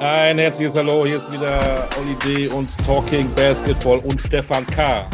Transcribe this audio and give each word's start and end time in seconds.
Ein 0.00 0.38
herzliches 0.38 0.76
Hallo, 0.76 1.04
hier 1.04 1.16
ist 1.16 1.30
wieder 1.30 1.86
Olli 1.98 2.16
D. 2.24 2.48
und 2.54 2.74
Talking 2.86 3.28
Basketball 3.34 3.98
und 3.98 4.18
Stefan 4.18 4.66
K. 4.68 5.06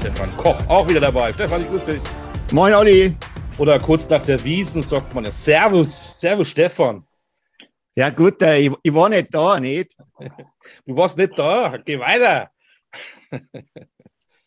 Stefan 0.00 0.36
Koch 0.36 0.58
auch 0.68 0.88
wieder 0.88 0.98
dabei. 0.98 1.32
Stefan, 1.32 1.62
ich 1.62 1.68
grüße 1.68 1.92
dich. 1.92 2.02
Moin 2.50 2.74
Olli. 2.74 3.14
Oder 3.58 3.78
kurz 3.78 4.08
nach 4.08 4.22
der 4.22 4.42
Wiesen 4.42 4.82
sagt 4.82 5.14
man 5.14 5.24
ja 5.24 5.30
Servus, 5.30 6.18
Servus 6.18 6.48
Stefan. 6.48 7.06
Ja 7.94 8.10
gut, 8.10 8.42
äh, 8.42 8.58
ich, 8.58 8.72
ich 8.82 8.92
war 8.92 9.08
nicht 9.08 9.32
da, 9.32 9.60
nicht? 9.60 9.96
Du 10.84 10.96
warst 10.96 11.16
nicht 11.16 11.38
da, 11.38 11.76
geh 11.84 12.00
weiter. 12.00 12.50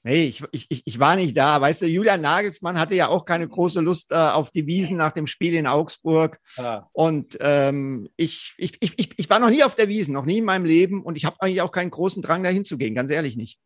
Nee, 0.07 0.25
ich, 0.25 0.43
ich, 0.51 0.83
ich 0.85 0.99
war 0.99 1.15
nicht 1.15 1.35
da. 1.35 1.59
Weißt 1.59 1.81
du, 1.81 1.87
Julian 1.87 2.21
Nagelsmann 2.21 2.79
hatte 2.79 2.93
ja 2.93 3.07
auch 3.07 3.25
keine 3.25 3.47
große 3.47 3.81
Lust 3.81 4.11
äh, 4.11 4.15
auf 4.15 4.51
die 4.51 4.67
Wiesen 4.67 4.97
nach 4.97 5.13
dem 5.13 5.25
Spiel 5.25 5.55
in 5.55 5.65
Augsburg. 5.65 6.39
Ah, 6.57 6.83
Und 6.93 7.35
ähm, 7.41 8.07
ich, 8.15 8.53
ich, 8.59 8.77
ich, 8.81 9.17
ich, 9.17 9.29
war 9.31 9.39
noch 9.39 9.49
nie 9.49 9.63
auf 9.63 9.73
der 9.73 9.87
Wiesen, 9.87 10.13
noch 10.13 10.25
nie 10.25 10.37
in 10.37 10.45
meinem 10.45 10.63
Leben. 10.63 11.01
Und 11.01 11.15
ich 11.15 11.25
habe 11.25 11.37
eigentlich 11.39 11.63
auch 11.63 11.71
keinen 11.71 11.89
großen 11.89 12.21
Drang, 12.21 12.43
da 12.43 12.49
hinzugehen, 12.49 12.93
ganz 12.93 13.09
ehrlich 13.09 13.35
nicht. 13.35 13.57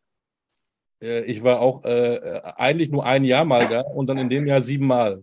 äh, 1.02 1.24
ich 1.24 1.42
war 1.42 1.60
auch 1.60 1.84
äh, 1.84 2.40
eigentlich 2.56 2.90
nur 2.90 3.04
ein 3.04 3.24
Jahr 3.24 3.44
mal 3.44 3.68
da 3.68 3.82
und 3.82 4.06
dann 4.06 4.16
in 4.16 4.30
dem 4.30 4.46
Jahr 4.46 4.62
siebenmal. 4.62 5.22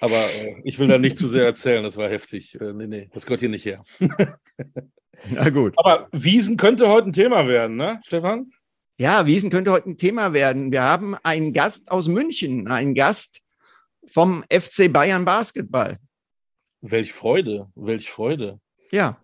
Aber 0.00 0.30
äh, 0.34 0.60
ich 0.64 0.78
will 0.78 0.88
da 0.88 0.98
nicht 0.98 1.16
zu 1.16 1.28
sehr 1.28 1.46
erzählen, 1.46 1.82
das 1.82 1.96
war 1.96 2.10
heftig. 2.10 2.60
Äh, 2.60 2.74
nee, 2.74 2.86
nee, 2.86 3.08
das 3.10 3.24
gehört 3.24 3.40
hier 3.40 3.48
nicht 3.48 3.64
her. 3.64 3.82
Na 5.30 5.48
gut. 5.48 5.72
Aber 5.78 6.08
Wiesen 6.12 6.58
könnte 6.58 6.90
heute 6.90 7.08
ein 7.08 7.14
Thema 7.14 7.48
werden, 7.48 7.76
ne, 7.76 8.02
Stefan? 8.04 8.50
Ja, 8.98 9.26
Wiesen 9.26 9.50
könnte 9.50 9.72
heute 9.72 9.90
ein 9.90 9.98
Thema 9.98 10.32
werden. 10.32 10.72
Wir 10.72 10.82
haben 10.82 11.16
einen 11.22 11.52
Gast 11.52 11.90
aus 11.90 12.08
München, 12.08 12.66
einen 12.68 12.94
Gast 12.94 13.42
vom 14.06 14.42
FC 14.50 14.90
Bayern 14.90 15.26
Basketball. 15.26 15.98
Welch 16.80 17.12
Freude, 17.12 17.70
welch 17.74 18.08
Freude. 18.10 18.58
Ja, 18.90 19.20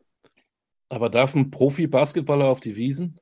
Aber 0.91 1.09
darf 1.09 1.35
ein 1.35 1.51
Profi-Basketballer 1.51 2.45
auf 2.45 2.61
die 2.61 2.77
Wiesen? 2.77 3.19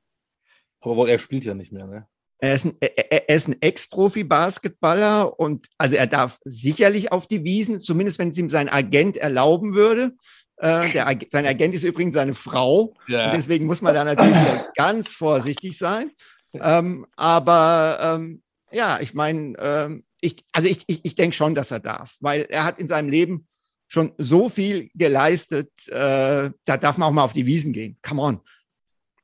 Aber 0.81 0.97
wohl, 0.97 1.09
er 1.09 1.19
spielt 1.19 1.45
ja 1.45 1.55
nicht 1.55 1.71
mehr, 1.71 1.87
ne? 1.87 2.07
Er 2.39 2.55
ist 2.55 2.65
ein, 2.65 2.77
er, 2.81 3.29
er 3.29 3.37
ist 3.37 3.47
ein 3.47 3.61
Ex-Profi-Basketballer 3.61 5.39
und 5.39 5.69
also 5.79 5.95
er 5.95 6.07
darf 6.07 6.41
sicherlich 6.43 7.13
auf 7.13 7.29
die 7.29 7.45
Wiesen, 7.45 7.83
zumindest 7.83 8.19
wenn 8.19 8.31
es 8.31 8.39
ihm 8.39 8.49
sein 8.49 8.69
Agent 8.69 9.19
erlauben 9.19 9.75
würde. 9.75 10.17
Äh, 10.57 10.91
der, 10.93 11.19
sein 11.31 11.47
Agent 11.47 11.75
ist 11.75 11.85
übrigens 11.85 12.15
seine 12.15 12.35
Frau. 12.35 12.95
Und 13.27 13.37
deswegen 13.37 13.67
muss 13.67 13.83
man 13.83 13.95
da 13.95 14.05
natürlich 14.05 14.35
ganz 14.75 15.13
vorsichtig 15.13 15.79
sein. 15.79 16.11
Ähm, 16.55 17.07
aber 17.17 17.99
ähm, 18.01 18.43
ja, 18.73 18.99
ich 19.01 19.15
meine, 19.15 19.57
ähm, 19.59 20.05
ich, 20.21 20.45
also 20.53 20.69
ich, 20.69 20.85
ich, 20.87 21.05
ich 21.05 21.15
denke 21.15 21.37
schon, 21.37 21.55
dass 21.55 21.71
er 21.71 21.81
darf, 21.81 22.17
weil 22.21 22.43
er 22.49 22.65
hat 22.65 22.79
in 22.79 22.89
seinem 22.89 23.09
Leben 23.09 23.47
schon 23.89 24.13
so 24.19 24.49
viel 24.49 24.91
geleistet. 24.95 25.71
Äh, 25.89 26.51
da 26.65 26.77
darf 26.77 26.97
man 26.99 27.09
auch 27.09 27.13
mal 27.13 27.25
auf 27.25 27.33
die 27.33 27.47
Wiesen 27.47 27.73
gehen. 27.73 27.99
Come 28.03 28.23
on. 28.23 28.41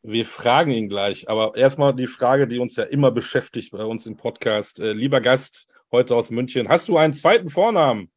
Wir 0.02 0.24
fragen 0.24 0.70
ihn 0.70 0.88
gleich, 0.88 1.28
aber 1.28 1.56
erstmal 1.56 1.94
die 1.94 2.06
Frage, 2.06 2.46
die 2.46 2.58
uns 2.58 2.77
ja 2.77 2.84
immer 2.84 3.10
beschäftigt 3.10 3.72
bei 3.72 3.84
uns 3.84 4.06
im 4.06 4.16
Podcast. 4.16 4.80
Äh, 4.80 4.92
lieber 4.92 5.20
Gast, 5.20 5.68
heute 5.90 6.14
aus 6.14 6.30
München, 6.30 6.68
hast 6.68 6.89
du 6.89 6.96
einen 6.96 7.12
zweiten 7.12 7.51
Vornamen? 7.51 8.11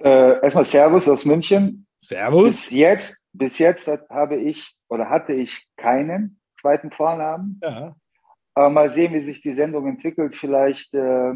Äh, 0.00 0.40
erstmal 0.42 0.64
Servus 0.64 1.08
aus 1.08 1.24
München. 1.24 1.86
Bis 1.98 2.08
Servus. 2.08 2.70
jetzt, 2.70 3.16
bis 3.32 3.58
jetzt 3.58 3.88
habe 4.10 4.36
ich 4.36 4.74
oder 4.88 5.08
hatte 5.08 5.32
ich 5.32 5.66
keinen 5.76 6.40
zweiten 6.64 6.90
Vornamen. 6.90 7.60
Ja. 7.62 7.94
Aber 8.54 8.70
mal 8.70 8.88
sehen, 8.88 9.12
wie 9.12 9.24
sich 9.24 9.42
die 9.42 9.52
Sendung 9.54 9.86
entwickelt. 9.86 10.34
Vielleicht 10.34 10.94
äh, 10.94 11.34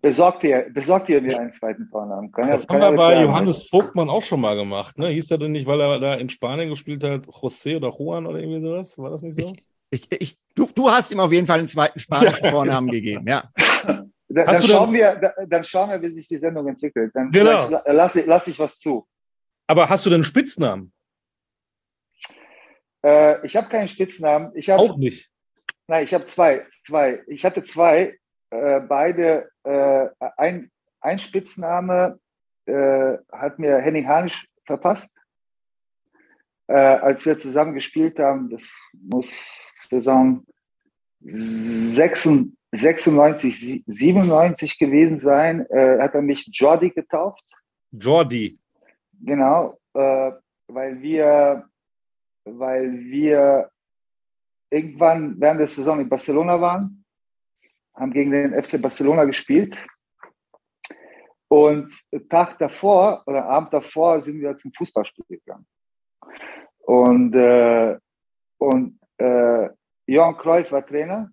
besorgt, 0.00 0.44
ihr, 0.44 0.70
besorgt 0.72 1.08
ihr 1.10 1.20
mir 1.20 1.38
einen 1.40 1.52
zweiten 1.52 1.86
Vornamen. 1.88 2.30
Kann, 2.32 2.46
ja- 2.46 2.52
Das 2.52 2.62
haben 2.62 2.68
kann 2.68 2.80
wir 2.80 2.86
alles 2.86 3.00
bei 3.00 3.10
werden. 3.10 3.24
Johannes 3.26 3.68
Vogtmann 3.68 4.08
auch 4.08 4.22
schon 4.22 4.40
mal 4.40 4.56
gemacht. 4.56 4.96
Ne? 4.98 5.08
Hieß 5.08 5.30
er 5.32 5.38
denn 5.38 5.52
nicht, 5.52 5.66
weil 5.66 5.80
er 5.80 5.98
da 6.00 6.14
in 6.14 6.28
Spanien 6.30 6.70
gespielt 6.70 7.04
hat, 7.04 7.26
José 7.26 7.76
oder 7.76 7.90
Juan 7.90 8.26
oder 8.26 8.38
irgendwie 8.38 8.62
sowas? 8.66 8.96
War 8.96 9.10
das 9.10 9.20
nicht 9.22 9.38
so? 9.38 9.52
Ich, 9.90 10.08
ich, 10.18 10.38
du, 10.54 10.66
du 10.74 10.88
hast 10.88 11.10
ihm 11.12 11.20
auf 11.20 11.32
jeden 11.32 11.46
Fall 11.46 11.58
einen 11.58 11.68
zweiten 11.68 11.98
spanischen 11.98 12.46
Vornamen 12.50 12.90
gegeben, 12.90 13.26
ja. 13.28 13.44
Da, 14.28 14.44
dann, 14.46 14.62
schauen 14.62 14.92
wir, 14.92 15.14
da, 15.16 15.32
dann 15.46 15.62
schauen 15.64 15.90
wir, 15.90 16.00
wie 16.02 16.08
sich 16.08 16.26
die 16.26 16.38
Sendung 16.38 16.66
entwickelt. 16.66 17.12
Dann 17.14 17.30
Genau. 17.30 17.68
lasse 17.86 18.20
ich, 18.20 18.26
lass 18.26 18.46
ich 18.48 18.58
was 18.58 18.78
zu. 18.78 19.06
Aber 19.66 19.88
hast 19.88 20.06
du 20.06 20.10
denn 20.10 20.16
einen 20.16 20.24
Spitznamen? 20.24 20.92
Äh, 23.04 23.44
ich 23.46 23.54
habe 23.56 23.68
keinen 23.68 23.88
Spitznamen. 23.88 24.50
Ich 24.54 24.70
habe 24.70 24.82
Auch 24.82 24.96
nicht. 24.96 25.30
Nein, 25.86 26.04
ich 26.04 26.14
habe 26.14 26.26
zwei. 26.26 26.66
Zwei. 26.86 27.22
Ich 27.26 27.44
hatte 27.44 27.62
zwei. 27.62 28.18
Äh, 28.50 28.80
beide. 28.80 29.50
Äh, 29.62 30.08
ein, 30.36 30.70
ein 31.00 31.18
Spitzname 31.18 32.18
äh, 32.64 33.18
hat 33.30 33.58
mir 33.58 33.78
Henning 33.78 34.08
Hanisch 34.08 34.48
verpasst. 34.64 35.12
Äh, 36.66 36.74
als 36.76 37.26
wir 37.26 37.36
zusammen 37.36 37.74
gespielt 37.74 38.18
haben, 38.18 38.48
das 38.48 38.70
muss 38.92 39.70
Saison 39.90 40.46
96, 41.20 42.56
96 42.72 43.84
97 43.86 44.78
gewesen 44.78 45.18
sein, 45.18 45.66
äh, 45.68 45.98
hat 46.00 46.14
er 46.14 46.22
mich 46.22 46.48
Jordi 46.52 46.88
getauft. 46.90 47.44
Jordi. 47.92 48.58
Genau, 49.20 49.78
weil 49.92 51.00
wir, 51.00 51.68
weil 52.44 52.98
wir 53.00 53.70
irgendwann 54.70 55.40
während 55.40 55.60
der 55.60 55.68
Saison 55.68 56.00
in 56.00 56.08
Barcelona 56.08 56.60
waren, 56.60 57.04
haben 57.94 58.12
gegen 58.12 58.30
den 58.30 58.62
FC 58.62 58.80
Barcelona 58.80 59.24
gespielt. 59.24 59.78
Und 61.48 61.94
Tag 62.28 62.58
davor 62.58 63.22
oder 63.26 63.44
Abend 63.44 63.72
davor 63.72 64.20
sind 64.20 64.40
wir 64.40 64.56
zum 64.56 64.72
Fußballspiel 64.72 65.24
gegangen. 65.28 65.66
Und, 66.80 67.34
äh, 67.34 67.96
und 68.58 68.98
äh, 69.18 69.68
Johann 70.06 70.36
Cruyff 70.36 70.72
war 70.72 70.84
Trainer 70.84 71.30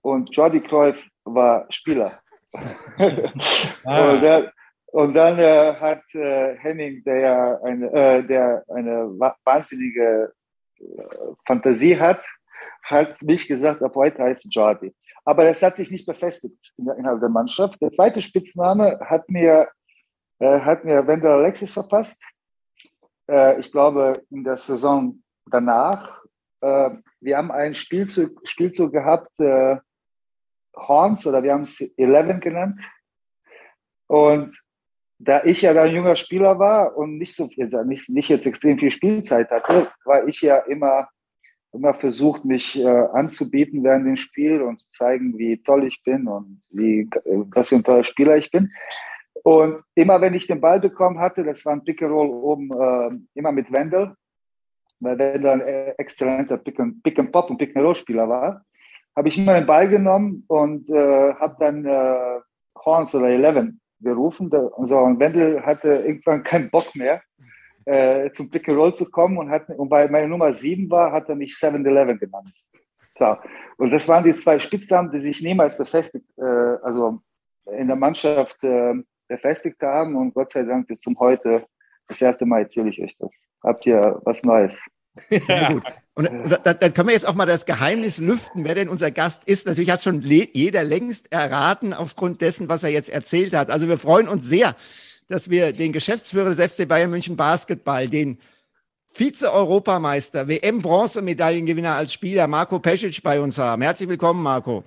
und 0.00 0.34
Jordi 0.34 0.60
Cruyff 0.60 0.96
war 1.24 1.66
Spieler. 1.70 2.20
Ah. 2.52 4.10
Und 4.10 4.22
dann, 4.22 4.50
und 4.90 5.14
dann 5.14 5.38
äh, 5.38 5.74
hat 5.74 6.02
äh, 6.14 6.56
Henning, 6.56 7.02
der 7.04 7.60
eine, 7.62 7.92
äh, 7.92 8.22
der 8.26 8.64
eine 8.68 9.18
wa 9.18 9.36
wahnsinnige 9.44 10.32
äh, 10.78 10.82
Fantasie 11.46 11.98
hat, 11.98 12.24
hat 12.82 13.20
mich 13.22 13.46
gesagt, 13.46 13.82
ab 13.82 13.94
heute 13.94 14.22
heißt 14.22 14.46
Jordi. 14.50 14.94
Aber 15.26 15.44
das 15.44 15.62
hat 15.62 15.76
sich 15.76 15.90
nicht 15.90 16.06
befestigt 16.06 16.72
innerhalb 16.78 17.20
der 17.20 17.28
Mannschaft. 17.28 17.80
Der 17.82 17.90
zweite 17.90 18.22
Spitzname 18.22 18.98
hat 19.04 19.28
mir, 19.28 19.68
äh, 20.38 20.60
hat 20.60 20.84
mir 20.84 21.06
Wendell 21.06 21.32
Alexis 21.32 21.72
verpasst. 21.72 22.22
Äh, 23.30 23.60
ich 23.60 23.70
glaube, 23.70 24.22
in 24.30 24.44
der 24.44 24.58
Saison 24.58 25.22
danach. 25.46 26.18
Wir 26.60 27.36
haben 27.36 27.52
einen 27.52 27.76
Spielzug, 27.76 28.40
Spielzug 28.42 28.92
gehabt, 28.92 29.30
Horns, 30.74 31.24
oder 31.24 31.40
wir 31.44 31.52
haben 31.52 31.62
es 31.62 31.80
Eleven 31.96 32.40
genannt. 32.40 32.80
Und 34.08 34.58
da 35.18 35.42
ich 35.44 35.62
ja 35.62 35.74
da 35.74 35.82
ein 35.82 35.94
junger 35.94 36.16
Spieler 36.16 36.58
war 36.58 36.96
und 36.96 37.18
nicht 37.18 37.34
so 37.34 37.48
nicht, 37.84 38.08
nicht 38.08 38.28
jetzt 38.28 38.46
extrem 38.46 38.78
viel 38.78 38.90
Spielzeit 38.90 39.50
hatte, 39.50 39.90
war 40.04 40.26
ich 40.28 40.40
ja 40.40 40.58
immer, 40.58 41.08
immer 41.72 41.94
versucht, 41.94 42.44
mich 42.44 42.78
äh, 42.78 42.86
anzubieten 42.86 43.82
während 43.82 44.06
dem 44.06 44.16
Spiel 44.16 44.62
und 44.62 44.80
zu 44.80 44.90
zeigen, 44.90 45.36
wie 45.36 45.60
toll 45.62 45.86
ich 45.86 46.02
bin 46.04 46.28
und 46.28 46.62
wie, 46.70 47.08
was 47.50 47.68
für 47.68 47.76
ein 47.76 47.84
toller 47.84 48.04
Spieler 48.04 48.36
ich 48.36 48.50
bin. 48.50 48.72
Und 49.42 49.82
immer 49.94 50.20
wenn 50.20 50.34
ich 50.34 50.46
den 50.46 50.60
Ball 50.60 50.80
bekommen 50.80 51.18
hatte, 51.18 51.42
das 51.44 51.64
war 51.64 51.72
ein 51.72 51.84
Pick 51.84 52.02
and 52.02 52.12
Roll 52.12 52.28
oben, 52.28 52.70
äh, 52.70 53.38
immer 53.38 53.52
mit 53.52 53.72
Wendell, 53.72 54.14
weil 55.00 55.18
Wendell 55.18 55.50
ein 55.50 55.60
äh, 55.60 55.90
exzellenter 55.98 56.58
Pick 56.58 56.78
and, 56.78 57.02
Pick 57.02 57.18
and 57.18 57.32
Pop 57.32 57.50
und 57.50 57.58
Pick 57.58 57.76
and 57.76 57.84
Roll 57.84 57.96
Spieler 57.96 58.28
war, 58.28 58.64
habe 59.16 59.28
ich 59.28 59.38
immer 59.38 59.54
den 59.54 59.66
Ball 59.66 59.88
genommen 59.88 60.44
und 60.46 60.88
äh, 60.90 61.34
habe 61.34 61.56
dann 61.58 61.84
äh, 61.84 62.40
Horns 62.84 63.14
oder 63.16 63.28
Eleven 63.28 63.80
gerufen. 64.00 64.50
So, 64.50 64.98
und 64.98 65.20
Wendel 65.20 65.62
hatte 65.62 65.88
irgendwann 65.88 66.42
keinen 66.42 66.70
Bock 66.70 66.94
mehr, 66.94 67.22
äh, 67.84 68.30
zum 68.32 68.50
Pick 68.50 68.68
and 68.68 68.78
Roll 68.78 68.94
zu 68.94 69.10
kommen 69.10 69.38
und 69.38 69.50
hat, 69.50 69.68
und 69.70 69.90
weil 69.90 70.10
meine 70.10 70.28
Nummer 70.28 70.52
sieben 70.54 70.90
war, 70.90 71.12
hat 71.12 71.28
er 71.28 71.34
mich 71.34 71.54
7-Eleven 71.54 72.18
genannt. 72.18 72.52
So. 73.14 73.36
Und 73.78 73.90
das 73.90 74.06
waren 74.08 74.24
die 74.24 74.32
zwei 74.32 74.58
Spitznamen, 74.60 75.10
die 75.10 75.20
sich 75.20 75.42
niemals 75.42 75.76
befestigt, 75.76 76.26
äh, 76.36 76.42
also 76.42 77.20
in 77.66 77.86
der 77.86 77.96
Mannschaft 77.96 78.62
äh, 78.64 78.94
befestigt 79.26 79.82
haben 79.82 80.16
und 80.16 80.34
Gott 80.34 80.52
sei 80.52 80.62
Dank 80.62 80.86
bis 80.86 81.00
zum 81.00 81.18
heute 81.18 81.66
das 82.08 82.22
erste 82.22 82.46
Mal 82.46 82.62
erzähle 82.62 82.88
ich 82.88 83.00
euch 83.00 83.14
das. 83.18 83.30
Habt 83.62 83.86
ihr 83.86 84.20
was 84.24 84.42
Neues? 84.42 84.74
Sehr 85.46 85.72
gut. 85.72 85.82
Und, 86.14 86.26
und 86.26 86.50
da, 86.50 86.74
da, 86.74 86.88
können 86.88 87.08
wir 87.08 87.14
jetzt 87.14 87.28
auch 87.28 87.34
mal 87.34 87.46
das 87.46 87.64
Geheimnis 87.64 88.18
lüften, 88.18 88.64
wer 88.64 88.74
denn 88.74 88.88
unser 88.88 89.10
Gast 89.10 89.44
ist. 89.44 89.66
Natürlich 89.66 89.90
hat 89.90 90.02
schon 90.02 90.20
jeder 90.20 90.82
längst 90.82 91.30
erraten 91.30 91.92
aufgrund 91.94 92.40
dessen, 92.40 92.68
was 92.68 92.82
er 92.82 92.90
jetzt 92.90 93.08
erzählt 93.08 93.54
hat. 93.54 93.70
Also 93.70 93.86
wir 93.86 93.98
freuen 93.98 94.26
uns 94.26 94.44
sehr, 94.44 94.74
dass 95.28 95.48
wir 95.48 95.72
den 95.72 95.92
Geschäftsführer 95.92 96.52
des 96.52 96.72
FC 96.72 96.88
Bayern 96.88 97.10
München 97.10 97.36
Basketball, 97.36 98.08
den 98.08 98.38
Vize-Europameister, 99.12 100.48
WM-Bronzemedaillengewinner 100.48 101.94
als 101.94 102.12
Spieler 102.12 102.46
Marco 102.46 102.78
Pesic 102.78 103.22
bei 103.22 103.40
uns 103.40 103.58
haben. 103.58 103.82
Herzlich 103.82 104.08
willkommen, 104.08 104.42
Marco. 104.42 104.84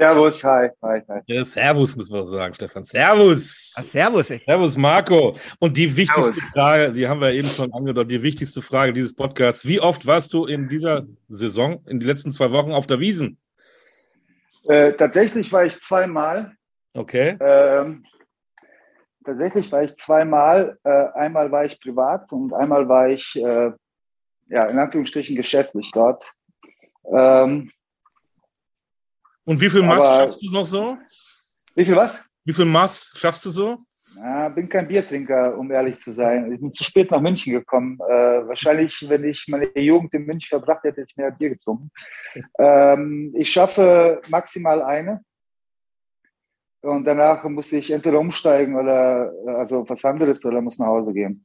Servus, 0.00 0.42
hi, 0.42 0.70
hi, 0.82 1.02
hi. 1.08 1.20
Ja, 1.26 1.44
servus, 1.44 1.94
müssen 1.94 2.14
wir 2.14 2.24
sagen, 2.24 2.54
Stefan. 2.54 2.82
Servus. 2.84 3.74
Ah, 3.76 3.82
servus. 3.82 4.30
Ey. 4.30 4.40
Servus, 4.46 4.78
Marco. 4.78 5.36
Und 5.58 5.76
die 5.76 5.94
wichtigste 5.94 6.32
servus. 6.32 6.52
Frage, 6.54 6.92
die 6.92 7.06
haben 7.06 7.20
wir 7.20 7.32
eben 7.32 7.48
schon 7.48 7.70
angedeutet, 7.74 8.10
die 8.10 8.22
wichtigste 8.22 8.62
Frage 8.62 8.94
dieses 8.94 9.14
Podcasts. 9.14 9.66
Wie 9.66 9.78
oft 9.78 10.06
warst 10.06 10.32
du 10.32 10.46
in 10.46 10.70
dieser 10.70 11.06
Saison, 11.28 11.84
in 11.86 12.00
den 12.00 12.08
letzten 12.08 12.32
zwei 12.32 12.50
Wochen 12.50 12.72
auf 12.72 12.86
der 12.86 12.98
Wiesen? 12.98 13.36
Äh, 14.66 14.94
tatsächlich 14.94 15.52
war 15.52 15.66
ich 15.66 15.78
zweimal. 15.78 16.52
Okay. 16.94 17.36
Ähm, 17.38 18.06
tatsächlich 19.22 19.70
war 19.70 19.82
ich 19.82 19.94
zweimal. 19.96 20.78
Äh, 20.82 21.08
einmal 21.12 21.52
war 21.52 21.66
ich 21.66 21.78
privat 21.78 22.32
und 22.32 22.54
einmal 22.54 22.88
war 22.88 23.10
ich, 23.10 23.36
äh, 23.36 23.70
ja, 24.48 24.64
in 24.64 24.78
Anführungsstrichen 24.78 25.36
geschäftlich 25.36 25.90
dort. 25.92 26.24
Ähm, 27.04 27.70
und 29.44 29.60
wie 29.60 29.70
viel 29.70 29.82
Mass 29.82 30.06
Aber, 30.06 30.16
schaffst 30.16 30.42
du 30.42 30.52
noch 30.52 30.64
so? 30.64 30.98
Wie 31.74 31.84
viel 31.84 31.96
was? 31.96 32.28
Wie 32.44 32.52
viel 32.52 32.64
Mass 32.64 33.12
schaffst 33.16 33.44
du 33.46 33.50
so? 33.50 33.78
Ja, 34.16 34.48
bin 34.48 34.68
kein 34.68 34.88
Biertrinker, 34.88 35.56
um 35.56 35.70
ehrlich 35.70 36.00
zu 36.00 36.12
sein. 36.12 36.52
Ich 36.52 36.60
bin 36.60 36.72
zu 36.72 36.82
spät 36.82 37.10
nach 37.10 37.20
München 37.20 37.52
gekommen. 37.52 37.98
Äh, 38.08 38.46
wahrscheinlich, 38.48 39.08
wenn 39.08 39.24
ich 39.24 39.46
meine 39.48 39.70
Jugend 39.78 40.12
in 40.14 40.26
München 40.26 40.48
verbracht 40.48 40.82
hätte, 40.82 41.02
hätte 41.02 41.10
ich 41.10 41.16
mehr 41.16 41.30
Bier 41.30 41.50
getrunken. 41.50 41.90
Ähm, 42.58 43.32
ich 43.36 43.50
schaffe 43.50 44.20
maximal 44.28 44.82
eine. 44.82 45.24
Und 46.82 47.04
danach 47.04 47.42
muss 47.44 47.72
ich 47.72 47.90
entweder 47.90 48.18
umsteigen 48.18 48.76
oder 48.76 49.32
also 49.46 49.88
was 49.88 50.04
anderes 50.04 50.44
oder 50.44 50.60
muss 50.60 50.78
nach 50.78 50.86
Hause 50.86 51.12
gehen. 51.12 51.44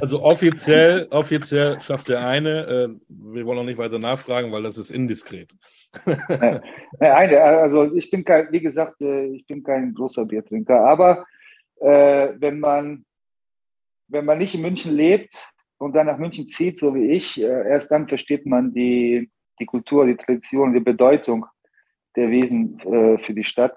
Also 0.00 0.22
offiziell, 0.22 1.08
offiziell 1.10 1.80
schafft 1.80 2.08
der 2.08 2.26
eine. 2.26 2.66
Äh, 2.66 2.88
wir 3.08 3.46
wollen 3.46 3.58
auch 3.58 3.64
nicht 3.64 3.78
weiter 3.78 3.98
nachfragen, 3.98 4.52
weil 4.52 4.62
das 4.62 4.78
ist 4.78 4.90
indiskret. 4.90 5.54
Nein, 6.06 7.34
also 7.34 7.94
ich 7.94 8.10
bin 8.10 8.24
kein, 8.24 8.50
wie 8.52 8.60
gesagt, 8.60 9.00
äh, 9.00 9.26
ich 9.26 9.46
bin 9.46 9.62
kein 9.62 9.94
großer 9.94 10.24
Biertrinker. 10.24 10.86
Aber 10.86 11.26
äh, 11.80 12.30
wenn 12.38 12.60
man 12.60 13.04
wenn 14.10 14.24
man 14.24 14.38
nicht 14.38 14.54
in 14.54 14.62
München 14.62 14.94
lebt 14.94 15.34
und 15.78 15.94
dann 15.94 16.06
nach 16.06 16.18
München 16.18 16.46
zieht, 16.46 16.78
so 16.78 16.94
wie 16.94 17.10
ich, 17.10 17.40
äh, 17.40 17.68
erst 17.68 17.90
dann 17.90 18.08
versteht 18.08 18.44
man 18.44 18.72
die, 18.72 19.30
die 19.58 19.66
Kultur, 19.66 20.06
die 20.06 20.16
Tradition, 20.16 20.74
die 20.74 20.80
Bedeutung 20.80 21.46
der 22.16 22.30
Wesen 22.30 22.78
äh, 22.80 23.18
für 23.18 23.34
die 23.34 23.44
Stadt. 23.44 23.74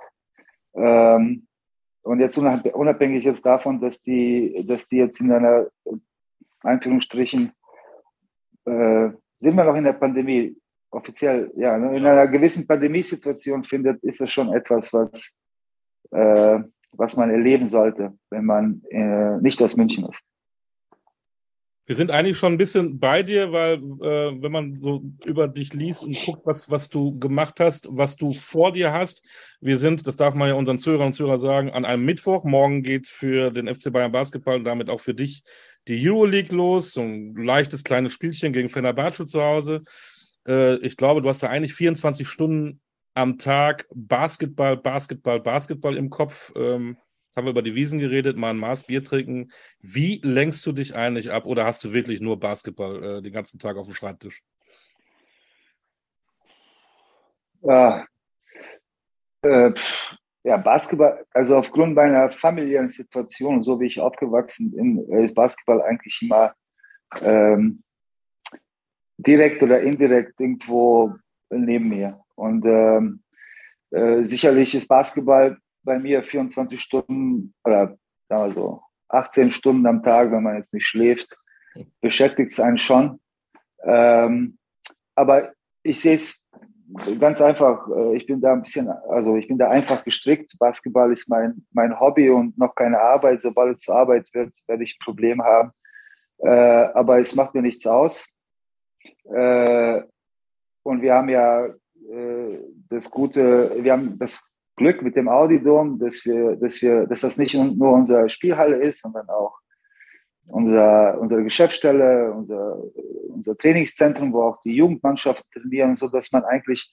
Ähm, 0.76 1.48
und 2.04 2.20
jetzt 2.20 2.38
unabhängig 2.38 3.24
jetzt 3.24 3.46
davon, 3.46 3.80
dass 3.80 4.04
die, 4.04 4.64
dass 4.68 4.88
die 4.88 4.98
jetzt 4.98 5.20
in 5.22 5.32
einer 5.32 5.68
Einführungsstrichen 6.62 7.52
äh, 8.66 9.10
sind 9.40 9.56
wir 9.56 9.64
noch 9.64 9.76
in 9.76 9.84
der 9.84 9.94
Pandemie, 9.94 10.56
offiziell, 10.90 11.52
ja, 11.56 11.78
ne, 11.78 11.98
in 11.98 12.06
einer 12.06 12.28
gewissen 12.28 12.66
Pandemiesituation 12.68 13.64
findet, 13.64 14.02
ist 14.04 14.22
das 14.22 14.32
schon 14.32 14.54
etwas, 14.54 14.94
was, 14.94 15.36
äh, 16.12 16.60
was 16.92 17.18
man 17.18 17.30
erleben 17.30 17.70
sollte, 17.70 18.14
wenn 18.30 18.46
man 18.46 18.82
äh, 18.90 19.38
nicht 19.42 19.62
aus 19.62 19.76
München 19.76 20.06
ist. 20.06 20.22
Wir 21.86 21.96
sind 21.96 22.12
eigentlich 22.12 22.38
schon 22.38 22.54
ein 22.54 22.58
bisschen 22.58 22.98
bei 23.00 23.24
dir, 23.24 23.52
weil 23.52 23.76
äh, 23.76 24.42
wenn 24.42 24.52
man 24.52 24.76
so 24.76 25.04
über 25.26 25.50
dich 25.50 25.74
liest 25.74 26.04
und 26.04 26.18
guckt, 26.26 26.46
was, 26.46 26.72
was 26.72 26.90
du 26.90 27.20
gemacht 27.20 27.60
hast, 27.60 27.88
was 27.92 28.16
du 28.16 28.32
vor 28.32 28.72
dir 28.72 28.94
hast. 28.94 29.22
Wir 29.60 29.78
sind, 29.78 30.08
das 30.08 30.16
darf 30.16 30.34
man 30.34 30.48
ja 30.48 30.54
unseren 30.54 30.78
Zuhörern 30.78 31.08
und 31.08 31.14
Zuhörern 31.14 31.40
sagen, 31.40 31.72
an 31.72 31.84
einem 31.84 32.06
Mittwoch. 32.06 32.46
Morgen 32.46 32.84
geht 32.84 33.08
für 33.08 33.52
den 33.52 33.74
FC 33.74 33.92
Bayern 33.92 34.14
Basketball 34.14 34.56
und 34.56 34.64
damit 34.64 34.90
auch 34.90 35.02
für 35.02 35.14
dich 35.14 35.44
die 35.90 36.10
Euroleague 36.10 36.56
los. 36.56 36.94
So 36.94 37.02
ein 37.02 37.36
leichtes 37.36 37.84
kleines 37.84 38.14
Spielchen 38.14 38.54
gegen 38.54 38.70
Fenerbahce 38.70 39.26
zu 39.26 39.42
Hause. 39.42 39.84
Äh, 40.48 40.76
ich 40.78 40.96
glaube, 40.96 41.22
du 41.22 41.28
hast 41.28 41.44
da 41.44 41.50
eigentlich 41.50 41.74
24 41.74 42.28
Stunden 42.28 42.80
am 43.14 43.38
Tag 43.38 43.88
Basketball, 43.94 44.78
Basketball, 44.78 45.42
Basketball 45.42 45.98
im 45.98 46.10
Kopf. 46.10 46.54
Ähm, 46.56 46.98
Jetzt 47.34 47.38
haben 47.38 47.46
wir 47.46 47.52
über 47.52 47.64
die 47.64 47.74
Wiesen 47.74 47.98
geredet, 47.98 48.38
mal 48.38 48.52
ein 48.52 48.58
Maß 48.58 48.84
Bier 48.84 49.04
trinken. 49.04 49.52
Wie 49.80 50.22
lenkst 50.24 50.64
du 50.68 50.72
dich 50.72 50.96
eigentlich 50.96 51.32
ab 51.32 51.48
oder 51.48 51.66
hast 51.66 51.84
du 51.84 51.92
wirklich 51.92 52.22
nur 52.22 52.40
Basketball 52.40 53.04
äh, 53.04 53.22
den 53.24 53.34
ganzen 53.34 53.58
Tag 53.58 53.76
auf 53.76 53.88
dem 53.88 53.96
Schreibtisch? 53.96 54.44
Ja, 57.64 58.06
äh, 59.42 59.72
ja, 60.44 60.58
Basketball, 60.58 61.26
also 61.32 61.58
aufgrund 61.58 61.96
meiner 61.96 62.32
familiären 62.32 62.92
Situation, 62.92 63.64
so 63.64 63.80
wie 63.80 63.88
ich 63.88 64.00
aufgewachsen 64.00 64.70
bin, 64.72 65.00
ist 65.24 65.34
Basketball 65.34 65.82
eigentlich 65.82 66.20
immer 66.22 66.54
ähm, 67.20 67.82
direkt 69.18 69.64
oder 69.64 69.82
indirekt 69.82 70.40
irgendwo 70.40 71.16
neben 71.50 71.90
mir. 71.90 72.24
Und 72.36 72.64
ähm, 72.68 73.24
äh, 73.90 74.24
sicherlich 74.24 74.76
ist 74.76 74.88
Basketball 74.88 75.58
bei 75.84 76.00
mir 76.00 76.24
24 76.24 76.80
Stunden 76.80 77.54
oder 77.64 77.98
also 78.30 78.82
18 79.10 79.52
Stunden 79.52 79.86
am 79.86 80.04
Tag, 80.04 80.32
wenn 80.32 80.44
man 80.44 80.58
jetzt 80.58 80.74
nicht 80.74 80.88
schläft, 80.88 81.38
beschäftigt 82.02 82.52
es 82.52 82.60
einen 82.60 82.78
schon. 82.78 83.20
Ähm, 83.84 84.58
aber 85.16 85.54
ich 85.84 86.00
sehe 86.00 86.16
es 86.16 86.48
ganz 87.20 87.42
einfach. 87.42 87.88
Äh, 87.90 88.16
ich 88.16 88.26
bin 88.26 88.42
da 88.42 88.54
ein 88.54 88.64
bisschen, 88.64 88.90
also 88.90 89.36
ich 89.36 89.48
bin 89.48 89.58
da 89.58 89.70
einfach 89.70 90.04
gestrickt. 90.04 90.58
Basketball 90.58 91.12
ist 91.12 91.30
mein, 91.30 91.66
mein 91.72 92.00
Hobby 92.00 92.30
und 92.30 92.58
noch 92.58 92.76
keine 92.76 93.00
Arbeit. 93.00 93.42
Sobald 93.42 93.78
es 93.78 93.84
zur 93.84 93.96
Arbeit 93.96 94.28
wird, 94.34 94.54
werde 94.68 94.84
ich 94.84 94.98
ein 94.98 95.04
Problem 95.04 95.44
haben. 95.44 95.72
Äh, 96.40 96.50
aber 96.50 97.20
es 97.20 97.36
macht 97.36 97.54
mir 97.54 97.62
nichts 97.62 97.86
aus. 97.86 98.26
Äh, 99.26 100.02
und 100.84 101.02
wir 101.02 101.14
haben 101.14 101.30
ja 101.30 101.66
äh, 101.66 102.60
das 102.90 103.10
Gute, 103.10 103.84
wir 103.84 103.94
haben 103.94 104.18
das 104.18 104.42
Glück 104.76 105.02
mit 105.02 105.16
dem 105.16 105.30
Audidom, 105.30 106.00
dass 106.00 106.26
wir, 106.26 106.56
dass 106.56 106.82
wir, 106.82 107.06
dass 107.06 107.22
das 107.22 107.38
nicht 107.38 107.54
nur 107.54 107.92
unsere 107.92 108.30
Spielhalle 108.30 108.78
ist, 108.78 109.02
sondern 109.02 109.30
auch 109.30 109.58
unser, 110.48 111.20
unsere 111.20 111.44
Geschäftsstelle, 111.44 112.32
unser, 112.32 112.78
unser 113.30 113.58
Trainingszentrum, 113.58 114.34
wo 114.34 114.44
auch 114.44 114.62
die 114.62 114.76
Jugendmannschaften 114.76 115.46
trainieren, 115.52 115.96
so 115.96 116.08
dass 116.08 116.32
man 116.32 116.44
eigentlich 116.44 116.92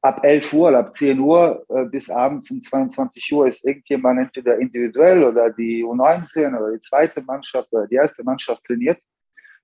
ab 0.00 0.24
11 0.24 0.52
Uhr 0.52 0.76
ab 0.76 0.94
10 0.94 1.18
Uhr 1.18 1.64
äh, 1.68 1.84
bis 1.84 2.08
abends 2.08 2.50
um 2.50 2.62
22 2.62 3.32
Uhr 3.32 3.48
ist 3.48 3.66
irgendjemand 3.66 4.20
entweder 4.20 4.58
individuell 4.58 5.24
oder 5.24 5.50
die 5.50 5.84
U19 5.84 6.56
oder 6.56 6.72
die 6.72 6.80
zweite 6.80 7.20
Mannschaft 7.22 7.72
oder 7.72 7.86
die 7.86 7.96
erste 7.96 8.22
Mannschaft 8.22 8.64
trainiert, 8.64 9.00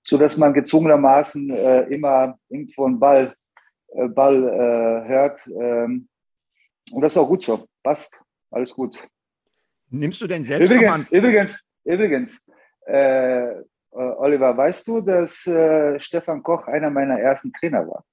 so 0.03 0.19
dass 0.19 0.37
man 0.37 0.53
gezwungenermaßen 0.53 1.51
äh, 1.51 1.83
immer 1.83 2.37
irgendwo 2.49 2.87
einen 2.87 2.99
Ball, 2.99 3.35
äh, 3.89 4.09
Ball 4.09 5.05
hört. 5.07 5.47
Ähm, 5.47 6.09
und 6.91 7.03
das 7.03 7.13
ist 7.13 7.19
auch 7.19 7.29
gut 7.29 7.45
so. 7.45 7.67
Passt. 7.83 8.19
Alles 8.51 8.73
gut. 8.73 9.03
Nimmst 9.91 10.21
du 10.21 10.27
denn 10.27 10.45
selbst 10.45 10.71
Übrigens, 10.71 11.11
übrigens, 11.13 11.69
übrigens, 11.85 12.51
äh, 12.87 13.51
äh, 13.51 13.63
Oliver, 13.93 14.57
weißt 14.57 14.87
du, 14.89 15.01
dass 15.01 15.47
äh, 15.47 16.01
Stefan 16.01 16.43
Koch 16.43 16.67
einer 16.67 16.91
meiner 16.91 17.19
ersten 17.19 17.53
Trainer 17.53 17.87
war? 17.87 18.05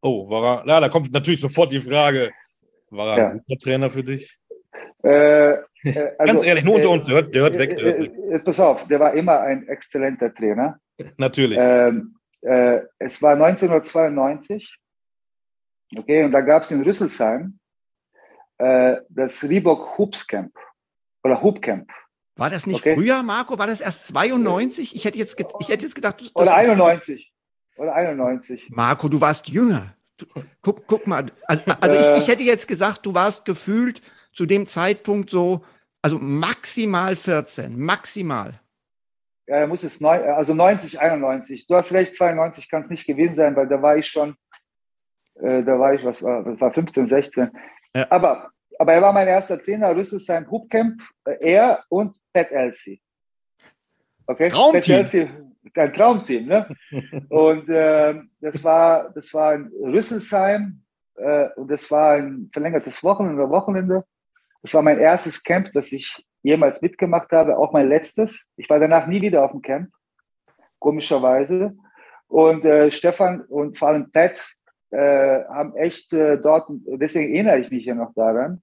Oh, 0.00 0.28
war 0.28 0.58
er, 0.58 0.62
na, 0.66 0.80
da 0.80 0.88
kommt 0.88 1.12
natürlich 1.12 1.40
sofort 1.40 1.70
die 1.70 1.80
Frage, 1.80 2.32
war 2.90 3.16
er 3.16 3.18
ja. 3.18 3.28
ein 3.28 3.42
guter 3.46 3.58
Trainer 3.58 3.90
für 3.90 4.02
dich? 4.02 4.38
Äh, 5.04 5.52
äh 5.52 5.60
also, 6.18 6.32
Ganz 6.32 6.42
ehrlich, 6.44 6.64
nur 6.64 6.76
unter 6.76 6.90
uns, 6.90 7.04
der 7.04 7.14
hört, 7.14 7.34
der 7.34 7.42
hört 7.42 7.58
weg. 7.58 7.76
Der 7.76 7.84
hört 7.84 8.00
weg. 8.00 8.44
Pass 8.44 8.60
auf, 8.60 8.86
der 8.88 9.00
war 9.00 9.14
immer 9.14 9.40
ein 9.40 9.68
exzellenter 9.68 10.34
Trainer. 10.34 10.78
Natürlich. 11.16 11.58
Ähm, 11.60 12.16
es 12.98 13.22
war 13.22 13.34
1992 13.34 14.81
Okay, 15.96 16.24
und 16.24 16.32
da 16.32 16.40
gab 16.40 16.62
es 16.62 16.70
in 16.70 16.82
Rüsselsheim 16.82 17.58
äh, 18.58 18.96
das 19.08 19.42
Reebok 19.42 19.98
Hoops 19.98 20.26
Camp 20.26 20.54
oder 21.22 21.42
Hoop 21.42 21.60
Camp. 21.60 21.90
War 22.36 22.50
das 22.50 22.66
nicht 22.66 22.80
okay. 22.80 22.94
früher, 22.94 23.22
Marco? 23.22 23.58
War 23.58 23.66
das 23.66 23.80
erst 23.80 24.06
92? 24.08 24.96
Ich 24.96 25.04
hätte 25.04 25.18
jetzt, 25.18 25.38
ich 25.60 25.68
hätte 25.68 25.84
jetzt 25.84 25.94
gedacht. 25.94 26.30
Oder 26.34 26.54
91. 26.54 27.32
Oder 27.76 27.94
91. 27.94 28.68
Marco, 28.70 29.08
du 29.08 29.20
warst 29.20 29.48
jünger. 29.48 29.94
Guck, 30.62 30.86
guck 30.86 31.06
mal. 31.06 31.26
Also, 31.46 31.62
also 31.80 31.96
ich, 31.96 32.22
ich 32.22 32.28
hätte 32.28 32.42
jetzt 32.42 32.68
gesagt, 32.68 33.04
du 33.04 33.14
warst 33.14 33.44
gefühlt 33.44 34.00
zu 34.32 34.46
dem 34.46 34.66
Zeitpunkt 34.66 35.30
so, 35.30 35.64
also 36.00 36.18
maximal 36.18 37.16
14, 37.16 37.78
maximal. 37.78 38.60
Ja, 39.46 39.66
muss 39.66 39.82
es 39.82 40.00
neu, 40.00 40.22
also 40.32 40.54
90, 40.54 41.00
91. 41.00 41.66
Du 41.66 41.74
hast 41.74 41.92
recht, 41.92 42.16
92 42.16 42.70
kann 42.70 42.82
es 42.82 42.90
nicht 42.90 43.06
gewesen 43.06 43.34
sein, 43.34 43.56
weil 43.56 43.68
da 43.68 43.82
war 43.82 43.96
ich 43.96 44.06
schon 44.06 44.36
äh, 45.34 45.62
da 45.62 45.78
war 45.78 45.94
ich, 45.94 46.04
was 46.04 46.22
war, 46.22 46.42
das 46.42 46.60
war 46.60 46.72
15, 46.72 47.06
16. 47.06 47.50
Ja. 47.94 48.06
Aber, 48.10 48.50
aber 48.78 48.92
er 48.92 49.02
war 49.02 49.12
mein 49.12 49.28
erster 49.28 49.58
Trainer, 49.58 49.94
Rüsselsheim 49.94 50.50
Hoopcamp, 50.50 51.00
äh, 51.24 51.36
er 51.40 51.84
und 51.88 52.16
Pat 52.32 52.50
Elsie. 52.50 53.00
Okay? 54.26 54.48
Traumteam. 54.48 55.52
Ein 55.74 55.94
Traumteam, 55.94 56.46
ne? 56.46 56.68
und 57.28 57.68
äh, 57.68 58.14
das 58.40 58.62
war, 58.64 59.10
das 59.10 59.32
war 59.32 59.54
in 59.54 59.70
Rüsselsheim 59.82 60.82
äh, 61.16 61.48
und 61.56 61.70
das 61.70 61.90
war 61.90 62.14
ein 62.14 62.50
verlängertes 62.52 63.02
Wochenende, 63.02 63.48
Wochenende. 63.48 64.04
Das 64.62 64.74
war 64.74 64.82
mein 64.82 64.98
erstes 64.98 65.42
Camp, 65.42 65.72
das 65.72 65.92
ich 65.92 66.24
jemals 66.42 66.82
mitgemacht 66.82 67.30
habe, 67.32 67.56
auch 67.56 67.72
mein 67.72 67.88
letztes. 67.88 68.48
Ich 68.56 68.68
war 68.68 68.78
danach 68.80 69.06
nie 69.06 69.20
wieder 69.20 69.44
auf 69.44 69.52
dem 69.52 69.62
Camp, 69.62 69.90
komischerweise. 70.78 71.76
Und 72.28 72.64
äh, 72.64 72.90
Stefan 72.90 73.42
und 73.42 73.78
vor 73.78 73.88
allem 73.88 74.10
Pat 74.10 74.54
äh, 74.92 75.44
haben 75.44 75.74
echt 75.76 76.12
äh, 76.12 76.38
dort, 76.38 76.68
deswegen 76.70 77.34
erinnere 77.34 77.60
ich 77.60 77.70
mich 77.70 77.84
ja 77.84 77.94
noch 77.94 78.12
daran, 78.14 78.62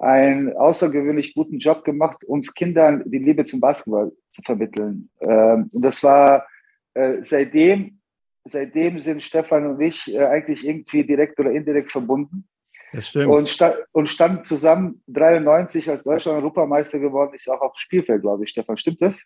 einen 0.00 0.56
außergewöhnlich 0.56 1.34
guten 1.34 1.58
Job 1.58 1.84
gemacht, 1.84 2.24
uns 2.24 2.54
Kindern 2.54 3.02
die 3.04 3.18
Liebe 3.18 3.44
zum 3.44 3.60
Basketball 3.60 4.12
zu 4.30 4.42
vermitteln. 4.42 5.10
Ähm, 5.20 5.68
und 5.72 5.82
das 5.82 6.02
war 6.02 6.46
äh, 6.94 7.18
seitdem, 7.22 7.98
seitdem 8.44 8.98
sind 8.98 9.22
Stefan 9.22 9.66
und 9.66 9.80
ich 9.80 10.12
äh, 10.12 10.24
eigentlich 10.24 10.66
irgendwie 10.66 11.04
direkt 11.04 11.38
oder 11.38 11.50
indirekt 11.50 11.90
verbunden. 11.90 12.48
Das 12.92 13.08
stimmt. 13.08 13.26
Und, 13.26 13.48
sta 13.48 13.74
und 13.92 14.08
standen 14.08 14.44
zusammen 14.44 15.02
93 15.08 15.90
als 15.90 16.02
Deutschland 16.04 16.38
Europameister 16.38 16.98
geworden 16.98 17.34
ist, 17.34 17.48
auch 17.50 17.60
auf 17.60 17.72
dem 17.72 17.78
Spielfeld, 17.78 18.22
glaube 18.22 18.44
ich, 18.44 18.50
Stefan. 18.50 18.78
Stimmt 18.78 19.02
das? 19.02 19.20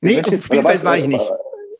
Nee, 0.00 0.18
auf 0.18 0.28
dem 0.28 0.40
Spielfeld 0.40 0.84
war 0.84 0.96
ich 0.96 1.06
nicht. 1.06 1.30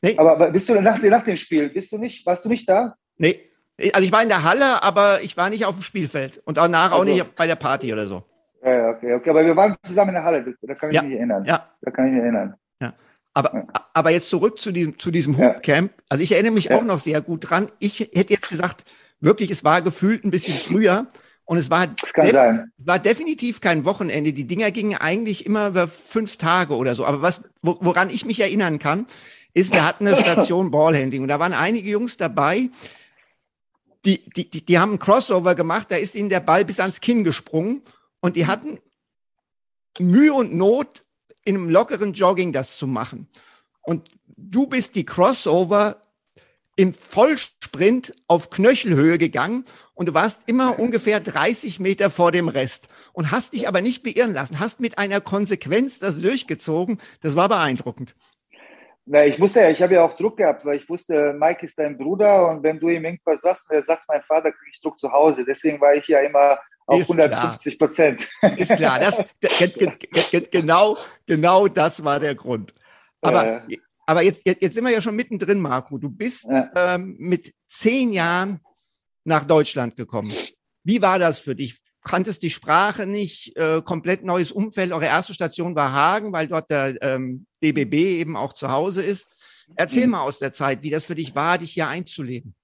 Nee. 0.02 0.14
Aber, 0.16 0.32
aber 0.32 0.50
bist 0.52 0.68
du 0.68 0.80
nach, 0.80 1.02
nach 1.02 1.24
dem 1.24 1.36
Spiel, 1.36 1.70
bist 1.70 1.90
du 1.90 1.98
nicht, 1.98 2.24
warst 2.24 2.44
du 2.44 2.48
nicht 2.48 2.68
da? 2.68 2.94
Nee, 3.16 3.48
also 3.92 4.04
ich 4.04 4.12
war 4.12 4.22
in 4.22 4.28
der 4.28 4.42
Halle, 4.42 4.82
aber 4.82 5.22
ich 5.22 5.36
war 5.36 5.50
nicht 5.50 5.64
auf 5.64 5.74
dem 5.74 5.82
Spielfeld 5.82 6.42
und 6.44 6.56
danach 6.56 6.92
also. 6.92 7.02
auch 7.02 7.04
nicht 7.04 7.34
bei 7.36 7.46
der 7.46 7.56
Party 7.56 7.92
oder 7.92 8.06
so. 8.06 8.24
Ja, 8.64 8.90
okay, 8.90 9.14
okay. 9.14 9.30
Aber 9.30 9.44
wir 9.44 9.56
waren 9.56 9.76
zusammen 9.82 10.10
in 10.10 10.14
der 10.14 10.24
Halle, 10.24 10.54
da 10.62 10.74
kann 10.74 10.90
ich 10.90 10.96
ja. 10.96 11.02
mich 11.02 11.16
erinnern. 11.16 11.44
Ja. 11.44 11.68
Da 11.82 11.90
kann 11.90 12.06
ich 12.06 12.12
mich 12.12 12.22
erinnern. 12.22 12.54
Ja. 12.80 12.92
Aber, 13.34 13.54
ja. 13.54 13.66
aber 13.94 14.10
jetzt 14.10 14.30
zurück 14.30 14.58
zu 14.58 14.72
diesem, 14.72 14.98
zu 14.98 15.10
diesem 15.10 15.38
Hoopcamp. 15.38 15.92
Also 16.08 16.24
ich 16.24 16.32
erinnere 16.32 16.52
mich 16.52 16.66
ja. 16.66 16.76
auch 16.76 16.82
noch 16.82 16.98
sehr 16.98 17.20
gut 17.20 17.50
dran. 17.50 17.70
Ich 17.78 18.00
hätte 18.00 18.32
jetzt 18.32 18.48
gesagt, 18.48 18.84
wirklich, 19.20 19.50
es 19.50 19.64
war 19.64 19.80
gefühlt 19.82 20.24
ein 20.24 20.30
bisschen 20.30 20.58
früher. 20.58 21.06
Und 21.46 21.56
es 21.56 21.70
war, 21.70 21.86
def 21.86 22.36
war 22.76 22.98
definitiv 22.98 23.62
kein 23.62 23.86
Wochenende. 23.86 24.34
Die 24.34 24.46
Dinger 24.46 24.70
gingen 24.70 24.98
eigentlich 24.98 25.46
immer 25.46 25.68
über 25.68 25.88
fünf 25.88 26.36
Tage 26.36 26.74
oder 26.74 26.94
so. 26.94 27.06
Aber 27.06 27.22
was, 27.22 27.42
woran 27.62 28.10
ich 28.10 28.26
mich 28.26 28.40
erinnern 28.40 28.78
kann, 28.78 29.06
ist, 29.54 29.72
wir 29.72 29.86
hatten 29.86 30.06
eine 30.06 30.16
Station 30.20 30.70
Ballhandling 30.70 31.22
und 31.22 31.28
da 31.28 31.38
waren 31.38 31.54
einige 31.54 31.88
Jungs 31.88 32.18
dabei, 32.18 32.68
die, 34.04 34.22
die, 34.30 34.48
die, 34.48 34.64
die 34.64 34.78
haben 34.78 34.90
einen 34.90 34.98
Crossover 34.98 35.54
gemacht, 35.54 35.88
da 35.90 35.96
ist 35.96 36.14
ihnen 36.14 36.28
der 36.28 36.40
Ball 36.40 36.64
bis 36.64 36.80
ans 36.80 37.00
Kinn 37.00 37.24
gesprungen 37.24 37.82
und 38.20 38.36
die 38.36 38.46
hatten 38.46 38.78
Mühe 39.98 40.32
und 40.32 40.54
Not, 40.54 41.04
in 41.44 41.56
einem 41.56 41.70
lockeren 41.70 42.12
Jogging 42.12 42.52
das 42.52 42.76
zu 42.76 42.86
machen. 42.86 43.26
Und 43.82 44.10
du 44.36 44.66
bist 44.66 44.94
die 44.94 45.04
Crossover 45.04 46.02
im 46.76 46.92
Vollsprint 46.92 48.14
auf 48.28 48.50
Knöchelhöhe 48.50 49.18
gegangen 49.18 49.64
und 49.94 50.06
du 50.06 50.14
warst 50.14 50.42
immer 50.46 50.78
ungefähr 50.78 51.18
30 51.18 51.80
Meter 51.80 52.08
vor 52.08 52.30
dem 52.30 52.48
Rest 52.48 52.88
und 53.12 53.32
hast 53.32 53.52
dich 53.52 53.66
aber 53.66 53.80
nicht 53.80 54.04
beirren 54.04 54.32
lassen, 54.32 54.60
hast 54.60 54.78
mit 54.78 54.96
einer 54.96 55.20
Konsequenz 55.20 55.98
das 55.98 56.20
durchgezogen. 56.20 57.00
Das 57.20 57.34
war 57.34 57.48
beeindruckend. 57.48 58.14
Na, 59.10 59.24
ich 59.24 59.38
musste 59.38 59.60
ja, 59.60 59.70
ich 59.70 59.80
habe 59.80 59.94
ja 59.94 60.04
auch 60.04 60.16
Druck 60.16 60.36
gehabt, 60.36 60.64
weil 60.64 60.76
ich 60.76 60.88
wusste, 60.88 61.32
Mike 61.32 61.64
ist 61.64 61.78
dein 61.78 61.96
Bruder 61.96 62.48
und 62.50 62.62
wenn 62.62 62.78
du 62.78 62.88
ihm 62.90 63.04
irgendwas 63.04 63.40
sagst 63.40 63.70
und 63.70 63.76
er 63.76 63.82
sagt, 63.82 64.04
mein 64.08 64.22
Vater, 64.22 64.52
kriege 64.52 64.70
ich 64.72 64.82
Druck 64.82 64.98
zu 64.98 65.10
Hause. 65.10 65.44
Deswegen 65.46 65.80
war 65.80 65.94
ich 65.94 66.06
ja 66.08 66.20
immer 66.20 66.58
auf 66.86 67.00
ist 67.00 67.10
150 67.10 67.78
Prozent. 67.78 68.28
Ist 68.56 68.74
klar, 68.76 68.98
das, 68.98 69.22
genau, 70.50 70.96
genau 71.26 71.68
das 71.68 72.02
war 72.02 72.18
der 72.18 72.34
Grund. 72.34 72.72
Aber 73.20 73.62
äh. 73.68 73.78
Aber 74.08 74.22
jetzt, 74.22 74.46
jetzt, 74.46 74.62
jetzt 74.62 74.72
sind 74.72 74.84
wir 74.84 74.90
ja 74.90 75.02
schon 75.02 75.16
mittendrin, 75.16 75.60
Marco. 75.60 75.98
Du 75.98 76.08
bist 76.08 76.46
ja. 76.48 76.70
ähm, 76.74 77.16
mit 77.18 77.52
zehn 77.66 78.14
Jahren 78.14 78.58
nach 79.24 79.44
Deutschland 79.44 79.96
gekommen. 79.96 80.34
Wie 80.82 81.02
war 81.02 81.18
das 81.18 81.40
für 81.40 81.54
dich? 81.54 81.78
Kanntest 82.02 82.42
die 82.42 82.50
Sprache 82.50 83.06
nicht, 83.06 83.56
äh, 83.56 83.82
komplett 83.82 84.24
neues 84.24 84.52
Umfeld. 84.52 84.92
Eure 84.92 85.06
erste 85.06 85.34
Station 85.34 85.74
war 85.74 85.92
Hagen, 85.92 86.32
weil 86.32 86.48
dort 86.48 86.70
der 86.70 86.96
ähm, 87.02 87.46
DBB 87.62 87.94
eben 88.20 88.36
auch 88.36 88.52
zu 88.52 88.70
Hause 88.70 89.02
ist. 89.02 89.28
Erzähl 89.76 90.06
mhm. 90.06 90.12
mal 90.12 90.22
aus 90.22 90.38
der 90.38 90.52
Zeit, 90.52 90.82
wie 90.82 90.90
das 90.90 91.04
für 91.04 91.14
dich 91.14 91.34
war, 91.34 91.58
dich 91.58 91.72
hier 91.72 91.88
einzuleben. 91.88 92.54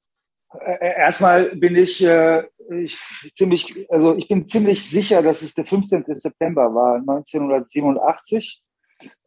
Erstmal 0.81 1.57
bin 1.57 1.75
ich, 1.77 2.03
äh, 2.05 2.45
ich 2.71 2.99
ziemlich, 3.35 3.87
also 3.91 4.17
ich 4.17 4.29
bin 4.29 4.47
ziemlich 4.47 4.89
sicher, 4.89 5.21
dass 5.21 5.43
es 5.43 5.55
der 5.55 5.65
15. 5.65 6.05
September 6.09 6.73
war, 6.75 6.97
1987. 6.97 8.63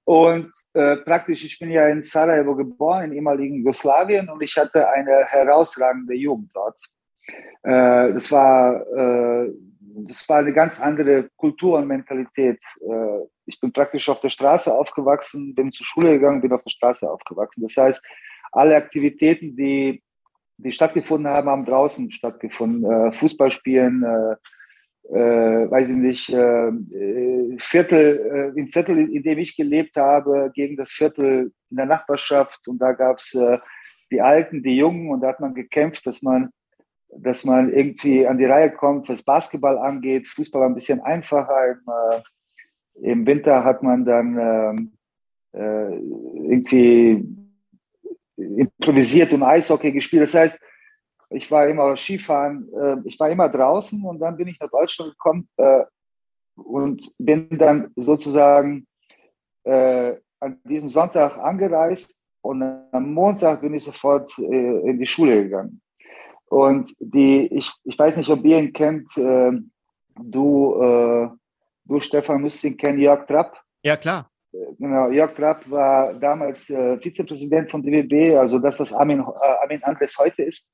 Und 0.05 0.51
äh, 0.73 0.97
praktisch, 0.97 1.43
ich 1.43 1.59
bin 1.59 1.69
ja 1.69 1.87
in 1.89 2.01
Sarajevo 2.01 2.55
geboren, 2.55 3.05
in 3.05 3.13
ehemaligen 3.13 3.55
Jugoslawien, 3.55 4.29
und 4.29 4.41
ich 4.41 4.55
hatte 4.55 4.89
eine 4.89 5.25
herausragende 5.25 6.13
Jugend 6.15 6.49
dort. 6.53 6.79
Äh, 7.63 8.13
das, 8.13 8.31
war, 8.31 8.81
äh, 8.87 9.51
das 10.05 10.27
war 10.29 10.39
eine 10.39 10.53
ganz 10.53 10.79
andere 10.79 11.29
Kultur 11.35 11.77
und 11.77 11.87
Mentalität. 11.87 12.61
Äh, 12.81 13.25
ich 13.45 13.59
bin 13.59 13.71
praktisch 13.71 14.07
auf 14.09 14.19
der 14.19 14.29
Straße 14.29 14.73
aufgewachsen, 14.73 15.55
bin 15.55 15.71
zur 15.71 15.85
Schule 15.85 16.13
gegangen, 16.13 16.41
bin 16.41 16.53
auf 16.53 16.63
der 16.63 16.69
Straße 16.69 17.09
aufgewachsen. 17.09 17.63
Das 17.63 17.77
heißt, 17.77 18.05
alle 18.51 18.75
Aktivitäten, 18.75 19.55
die, 19.55 20.03
die 20.57 20.71
stattgefunden 20.71 21.31
haben, 21.31 21.49
haben 21.49 21.65
draußen 21.65 22.11
stattgefunden. 22.11 22.89
Äh, 22.89 23.11
Fußballspielen, 23.13 24.03
äh, 24.03 24.35
äh, 25.13 25.71
weiß 25.71 25.89
ich 25.89 25.95
nicht, 25.95 26.29
äh, 26.29 26.71
Viertel, 27.59 28.53
äh, 28.55 28.59
im 28.59 28.67
Viertel, 28.67 29.09
in 29.09 29.23
dem 29.23 29.39
ich 29.39 29.55
gelebt 29.55 29.95
habe, 29.95 30.51
gegen 30.53 30.75
das 30.75 30.91
Viertel 30.91 31.53
in 31.69 31.77
der 31.77 31.85
Nachbarschaft. 31.85 32.67
Und 32.67 32.79
da 32.79 32.91
gab 32.91 33.19
es 33.19 33.37
die 34.11 34.21
Alten, 34.21 34.63
die 34.63 34.77
Jungen, 34.77 35.09
und 35.09 35.21
da 35.21 35.29
hat 35.29 35.39
man 35.39 35.53
gekämpft, 35.53 36.05
dass 36.05 36.21
man, 36.21 36.49
dass 37.09 37.45
man 37.45 37.73
irgendwie 37.73 38.27
an 38.27 38.37
die 38.37 38.45
Reihe 38.45 38.71
kommt, 38.71 39.09
was 39.09 39.23
Basketball 39.23 39.77
angeht. 39.77 40.27
Fußball 40.27 40.63
ein 40.63 40.75
bisschen 40.75 40.99
einfacher. 41.01 41.71
Im, 41.71 41.81
äh, 41.87 43.11
im 43.11 43.25
Winter 43.25 43.63
hat 43.63 43.83
man 43.83 44.05
dann 44.05 44.37
ähm, 44.39 44.91
äh, 45.53 45.95
irgendwie 45.95 47.25
improvisiert 48.35 49.33
und 49.33 49.43
Eishockey 49.43 49.91
gespielt. 49.91 50.23
Das 50.23 50.33
heißt, 50.33 50.59
ich 51.29 51.49
war 51.51 51.67
immer 51.67 51.97
Skifahren, 51.97 52.69
äh, 52.73 52.97
ich 53.05 53.19
war 53.19 53.29
immer 53.29 53.49
draußen 53.49 54.01
und 54.03 54.19
dann 54.19 54.37
bin 54.37 54.47
ich 54.47 54.59
nach 54.59 54.69
Deutschland 54.69 55.11
gekommen 55.11 55.47
äh, 55.57 55.83
und 56.55 57.11
bin 57.17 57.49
dann 57.57 57.91
sozusagen 57.95 58.87
äh, 59.63 60.15
an 60.39 60.59
diesem 60.63 60.89
Sonntag 60.89 61.37
angereist 61.37 62.23
und 62.41 62.61
am 62.61 63.13
Montag 63.13 63.61
bin 63.61 63.73
ich 63.73 63.83
sofort 63.83 64.37
äh, 64.39 64.79
in 64.89 64.99
die 64.99 65.07
Schule 65.07 65.43
gegangen. 65.43 65.81
Und 66.49 66.93
die, 66.99 67.47
ich, 67.47 67.71
ich 67.83 67.99
weiß 67.99 68.17
nicht, 68.17 68.29
ob 68.29 68.43
ihr 68.45 68.57
ihn 68.57 68.73
kennt, 68.73 69.15
äh, 69.17 69.51
du, 70.19 70.81
äh, 70.81 71.29
du 71.85 71.99
Stefan 71.99 72.41
müsst 72.41 72.63
ihn 72.63 72.77
kennen, 72.77 72.99
Jörg 72.99 73.25
Trapp. 73.27 73.57
Ja, 73.83 73.97
klar. 73.97 74.29
Genau, 74.79 75.09
Jörg 75.11 75.33
Trapp 75.33 75.69
war 75.69 76.13
damals 76.13 76.67
Vizepräsident 76.67 77.69
von 77.69 77.83
DWB, 77.83 78.37
also 78.37 78.57
das, 78.59 78.79
was 78.79 78.93
Armin, 78.93 79.21
Armin 79.21 79.83
Andres 79.83 80.17
heute 80.17 80.43
ist 80.43 80.69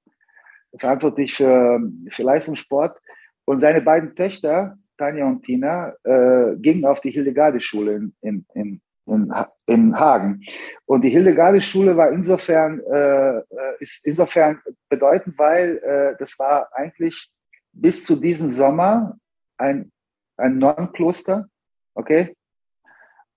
verantwortlich 0.78 1.34
für, 1.36 1.82
für 2.10 2.24
Leistungssport. 2.24 2.98
Und 3.46 3.60
seine 3.60 3.82
beiden 3.82 4.16
Töchter, 4.16 4.78
Tanja 4.98 5.26
und 5.26 5.44
Tina, 5.44 5.94
äh, 6.04 6.56
gingen 6.58 6.86
auf 6.86 7.02
die 7.02 7.12
Hildegarde-Schule 7.12 7.96
in, 7.96 8.16
in, 8.22 8.46
in, 8.54 8.82
in, 9.06 10.00
Hagen. 10.00 10.42
Und 10.86 11.02
die 11.02 11.10
Hildegarde-Schule 11.10 11.98
war 11.98 12.12
insofern, 12.12 12.80
äh, 12.80 13.42
ist 13.80 14.06
insofern 14.06 14.62
bedeutend, 14.90 15.38
weil 15.38 15.78
äh, 15.78 16.16
das 16.20 16.38
war 16.40 16.70
eigentlich 16.74 17.30
bis 17.72 18.06
zu 18.06 18.16
diesem 18.16 18.50
Sommer 18.50 19.18
ein, 19.58 19.92
ein 20.38 20.58
Nonnenkloster, 20.58 21.48
okay? 21.94 22.36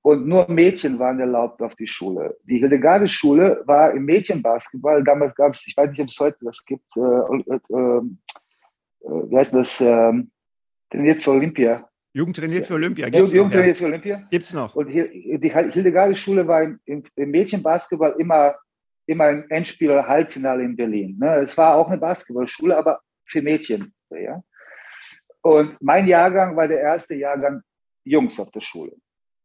und 0.06 0.28
nur 0.28 0.48
Mädchen 0.48 1.00
waren 1.00 1.18
erlaubt 1.18 1.60
auf 1.62 1.74
die 1.74 1.88
Schule. 1.88 2.36
Die 2.44 2.58
Hildegarde-Schule 2.58 3.64
war 3.64 3.90
im 3.90 4.04
Mädchenbasketball. 4.04 5.02
Damals 5.02 5.34
gab 5.34 5.54
es, 5.54 5.66
ich 5.66 5.76
weiß 5.76 5.90
nicht, 5.90 6.00
ob 6.00 6.06
es 6.06 6.20
heute 6.20 6.38
das 6.42 6.64
gibt, 6.64 6.96
äh, 6.96 7.00
äh, 7.00 7.56
äh, 7.56 8.02
wie 9.00 9.36
heißt 9.36 9.52
das, 9.52 9.80
ähm, 9.80 10.30
trainiert 10.92 11.24
für 11.24 11.32
Olympia. 11.32 11.88
Jugend 12.16 12.36
trainiert 12.36 12.64
für 12.64 12.74
Olympia. 12.74 13.10
Gibt's 13.10 13.32
Jugend 13.32 13.52
noch, 13.52 13.58
trainiert 13.58 13.76
ja. 13.76 13.78
für 13.78 13.88
Olympia. 13.88 14.26
Gibt's 14.30 14.52
noch. 14.54 14.74
Und 14.74 14.88
die 14.88 15.52
Hildegarde-Schule 15.52 16.48
war 16.48 16.62
im, 16.62 16.80
im, 16.86 17.04
im 17.14 17.30
Mädchenbasketball 17.30 18.14
immer, 18.18 18.54
immer 19.04 19.24
ein 19.24 19.50
Endspiel 19.50 19.90
oder 19.90 20.08
Halbfinale 20.08 20.64
in 20.64 20.74
Berlin. 20.76 21.18
Ne? 21.20 21.40
Es 21.40 21.58
war 21.58 21.76
auch 21.76 21.88
eine 21.88 21.98
Basketballschule, 21.98 22.74
aber 22.74 23.00
für 23.26 23.42
Mädchen. 23.42 23.92
Ja? 24.08 24.42
Und 25.42 25.76
mein 25.82 26.06
Jahrgang 26.06 26.56
war 26.56 26.66
der 26.66 26.80
erste 26.80 27.14
Jahrgang 27.16 27.60
Jungs 28.02 28.40
auf 28.40 28.50
der 28.50 28.62
Schule. 28.62 28.92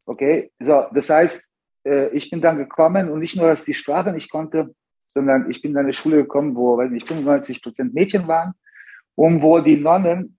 Okay, 0.06 0.50
so, 0.58 0.86
das 0.94 1.10
heißt, 1.10 1.50
äh, 1.84 2.08
ich 2.16 2.30
bin 2.30 2.40
dann 2.40 2.58
gekommen 2.58 3.10
und 3.10 3.20
nicht 3.20 3.36
nur, 3.36 3.48
dass 3.48 3.66
die 3.66 3.74
Sprache 3.74 4.14
nicht 4.14 4.32
konnte, 4.32 4.74
sondern 5.10 5.52
ich 5.52 5.62
bin 5.62 5.74
dann 5.74 5.82
in 5.82 5.88
eine 5.88 5.94
Schule 5.94 6.18
gekommen, 6.22 6.56
wo, 6.56 6.78
weiß 6.78 6.90
nicht, 6.90 7.06
95 7.06 7.62
Prozent 7.62 7.94
Mädchen 7.94 8.30
waren 8.30 8.54
und 9.16 9.42
wo 9.42 9.60
die 9.60 9.76
Nonnen 9.76 10.38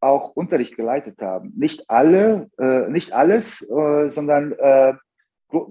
auch 0.00 0.30
Unterricht 0.34 0.76
geleitet 0.76 1.20
haben. 1.20 1.52
Nicht 1.56 1.88
alle, 1.88 2.50
äh, 2.58 2.88
nicht 2.88 3.12
alles, 3.12 3.62
äh, 3.70 4.08
sondern 4.08 4.52
äh, 4.52 4.94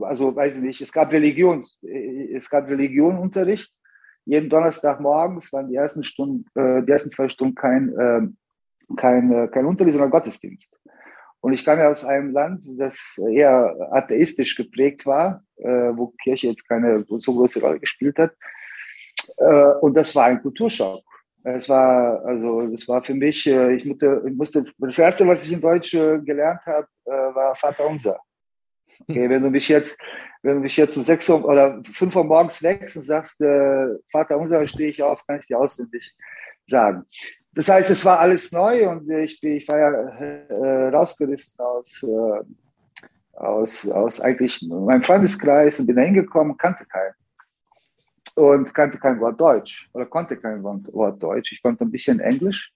also 0.01 0.36
weiß 0.36 0.57
ich 0.57 0.62
nicht, 0.62 0.81
es 0.81 0.91
gab 0.91 1.12
Religion, 1.12 1.65
es 1.81 2.50
gab 2.50 2.67
Religionunterricht. 2.67 3.74
Jeden 4.25 4.50
Donnerstag 4.50 5.00
morgens 5.00 5.51
waren 5.53 5.69
die 5.69 5.75
ersten 5.75 6.03
Stunden, 6.03 6.45
äh, 6.55 6.83
die 6.83 6.91
ersten 6.91 7.12
zwei 7.12 7.29
Stunden 7.29 7.55
kein, 7.55 7.89
äh, 7.98 8.21
kein, 8.98 9.31
äh, 9.31 9.48
kein 9.48 9.65
Unterricht, 9.65 9.93
sondern 9.93 10.12
Gottesdienst. 10.12 10.75
Und 11.41 11.53
ich 11.53 11.63
kam 11.63 11.79
ja 11.79 11.89
aus 11.89 12.03
einem 12.03 12.31
Land, 12.31 12.65
das 12.77 13.19
eher 13.31 13.75
atheistisch 13.91 14.55
geprägt 14.55 15.05
war, 15.05 15.43
äh, 15.55 15.91
wo 15.95 16.13
Kirche 16.21 16.48
jetzt 16.48 16.67
keine 16.67 17.05
so 17.07 17.33
große 17.33 17.62
Rolle 17.62 17.79
gespielt 17.79 18.17
hat. 18.19 18.36
Äh, 19.38 19.71
und 19.79 19.95
das 19.95 20.13
war 20.15 20.25
ein 20.25 20.41
Kulturschock. 20.41 21.03
Es 21.43 21.69
war, 21.69 22.25
also, 22.25 22.67
das 22.67 22.88
war 22.88 23.03
für 23.03 23.13
mich, 23.13 23.48
äh, 23.48 23.74
ich 23.75 23.86
musste, 23.86 24.22
ich 24.25 24.36
musste, 24.36 24.65
das 24.77 25.00
erste, 25.00 25.27
was 25.27 25.46
ich 25.46 25.53
in 25.53 25.62
Deutsch 25.62 25.93
äh, 25.93 26.19
gelernt 26.19 26.62
habe, 26.65 26.88
äh, 27.05 27.12
war 27.12 27.55
Vater 27.55 27.88
Unser. 27.88 28.19
Okay, 29.08 29.29
wenn 29.29 29.41
du 29.41 29.50
mich 29.50 29.69
jetzt, 29.69 30.00
wenn 30.41 30.55
du 30.55 30.62
mich 30.62 30.75
jetzt 30.75 30.98
um 30.98 31.03
sechs 31.03 31.29
Uhr 31.29 31.46
oder 31.46 31.81
fünf 31.93 32.15
Uhr 32.15 32.25
morgens 32.25 32.62
wächst 32.62 32.98
und 32.98 33.03
sagst, 33.03 33.39
äh, 33.41 33.88
Vater 34.12 34.38
Unser, 34.38 34.67
stehe 34.67 34.89
ich 34.89 35.01
auf, 35.01 35.25
kann 35.25 35.39
ich 35.39 35.48
dir 35.48 35.60
auswendig 35.60 36.13
sagen. 36.67 37.05
Das 37.53 37.69
heißt, 37.69 37.89
es 37.89 38.05
war 38.05 38.19
alles 38.19 38.51
neu 38.51 38.89
und 38.89 39.10
ich, 39.10 39.39
bin, 39.39 39.53
ich 39.53 39.67
war 39.67 39.79
ja 39.79 39.91
äh, 39.91 40.89
rausgerissen 40.89 41.58
aus, 41.60 42.03
äh, 42.03 43.38
aus, 43.38 43.89
aus 43.89 44.22
eigentlich 44.22 44.62
meinem 44.62 45.03
Freundeskreis 45.03 45.79
und 45.79 45.88
bin 45.88 45.96
da 45.96 46.01
hingekommen, 46.03 46.58
kannte 46.58 46.86
keinen. 46.86 47.13
Und 48.39 48.74
kannte 48.74 48.98
kein 48.98 49.19
Wort 49.19 49.39
Deutsch 49.41 49.89
oder 49.91 50.05
konnte 50.05 50.38
kein 50.38 50.63
Wort 50.63 51.22
Deutsch. 51.22 51.51
Ich 51.51 51.62
konnte 51.62 51.84
ein 51.84 51.91
bisschen 51.91 52.22
Englisch. 52.22 52.72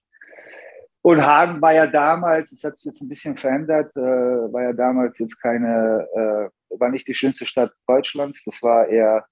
Und 1.00 1.24
Hagen 1.24 1.62
war 1.62 1.72
ja 1.72 1.86
damals, 1.86 2.52
es 2.52 2.62
hat 2.64 2.76
sich 2.76 2.84
jetzt 2.84 3.00
ein 3.00 3.08
bisschen 3.08 3.34
verändert, 3.34 3.90
äh, 3.96 4.00
war 4.00 4.62
ja 4.62 4.72
damals 4.74 5.18
jetzt 5.18 5.40
keine, 5.40 6.06
äh, 6.14 6.78
war 6.78 6.90
nicht 6.90 7.08
die 7.08 7.14
schönste 7.14 7.46
Stadt 7.46 7.72
Deutschlands. 7.86 8.44
Das 8.44 8.62
war 8.62 8.88
eher, 8.88 9.24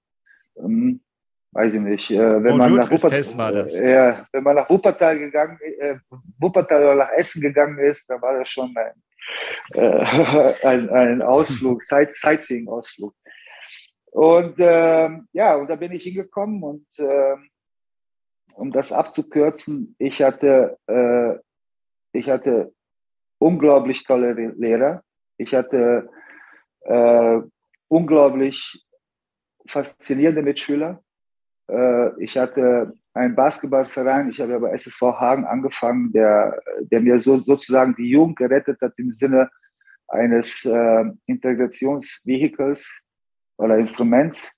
ähm, 0.57 1.01
weiß 1.51 1.75
ich 1.75 1.79
nicht, 1.79 2.09
äh, 2.09 2.43
wenn, 2.43 2.57
man 2.57 2.75
nach 2.77 2.89
Wuppertal, 2.89 3.67
äh, 3.69 4.23
wenn 4.31 4.43
man 4.43 4.55
nach 4.55 4.69
Wuppertal 4.71 5.19
gegangen, 5.19 5.59
äh, 5.61 5.97
Wuppertal 6.39 6.83
oder 6.83 6.95
nach 6.95 7.11
Essen 7.11 7.41
gegangen 7.43 7.77
ist, 7.77 8.09
dann 8.09 8.19
war 8.23 8.39
das 8.39 8.49
schon 8.49 8.73
ein, 8.75 8.93
äh, 9.75 10.55
ein, 10.67 10.89
ein 10.89 11.21
Ausflug, 11.21 11.83
Sight, 11.83 12.11
Sightseeing-Ausflug. 12.11 13.13
Und 14.13 14.55
ähm, 14.59 15.27
ja, 15.33 15.55
und 15.55 15.67
da 15.71 15.75
bin 15.75 15.91
ich 15.91 16.03
hingekommen 16.03 16.61
und 16.61 16.85
ähm, 16.99 17.49
um 18.53 18.71
das 18.71 18.91
abzukürzen, 18.91 19.95
ich 19.97 20.21
hatte, 20.21 20.77
äh, 20.85 21.39
ich 22.11 22.29
hatte 22.29 22.71
unglaublich 23.39 24.03
tolle 24.03 24.33
Lehrer. 24.33 25.03
Ich 25.37 25.55
hatte 25.55 26.11
äh, 26.81 27.39
unglaublich 27.87 28.85
faszinierende 29.67 30.43
Mitschüler. 30.43 31.01
Äh, 31.67 32.23
ich 32.23 32.37
hatte 32.37 32.93
einen 33.15 33.35
Basketballverein, 33.35 34.29
ich 34.29 34.39
habe 34.39 34.59
bei 34.59 34.73
SSV 34.73 35.01
Hagen 35.01 35.45
angefangen, 35.45 36.11
der, 36.11 36.61
der 36.81 37.01
mir 37.01 37.19
so, 37.19 37.39
sozusagen 37.39 37.95
die 37.95 38.09
Jugend 38.09 38.37
gerettet 38.37 38.79
hat 38.79 38.93
im 38.97 39.11
Sinne 39.11 39.49
eines 40.07 40.65
äh, 40.65 41.05
Integrationsvehikels 41.25 43.02
oder 43.57 43.77
Instruments. 43.77 44.51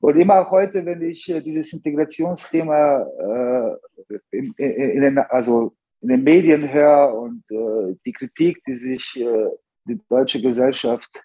Und 0.00 0.16
immer 0.16 0.50
heute, 0.50 0.84
wenn 0.84 1.00
ich 1.02 1.28
äh, 1.28 1.40
dieses 1.40 1.72
Integrationsthema 1.72 3.02
äh, 3.02 4.16
in, 4.36 4.52
in, 4.56 4.72
in, 4.72 5.00
den, 5.00 5.18
also 5.18 5.74
in 6.00 6.08
den 6.08 6.24
Medien 6.24 6.72
höre 6.72 7.14
und 7.14 7.44
äh, 7.50 7.96
die 8.04 8.12
Kritik, 8.12 8.62
die 8.66 8.74
sich 8.74 9.16
äh, 9.16 9.48
die 9.84 10.00
deutsche 10.08 10.40
Gesellschaft 10.42 11.22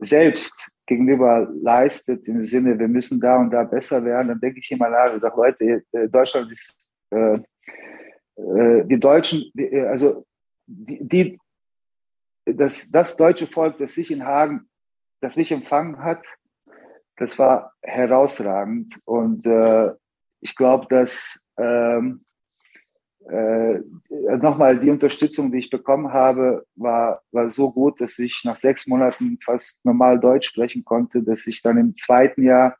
selbst 0.00 0.70
gegenüber 0.86 1.48
leistet, 1.62 2.26
im 2.26 2.44
Sinne, 2.44 2.78
wir 2.78 2.88
müssen 2.88 3.20
da 3.20 3.38
und 3.38 3.50
da 3.50 3.64
besser 3.64 4.04
werden, 4.04 4.28
dann 4.28 4.40
denke 4.40 4.60
ich 4.60 4.70
immer 4.70 4.88
nach, 4.88 5.14
ich 5.14 5.22
sage, 5.22 5.36
Leute, 5.36 5.82
äh, 5.92 6.08
Deutschland 6.08 6.50
ist, 6.52 6.92
äh, 7.10 7.38
äh, 8.36 8.84
die 8.84 8.98
Deutschen, 8.98 9.50
äh, 9.56 9.86
also 9.86 10.26
die, 10.66 10.98
die, 11.00 11.38
das, 12.44 12.90
das 12.90 13.16
deutsche 13.16 13.46
Volk, 13.46 13.78
das 13.78 13.94
sich 13.94 14.10
in 14.10 14.24
Hagen, 14.24 14.68
das 15.20 15.36
mich 15.36 15.52
empfangen 15.52 16.02
hat, 16.02 16.24
das 17.16 17.38
war 17.38 17.74
herausragend. 17.82 18.98
Und 19.04 19.46
äh, 19.46 19.92
ich 20.40 20.56
glaube, 20.56 20.86
dass 20.88 21.38
ähm, 21.58 22.24
äh, 23.28 23.80
nochmal 24.38 24.78
die 24.80 24.90
Unterstützung, 24.90 25.52
die 25.52 25.58
ich 25.58 25.70
bekommen 25.70 26.12
habe, 26.12 26.66
war, 26.74 27.22
war 27.32 27.50
so 27.50 27.70
gut, 27.70 28.00
dass 28.00 28.18
ich 28.18 28.40
nach 28.44 28.56
sechs 28.56 28.86
Monaten 28.86 29.38
fast 29.44 29.84
normal 29.84 30.18
Deutsch 30.18 30.48
sprechen 30.48 30.84
konnte, 30.84 31.22
dass 31.22 31.46
ich 31.46 31.60
dann 31.60 31.76
im 31.76 31.94
zweiten 31.96 32.42
Jahr, 32.42 32.76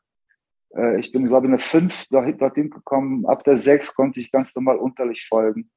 äh, 0.75 0.99
ich 0.99 1.11
bin 1.11 1.27
glaube 1.27 1.45
ich 1.45 1.53
eine 1.53 1.59
fünf 1.59 2.07
dorthin 2.09 2.71
gekommen, 2.71 3.25
ab 3.27 3.43
der 3.43 3.57
sechs 3.57 3.93
konnte 3.93 4.19
ich 4.19 4.31
ganz 4.31 4.55
normal 4.55 4.77
Unterricht 4.77 5.27
folgen. 5.27 5.69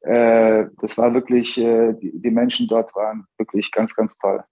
Äh, 0.00 0.66
das 0.80 0.98
war 0.98 1.14
wirklich, 1.14 1.56
äh, 1.56 1.94
die, 1.94 2.12
die 2.20 2.30
Menschen 2.30 2.68
dort 2.68 2.94
waren 2.94 3.26
wirklich 3.38 3.72
ganz, 3.72 3.94
ganz 3.94 4.16
toll. 4.18 4.44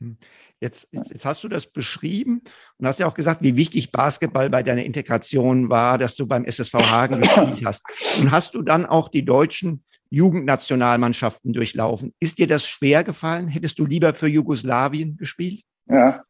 Hm. 0.00 0.18
Jetzt, 0.60 0.88
jetzt, 0.92 1.10
jetzt, 1.10 1.24
hast 1.24 1.42
du 1.42 1.48
das 1.48 1.66
beschrieben 1.66 2.42
und 2.76 2.86
hast 2.86 3.00
ja 3.00 3.06
auch 3.06 3.14
gesagt, 3.14 3.42
wie 3.42 3.56
wichtig 3.56 3.92
Basketball 3.92 4.50
bei 4.50 4.62
deiner 4.62 4.84
Integration 4.84 5.70
war, 5.70 5.96
dass 5.96 6.14
du 6.14 6.26
beim 6.26 6.44
SSV 6.44 6.74
Hagen 6.74 7.20
gespielt 7.22 7.64
hast. 7.64 7.84
Und 8.20 8.30
hast 8.30 8.54
du 8.54 8.62
dann 8.62 8.84
auch 8.84 9.08
die 9.08 9.24
deutschen 9.24 9.84
Jugendnationalmannschaften 10.10 11.52
durchlaufen? 11.52 12.14
Ist 12.20 12.38
dir 12.38 12.46
das 12.46 12.66
schwer 12.66 13.04
gefallen? 13.04 13.48
Hättest 13.48 13.78
du 13.78 13.86
lieber 13.86 14.12
für 14.12 14.28
Jugoslawien 14.28 15.16
gespielt? 15.16 15.62
Ja, 15.86 16.24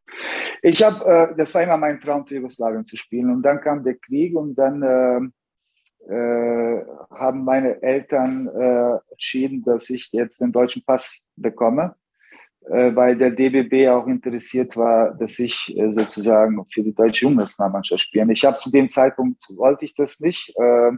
ich 0.62 0.82
habe, 0.82 1.04
äh, 1.04 1.36
das 1.36 1.52
war 1.54 1.62
immer 1.62 1.76
mein 1.76 2.00
Traum, 2.00 2.24
für 2.24 2.36
Jugoslawien 2.36 2.84
zu 2.84 2.96
spielen. 2.96 3.30
Und 3.30 3.42
dann 3.42 3.60
kam 3.60 3.82
der 3.82 3.96
Krieg 3.96 4.36
und 4.36 4.54
dann 4.54 4.82
äh, 4.82 6.12
äh, 6.12 6.84
haben 7.10 7.44
meine 7.44 7.82
Eltern 7.82 8.46
äh, 8.46 8.98
entschieden, 9.10 9.64
dass 9.64 9.90
ich 9.90 10.10
jetzt 10.12 10.40
den 10.40 10.52
deutschen 10.52 10.84
Pass 10.84 11.26
bekomme 11.34 11.96
weil 12.68 13.16
der 13.16 13.30
DBB 13.30 13.88
auch 13.90 14.06
interessiert 14.08 14.76
war, 14.76 15.14
dass 15.14 15.38
ich 15.38 15.72
äh, 15.76 15.92
sozusagen 15.92 16.64
für 16.72 16.82
die 16.82 16.94
deutsche 16.94 17.26
Jugendnationalmannschaft 17.26 18.02
spiele. 18.02 18.32
Ich 18.32 18.44
habe 18.44 18.56
zu 18.56 18.70
dem 18.70 18.90
Zeitpunkt 18.90 19.40
wollte 19.50 19.84
ich 19.84 19.94
das 19.94 20.18
nicht, 20.18 20.52
äh, 20.58 20.88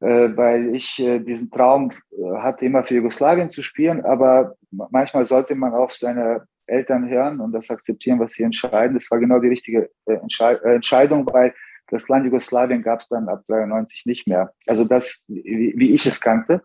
äh, 0.00 0.36
weil 0.36 0.74
ich 0.74 0.98
äh, 0.98 1.18
diesen 1.18 1.50
Traum 1.50 1.90
äh, 2.12 2.38
hatte, 2.38 2.64
immer 2.64 2.84
für 2.84 2.94
Jugoslawien 2.94 3.50
zu 3.50 3.62
spielen. 3.62 4.04
Aber 4.04 4.54
manchmal 4.70 5.26
sollte 5.26 5.54
man 5.54 5.74
auf 5.74 5.92
seine 5.94 6.46
Eltern 6.66 7.08
hören 7.08 7.40
und 7.40 7.52
das 7.52 7.70
akzeptieren, 7.70 8.18
was 8.18 8.32
sie 8.32 8.42
entscheiden. 8.42 8.94
Das 8.94 9.10
war 9.10 9.18
genau 9.18 9.38
die 9.38 9.48
richtige 9.48 9.90
Entschei 10.06 10.54
Entscheidung, 10.54 11.26
weil 11.32 11.54
das 11.88 12.08
Land 12.08 12.24
Jugoslawien 12.24 12.82
gab 12.82 13.00
es 13.00 13.08
dann 13.08 13.28
ab 13.28 13.44
93 13.48 14.06
nicht 14.06 14.26
mehr. 14.26 14.52
Also 14.66 14.84
das, 14.84 15.24
wie, 15.28 15.72
wie 15.76 15.92
ich 15.92 16.06
es 16.06 16.20
kannte. 16.20 16.62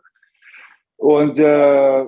Und 0.97 1.39
äh, 1.39 2.05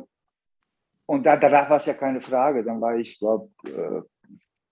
und 1.05 1.25
da, 1.25 1.37
danach 1.37 1.69
war 1.69 1.77
es 1.77 1.85
ja 1.85 1.93
keine 1.93 2.21
Frage. 2.21 2.63
Dann 2.63 2.81
war 2.81 2.95
ich, 2.97 3.19
glaube 3.19 3.49
äh, 3.65 4.01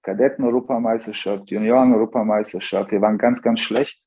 Kadetten-Europameisterschaft, 0.04 1.50
Junioren-Europameisterschaft. 1.50 2.92
Wir 2.92 3.02
waren 3.02 3.18
ganz, 3.18 3.42
ganz 3.42 3.60
schlecht. 3.60 4.02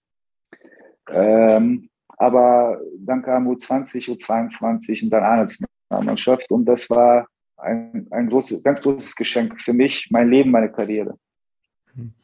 Ähm, 1.08 1.88
aber 2.08 2.80
dann 2.98 3.22
kam 3.22 3.48
U20, 3.48 4.08
U22 4.08 5.04
und 5.04 5.10
dann 5.10 5.22
A-Nationalmannschaft. 5.22 6.50
Und 6.50 6.64
das 6.64 6.88
war 6.90 7.26
ein, 7.56 8.06
ein 8.10 8.28
großes, 8.28 8.62
ganz 8.62 8.82
großes 8.82 9.14
Geschenk 9.14 9.60
für 9.60 9.72
mich, 9.72 10.08
mein 10.10 10.30
Leben, 10.30 10.50
meine 10.50 10.70
Karriere. 10.70 11.16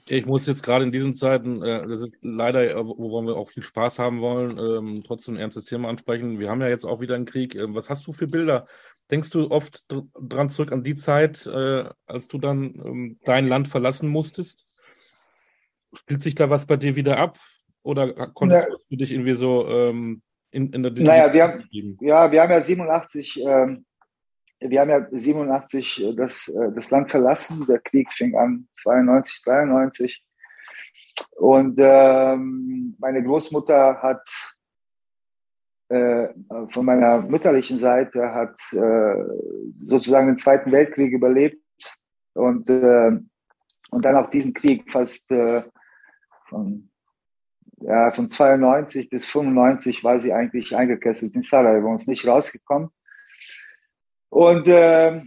Ich 0.09 0.27
muss 0.27 0.47
jetzt 0.47 0.65
gerade 0.65 0.85
in 0.85 0.91
diesen 0.91 1.13
Zeiten, 1.13 1.63
äh, 1.63 1.87
das 1.87 2.01
ist 2.01 2.17
leider, 2.23 2.69
äh, 2.69 2.85
wo 2.85 3.23
wir 3.23 3.37
auch 3.37 3.49
viel 3.49 3.63
Spaß 3.63 4.01
haben 4.01 4.21
wollen, 4.21 4.59
ähm, 4.59 5.05
trotzdem 5.07 5.35
ein 5.35 5.41
ernstes 5.41 5.67
Thema 5.67 5.89
ansprechen. 5.89 6.41
Wir 6.41 6.51
haben 6.51 6.61
ja 6.61 6.69
jetzt 6.69 6.85
auch 6.85 7.01
wieder 7.01 7.15
einen 7.15 7.27
Krieg. 7.27 7.55
Ähm, 7.55 7.75
was 7.75 7.89
hast 7.89 8.07
du 8.09 8.13
für 8.13 8.27
Bilder? 8.27 8.67
Denkst 9.11 9.31
du 9.31 9.51
oft 9.51 9.85
dran 9.89 10.49
zurück 10.49 10.73
an 10.73 10.83
die 10.83 10.95
Zeit, 10.95 11.47
äh, 11.47 11.85
als 12.07 12.29
du 12.29 12.39
dann 12.39 12.75
ähm, 12.85 13.19
dein 13.25 13.49
Land 13.49 13.69
verlassen 13.69 14.09
musstest? 14.09 14.67
Spielt 15.93 16.23
sich 16.23 16.35
da 16.35 16.51
was 16.51 16.67
bei 16.67 16.77
dir 16.77 16.97
wieder 16.97 17.19
ab? 17.19 17.39
Oder 17.83 18.13
konntest 18.29 18.69
ja. 18.69 18.77
du 18.89 18.97
dich 18.97 19.13
irgendwie 19.13 19.35
so 19.35 19.67
ähm, 19.69 20.23
in, 20.51 20.73
in 20.73 20.83
der 20.83 20.93
Naja, 20.93 21.33
wir 21.33 21.43
haben, 21.45 21.65
ja, 22.01 22.31
wir 22.31 22.43
haben 22.43 22.51
ja 22.51 22.61
87 22.61 23.41
ähm, 23.45 23.87
wir 24.61 24.81
haben 24.81 24.91
ja 24.91 25.07
87 25.11 26.03
äh, 26.03 26.15
das, 26.15 26.49
äh, 26.49 26.73
das 26.73 26.91
Land 26.91 27.11
verlassen. 27.11 27.67
Der 27.67 27.81
Krieg 27.81 28.13
fing 28.13 28.37
an 28.37 28.69
92, 28.83 29.43
93. 29.45 30.23
Und 31.37 31.79
ähm, 31.81 32.97
meine 32.99 33.23
Großmutter 33.23 34.03
hat 34.03 34.23
von 35.91 36.85
meiner 36.85 37.23
mütterlichen 37.23 37.81
Seite 37.81 38.33
hat 38.33 38.57
äh, 38.73 39.25
sozusagen 39.83 40.29
den 40.29 40.39
Zweiten 40.39 40.71
Weltkrieg 40.71 41.13
überlebt 41.13 41.63
und, 42.35 42.71
äh, 42.71 43.11
und 43.91 44.05
dann 44.05 44.17
auch 44.17 44.31
diesen 44.31 44.55
Krieg 44.55 44.91
fast 44.93 45.31
äh, 45.33 45.63
von, 46.49 46.91
ja, 47.81 48.13
von 48.13 48.29
92 48.29 49.11
bis 49.11 49.27
95 49.27 50.05
war 50.05 50.21
sie 50.21 50.33
eigentlich 50.33 50.77
eingekesselt 50.77 51.35
in 51.35 51.43
Sarajevo 51.43 51.89
und 51.89 51.97
ist 52.01 52.09
nicht 52.09 52.27
rausgekommen. 52.27 52.91
Und, 54.29 54.69
äh, 54.69 55.23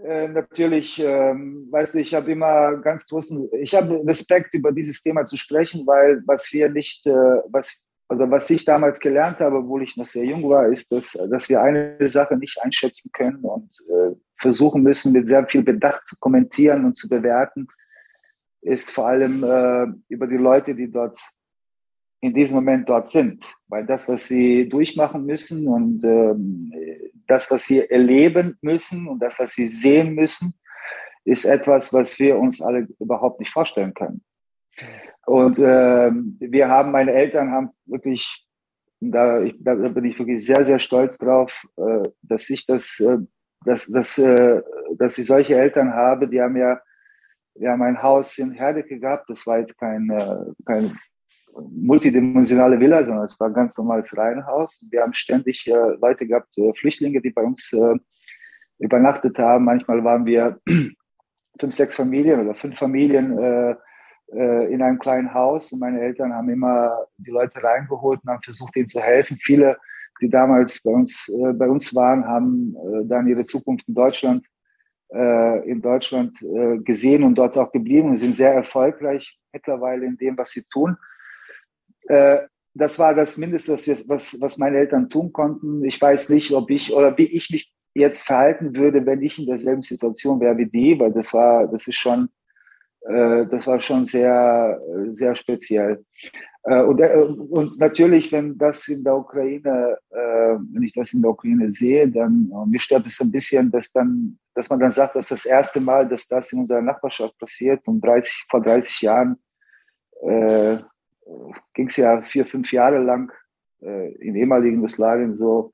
Äh, 0.00 0.28
natürlich, 0.28 1.00
ähm, 1.00 1.66
weißt 1.72 1.94
du, 1.94 1.98
ich 1.98 2.14
habe 2.14 2.30
immer 2.30 2.76
ganz 2.76 3.04
großen, 3.08 3.48
ich 3.60 3.74
habe 3.74 4.00
Respekt 4.06 4.54
über 4.54 4.70
dieses 4.70 5.02
Thema 5.02 5.24
zu 5.24 5.36
sprechen, 5.36 5.84
weil 5.88 6.22
was 6.24 6.52
wir 6.52 6.68
nicht, 6.68 7.04
äh, 7.08 7.42
was, 7.50 7.76
also 8.08 8.30
was 8.30 8.48
ich 8.48 8.64
damals 8.64 9.00
gelernt 9.00 9.38
habe, 9.40 9.58
obwohl 9.58 9.82
ich 9.82 9.96
noch 9.96 10.06
sehr 10.06 10.24
jung 10.24 10.48
war, 10.48 10.68
ist, 10.68 10.90
dass, 10.90 11.12
dass 11.30 11.48
wir 11.48 11.60
eine 11.60 12.08
Sache 12.08 12.36
nicht 12.36 12.58
einschätzen 12.62 13.10
können 13.12 13.44
und 13.44 13.70
äh, 13.88 14.16
versuchen 14.38 14.82
müssen, 14.82 15.12
mit 15.12 15.28
sehr 15.28 15.46
viel 15.46 15.62
Bedacht 15.62 16.06
zu 16.06 16.16
kommentieren 16.18 16.86
und 16.86 16.96
zu 16.96 17.08
bewerten, 17.08 17.68
ist 18.62 18.90
vor 18.90 19.08
allem 19.08 19.44
äh, 19.44 19.86
über 20.08 20.26
die 20.26 20.36
Leute, 20.36 20.74
die 20.74 20.90
dort 20.90 21.18
in 22.20 22.34
diesem 22.34 22.56
Moment 22.56 22.88
dort 22.88 23.10
sind. 23.10 23.44
Weil 23.68 23.86
das, 23.86 24.08
was 24.08 24.26
sie 24.26 24.68
durchmachen 24.68 25.26
müssen 25.26 25.68
und 25.68 26.02
ähm, 26.02 26.72
das, 27.26 27.50
was 27.50 27.66
sie 27.66 27.80
erleben 27.88 28.56
müssen 28.62 29.06
und 29.06 29.20
das, 29.20 29.38
was 29.38 29.52
sie 29.52 29.66
sehen 29.66 30.14
müssen, 30.14 30.54
ist 31.24 31.44
etwas, 31.44 31.92
was 31.92 32.18
wir 32.18 32.38
uns 32.38 32.62
alle 32.62 32.88
überhaupt 32.98 33.38
nicht 33.38 33.52
vorstellen 33.52 33.92
können. 33.92 34.24
Und 35.28 35.58
äh, 35.58 36.10
wir 36.40 36.68
haben, 36.68 36.90
meine 36.90 37.12
Eltern 37.12 37.50
haben 37.50 37.68
wirklich, 37.84 38.46
da, 38.98 39.42
ich, 39.42 39.54
da 39.60 39.74
bin 39.74 40.06
ich 40.06 40.18
wirklich 40.18 40.42
sehr, 40.44 40.64
sehr 40.64 40.78
stolz 40.78 41.18
drauf, 41.18 41.52
äh, 41.76 42.08
dass 42.22 42.48
ich 42.48 42.64
das, 42.64 42.98
äh, 43.00 43.18
dass, 43.62 43.88
dass, 43.88 44.16
äh, 44.16 44.62
dass 44.96 45.18
ich 45.18 45.26
solche 45.26 45.54
Eltern 45.54 45.92
habe. 45.92 46.28
Die 46.28 46.40
haben 46.40 46.56
ja, 46.56 46.80
wir 47.56 47.70
haben 47.70 47.82
ein 47.82 48.02
Haus 48.02 48.38
in 48.38 48.52
Herdecke 48.52 48.98
gehabt. 48.98 49.28
Das 49.28 49.46
war 49.46 49.58
jetzt 49.58 49.76
kein, 49.76 50.08
äh, 50.08 50.46
kein 50.64 50.98
multidimensionale 51.60 52.80
Villa, 52.80 53.04
sondern 53.04 53.26
es 53.26 53.38
war 53.38 53.48
ein 53.48 53.54
ganz 53.54 53.76
normales 53.76 54.16
Reihenhaus. 54.16 54.82
Wir 54.90 55.02
haben 55.02 55.12
ständig 55.12 55.66
äh, 55.66 55.72
Leute 56.00 56.26
gehabt, 56.26 56.56
äh, 56.56 56.72
Flüchtlinge, 56.72 57.20
die 57.20 57.30
bei 57.30 57.42
uns 57.42 57.70
äh, 57.74 57.96
übernachtet 58.78 59.38
haben. 59.38 59.66
Manchmal 59.66 60.02
waren 60.04 60.24
wir 60.24 60.58
fünf, 61.60 61.74
sechs 61.74 61.96
Familien 61.96 62.40
oder 62.40 62.54
fünf 62.54 62.78
Familien 62.78 63.76
äh, 64.32 64.38
äh, 64.38 64.72
in 64.72 64.82
einem 64.82 64.98
kleinen 64.98 65.32
Haus 65.32 65.72
und 65.72 65.80
meine 65.80 66.00
Eltern 66.00 66.32
haben 66.32 66.48
immer 66.48 67.06
die 67.16 67.30
Leute 67.30 67.62
reingeholt 67.62 68.20
und 68.22 68.30
haben 68.30 68.42
versucht, 68.42 68.76
ihnen 68.76 68.88
zu 68.88 69.00
helfen. 69.00 69.38
Viele, 69.40 69.78
die 70.20 70.28
damals 70.28 70.82
bei 70.82 70.90
uns, 70.90 71.28
äh, 71.28 71.52
bei 71.52 71.68
uns 71.68 71.94
waren, 71.94 72.26
haben 72.26 72.74
dann 73.04 73.26
ihre 73.26 73.44
Zukunft 73.44 73.88
in 73.88 73.94
Deutschland 73.94 74.46
in 75.10 75.80
Deutschland 75.80 76.36
gesehen 76.84 77.22
und 77.22 77.34
dort 77.34 77.56
auch 77.56 77.72
geblieben 77.72 78.10
und 78.10 78.18
sind 78.18 78.36
sehr 78.36 78.52
erfolgreich 78.52 79.38
mittlerweile 79.54 80.04
in 80.04 80.18
dem, 80.18 80.36
was 80.36 80.50
sie 80.50 80.64
tun. 80.64 80.98
Äh, 82.08 82.40
das 82.74 82.98
war 82.98 83.14
das 83.14 83.38
Mindeste, 83.38 83.72
was, 84.06 84.38
was 84.40 84.58
meine 84.58 84.76
Eltern 84.76 85.08
tun 85.08 85.32
konnten. 85.32 85.84
Ich 85.84 86.00
weiß 86.00 86.28
nicht, 86.28 86.52
ob 86.52 86.70
ich 86.70 86.92
oder 86.92 87.16
wie 87.16 87.24
ich 87.24 87.50
mich 87.50 87.72
jetzt 87.94 88.22
verhalten 88.22 88.76
würde, 88.76 89.04
wenn 89.06 89.22
ich 89.22 89.38
in 89.38 89.46
derselben 89.46 89.82
Situation 89.82 90.40
wäre 90.40 90.58
wie 90.58 90.66
die, 90.66 90.98
weil 91.00 91.12
das 91.12 91.32
war, 91.32 91.66
das 91.66 91.88
ist 91.88 91.96
schon, 91.96 92.24
äh, 92.24 92.37
das 93.00 93.66
war 93.66 93.80
schon 93.80 94.06
sehr, 94.06 94.80
sehr 95.14 95.34
speziell. 95.34 96.04
Äh, 96.68 96.82
und, 96.82 97.00
äh, 97.00 97.16
und 97.16 97.78
natürlich, 97.78 98.30
wenn 98.32 98.58
das 98.58 98.88
in 98.88 99.02
der 99.02 99.16
Ukraine, 99.16 99.96
äh, 100.10 100.56
wenn 100.72 100.82
ich 100.82 100.92
das 100.92 101.12
in 101.12 101.22
der 101.22 101.30
Ukraine 101.30 101.72
sehe, 101.72 102.08
dann 102.08 102.50
äh, 102.52 102.66
mir 102.66 102.80
stört 102.80 103.06
es 103.06 103.20
ein 103.20 103.30
bisschen, 103.30 103.70
dass 103.70 103.90
dann, 103.90 104.38
dass 104.54 104.68
man 104.68 104.80
dann 104.80 104.90
sagt, 104.90 105.16
dass 105.16 105.28
das 105.28 105.46
erste 105.46 105.80
Mal, 105.80 106.06
dass 106.08 106.28
das 106.28 106.52
in 106.52 106.60
unserer 106.60 106.82
Nachbarschaft 106.82 107.38
passiert, 107.38 107.80
um 107.86 108.00
30, 108.00 108.46
vor 108.50 108.60
30 108.60 109.00
Jahren, 109.00 109.36
äh, 110.22 110.78
ging 111.74 111.88
es 111.88 111.96
ja 111.96 112.20
vier, 112.22 112.44
fünf 112.44 112.70
Jahre 112.72 112.98
lang 112.98 113.32
äh, 113.80 114.12
im 114.16 114.36
ehemaligen 114.36 114.76
Jugoslawien 114.76 115.38
so. 115.38 115.72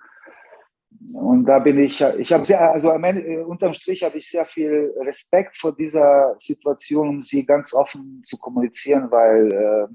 Und 1.12 1.44
da 1.44 1.58
bin 1.58 1.78
ich, 1.78 2.00
ich 2.00 2.32
habe 2.32 2.44
sehr, 2.44 2.72
also 2.72 2.90
am 2.90 3.04
Ende, 3.04 3.22
äh, 3.22 3.42
unterm 3.42 3.74
Strich 3.74 4.02
habe 4.02 4.18
ich 4.18 4.30
sehr 4.30 4.46
viel 4.46 4.92
Respekt 5.00 5.56
vor 5.56 5.74
dieser 5.74 6.36
Situation, 6.38 7.08
um 7.08 7.22
sie 7.22 7.44
ganz 7.44 7.74
offen 7.74 8.22
zu 8.24 8.38
kommunizieren, 8.38 9.10
weil 9.10 9.52
äh, 9.52 9.86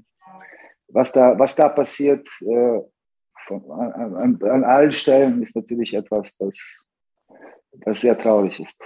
was, 0.88 1.12
da, 1.12 1.38
was 1.38 1.56
da 1.56 1.68
passiert 1.68 2.28
äh, 2.42 2.80
von, 3.46 3.70
an, 3.70 4.42
an, 4.42 4.64
allen 4.64 4.92
Stellen 4.92 5.42
ist 5.42 5.56
natürlich 5.56 5.94
etwas, 5.94 6.36
das, 6.38 6.58
das 7.72 8.00
sehr 8.00 8.18
traurig 8.18 8.60
ist 8.60 8.76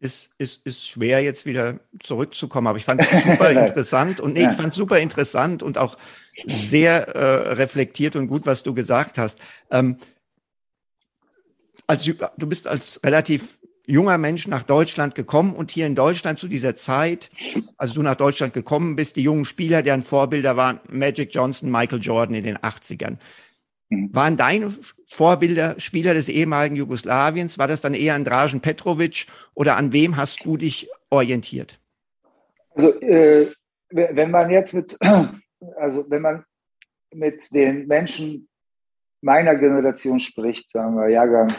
ist, 0.00 0.30
ist, 0.38 0.64
ist 0.64 0.88
schwer, 0.88 1.22
jetzt 1.22 1.44
wieder 1.44 1.80
zurückzukommen. 2.00 2.66
Aber 2.66 2.78
ich 2.78 2.84
fand 2.84 3.00
es 3.00 3.10
super 3.10 3.50
interessant 3.66 4.20
und 4.20 4.34
nee, 4.34 4.42
ja. 4.42 4.50
ich 4.50 4.56
fand 4.56 4.70
es 4.70 4.76
super 4.76 4.98
interessant 4.98 5.62
und 5.62 5.78
auch 5.78 5.96
sehr 6.46 7.08
äh, 7.08 7.52
reflektiert 7.54 8.14
und 8.14 8.28
gut, 8.28 8.46
was 8.46 8.62
du 8.62 8.74
gesagt 8.74 9.18
hast. 9.18 9.38
Ähm, 9.70 9.98
als, 11.86 12.04
du 12.04 12.46
bist 12.46 12.66
als 12.66 13.00
relativ 13.04 13.58
junger 13.86 14.18
Mensch 14.18 14.46
nach 14.46 14.62
Deutschland 14.64 15.14
gekommen 15.14 15.54
und 15.54 15.70
hier 15.70 15.86
in 15.86 15.94
Deutschland 15.94 16.38
zu 16.38 16.46
dieser 16.46 16.74
Zeit, 16.74 17.30
als 17.78 17.94
du 17.94 18.02
nach 18.02 18.16
Deutschland 18.16 18.52
gekommen 18.52 18.96
bist, 18.96 19.16
die 19.16 19.22
jungen 19.22 19.46
Spieler, 19.46 19.82
deren 19.82 20.02
Vorbilder 20.02 20.56
waren 20.56 20.80
Magic 20.90 21.34
Johnson, 21.34 21.70
Michael 21.70 22.02
Jordan 22.02 22.34
in 22.34 22.44
den 22.44 22.58
80ern. 22.58 23.16
Mhm. 23.88 24.10
Waren 24.12 24.36
deine 24.36 24.72
Vorbilder 25.06 25.74
Spieler 25.78 26.12
des 26.12 26.28
ehemaligen 26.28 26.76
Jugoslawiens? 26.76 27.58
War 27.58 27.66
das 27.66 27.80
dann 27.80 27.94
eher 27.94 28.14
an 28.14 28.24
Dražen 28.24 28.60
Petrovic 28.60 29.26
oder 29.54 29.76
an 29.76 29.92
wem 29.92 30.16
hast 30.16 30.44
du 30.44 30.58
dich 30.58 30.90
orientiert? 31.10 31.80
Also, 32.74 33.00
äh, 33.00 33.50
wenn 33.90 34.30
man 34.30 34.50
jetzt 34.50 34.74
mit, 34.74 34.98
also 35.76 36.04
wenn 36.08 36.22
man 36.22 36.44
mit 37.14 37.40
den 37.54 37.86
Menschen 37.86 38.47
meiner 39.20 39.54
Generation 39.56 40.20
spricht, 40.20 40.70
sagen 40.70 40.96
wir 40.96 41.08
Jahrgang 41.08 41.54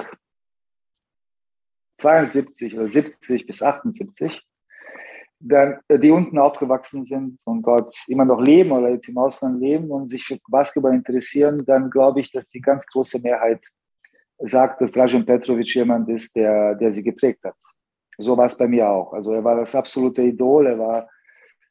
72 1.98 2.76
oder 2.76 2.88
70 2.88 3.46
bis 3.46 3.62
78, 3.62 4.42
dann, 5.40 5.80
äh, 5.88 6.00
die 6.00 6.12
unten 6.12 6.38
aufgewachsen 6.38 7.06
sind 7.06 7.40
und 7.46 7.66
dort 7.66 7.94
immer 8.08 8.26
noch 8.26 8.42
leben 8.42 8.72
oder 8.72 8.90
jetzt 8.90 9.10
im 9.10 9.18
Ausland 9.18 9.62
leben 9.62 9.90
und 9.90 10.10
sich 10.10 10.26
für 10.26 10.38
Basketball 10.48 10.94
interessieren, 10.94 11.64
dann 11.66 11.90
glaube 11.90 12.20
ich, 12.20 12.32
dass 12.32 12.50
die 12.50 12.62
ganz 12.62 12.86
große 12.88 13.20
Mehrheit 13.22 13.62
sagt, 14.40 14.82
dass 14.82 14.92
Dražen 14.92 15.26
Petrovic 15.26 15.76
jemand 15.76 16.10
ist, 16.10 16.36
der, 16.36 16.76
der 16.76 16.94
sie 16.94 17.04
geprägt 17.04 17.44
hat. 17.44 17.56
So 18.18 18.36
war 18.38 18.48
es 18.48 18.58
bei 18.58 18.68
mir 18.68 18.90
auch. 18.90 19.14
Also 19.14 19.34
er 19.34 19.44
war 19.44 19.56
das 19.56 19.76
absolute 19.76 20.22
Idol, 20.24 20.68
er 20.68 20.80
war 20.80 21.10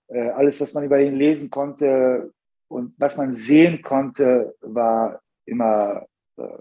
äh, 0.09 0.31
alles, 0.31 0.61
was 0.61 0.73
man 0.73 0.85
über 0.85 0.99
ihn 1.01 1.17
lesen 1.17 1.51
konnte 1.51 2.33
und 2.69 2.95
was 2.99 3.17
man 3.17 3.33
sehen 3.33 3.83
konnte, 3.83 4.55
war 4.61 5.21
immer, 5.49 6.07
äh, 6.37 6.59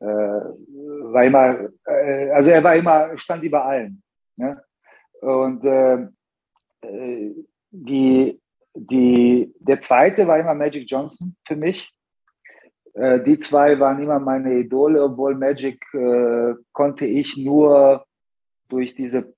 äh 0.00 0.42
war 1.12 1.24
immer, 1.24 1.68
äh, 1.86 2.30
also 2.30 2.50
er 2.50 2.62
war 2.64 2.76
immer, 2.76 3.16
stand 3.18 3.42
über 3.42 3.64
allen. 3.64 4.02
Ne? 4.36 4.62
Und 5.20 5.64
äh, 5.64 6.08
äh, 6.82 7.34
die, 7.70 8.40
die, 8.74 9.54
der 9.58 9.80
zweite 9.80 10.26
war 10.26 10.38
immer 10.38 10.54
Magic 10.54 10.84
Johnson 10.88 11.36
für 11.46 11.56
mich. 11.56 11.90
Äh, 12.94 13.20
die 13.20 13.38
zwei 13.38 13.78
waren 13.80 14.02
immer 14.02 14.18
meine 14.18 14.54
Idole, 14.54 15.02
obwohl 15.02 15.34
Magic 15.34 15.82
äh, 15.94 16.54
konnte 16.72 17.06
ich 17.06 17.36
nur 17.36 18.04
durch 18.68 18.94
diese 18.94 19.34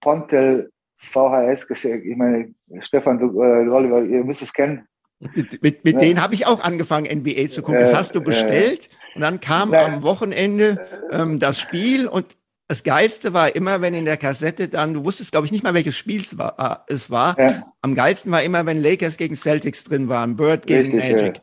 Pontel 0.00 0.70
VHS, 0.98 1.70
ich 1.84 2.16
meine, 2.16 2.54
Stefan, 2.80 3.18
du, 3.18 3.42
äh, 3.42 3.68
Oliver, 3.68 4.02
ihr 4.02 4.24
müsst 4.24 4.42
es 4.42 4.52
kennen. 4.52 4.86
Mit, 5.20 5.84
mit, 5.84 5.94
ja. 5.94 5.98
denen 5.98 6.22
habe 6.22 6.34
ich 6.34 6.46
auch 6.46 6.62
angefangen, 6.62 7.06
NBA 7.06 7.48
zu 7.48 7.62
gucken. 7.62 7.80
Das 7.80 7.94
hast 7.94 8.14
du 8.14 8.20
bestellt. 8.20 8.88
und 9.14 9.22
dann 9.22 9.40
kam 9.40 9.70
Nein. 9.70 9.94
am 9.94 10.02
Wochenende 10.02 10.86
ähm, 11.10 11.40
das 11.40 11.58
Spiel 11.58 12.06
und 12.06 12.36
das 12.68 12.84
Geilste 12.84 13.32
war 13.32 13.56
immer, 13.56 13.80
wenn 13.80 13.94
in 13.94 14.04
der 14.04 14.18
Kassette 14.18 14.68
dann, 14.68 14.92
du 14.92 15.04
wusstest, 15.04 15.32
glaube 15.32 15.46
ich, 15.46 15.52
nicht 15.52 15.64
mal, 15.64 15.72
welches 15.72 15.96
Spiel 15.96 16.20
es 16.20 16.36
war. 16.36 16.84
Äh, 16.88 16.92
es 16.92 17.10
war. 17.10 17.38
Ja. 17.38 17.72
Am 17.80 17.94
geilsten 17.94 18.30
war 18.30 18.42
immer, 18.42 18.66
wenn 18.66 18.80
Lakers 18.82 19.16
gegen 19.16 19.36
Celtics 19.36 19.84
drin 19.84 20.08
waren, 20.08 20.36
Bird 20.36 20.66
gegen 20.66 20.98
Richtig, 20.98 21.12
Magic. 21.12 21.42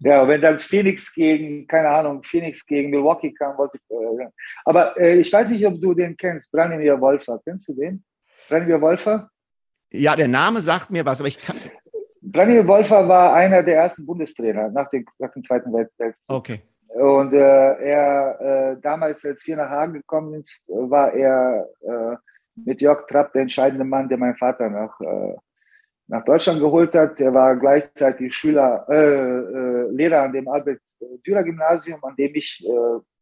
Ja. 0.00 0.16
ja, 0.22 0.28
wenn 0.28 0.40
dann 0.40 0.58
Phoenix 0.58 1.14
gegen, 1.14 1.66
keine 1.66 1.90
Ahnung, 1.90 2.22
Phoenix 2.22 2.64
gegen 2.64 2.88
Milwaukee 2.88 3.32
kam, 3.32 3.58
wollte 3.58 3.76
ich. 3.76 3.90
Äh, 3.90 4.28
aber 4.64 4.98
äh, 4.98 5.18
ich 5.18 5.30
weiß 5.30 5.50
nicht, 5.50 5.66
ob 5.66 5.78
du 5.78 5.92
den 5.92 6.16
kennst, 6.16 6.50
Branimir 6.50 6.98
Wolfer. 7.00 7.38
Kennst 7.44 7.68
du 7.68 7.74
den? 7.74 8.02
Branimir 8.48 8.80
Wolfer? 8.80 9.28
Ja, 9.92 10.16
der 10.16 10.28
Name 10.28 10.62
sagt 10.62 10.90
mir 10.90 11.04
was, 11.04 11.20
aber 11.20 11.28
ich 11.28 11.40
kann. 11.40 11.56
Branimir 12.32 12.66
Wolfer 12.66 13.08
war 13.08 13.34
einer 13.34 13.62
der 13.62 13.76
ersten 13.76 14.04
Bundestrainer 14.04 14.68
nach, 14.70 14.90
den, 14.90 15.04
nach 15.18 15.32
dem 15.32 15.44
Zweiten 15.44 15.72
Weltkrieg. 15.72 16.14
Okay. 16.26 16.60
Und 16.88 17.32
äh, 17.34 17.38
er 17.38 18.40
äh, 18.40 18.80
damals, 18.80 19.24
als 19.24 19.46
wir 19.46 19.56
nach 19.56 19.68
Hagen 19.68 19.92
gekommen 19.92 20.32
sind, 20.32 20.48
war 20.66 21.12
er 21.12 21.68
äh, 21.82 22.16
mit 22.56 22.80
Jörg 22.80 23.06
Trapp 23.06 23.32
der 23.32 23.42
entscheidende 23.42 23.84
Mann, 23.84 24.08
der 24.08 24.18
meinen 24.18 24.36
Vater 24.36 24.68
nach, 24.68 24.98
äh, 25.00 25.36
nach 26.08 26.24
Deutschland 26.24 26.60
geholt 26.60 26.94
hat. 26.94 27.20
Er 27.20 27.32
war 27.32 27.54
gleichzeitig 27.56 28.34
Schüler, 28.34 28.86
äh, 28.88 28.94
äh, 28.96 29.90
Lehrer 29.90 30.22
an 30.22 30.32
dem 30.32 30.48
Albert 30.48 30.80
Dürer 31.26 31.44
Gymnasium, 31.44 32.02
an 32.02 32.16
dem 32.16 32.34
ich, 32.34 32.66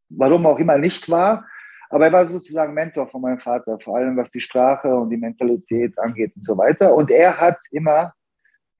warum 0.08 0.46
auch 0.46 0.58
immer, 0.60 0.78
nicht 0.78 1.10
war. 1.10 1.44
Aber 1.90 2.06
er 2.06 2.12
war 2.12 2.26
sozusagen 2.28 2.72
Mentor 2.72 3.08
von 3.08 3.20
meinem 3.20 3.40
Vater, 3.40 3.78
vor 3.80 3.96
allem 3.96 4.16
was 4.16 4.30
die 4.30 4.40
Sprache 4.40 4.94
und 4.94 5.10
die 5.10 5.16
Mentalität 5.16 5.98
angeht 5.98 6.32
und 6.36 6.44
so 6.44 6.56
weiter. 6.56 6.94
Und 6.94 7.10
er 7.10 7.40
hat 7.40 7.58
immer 7.72 8.12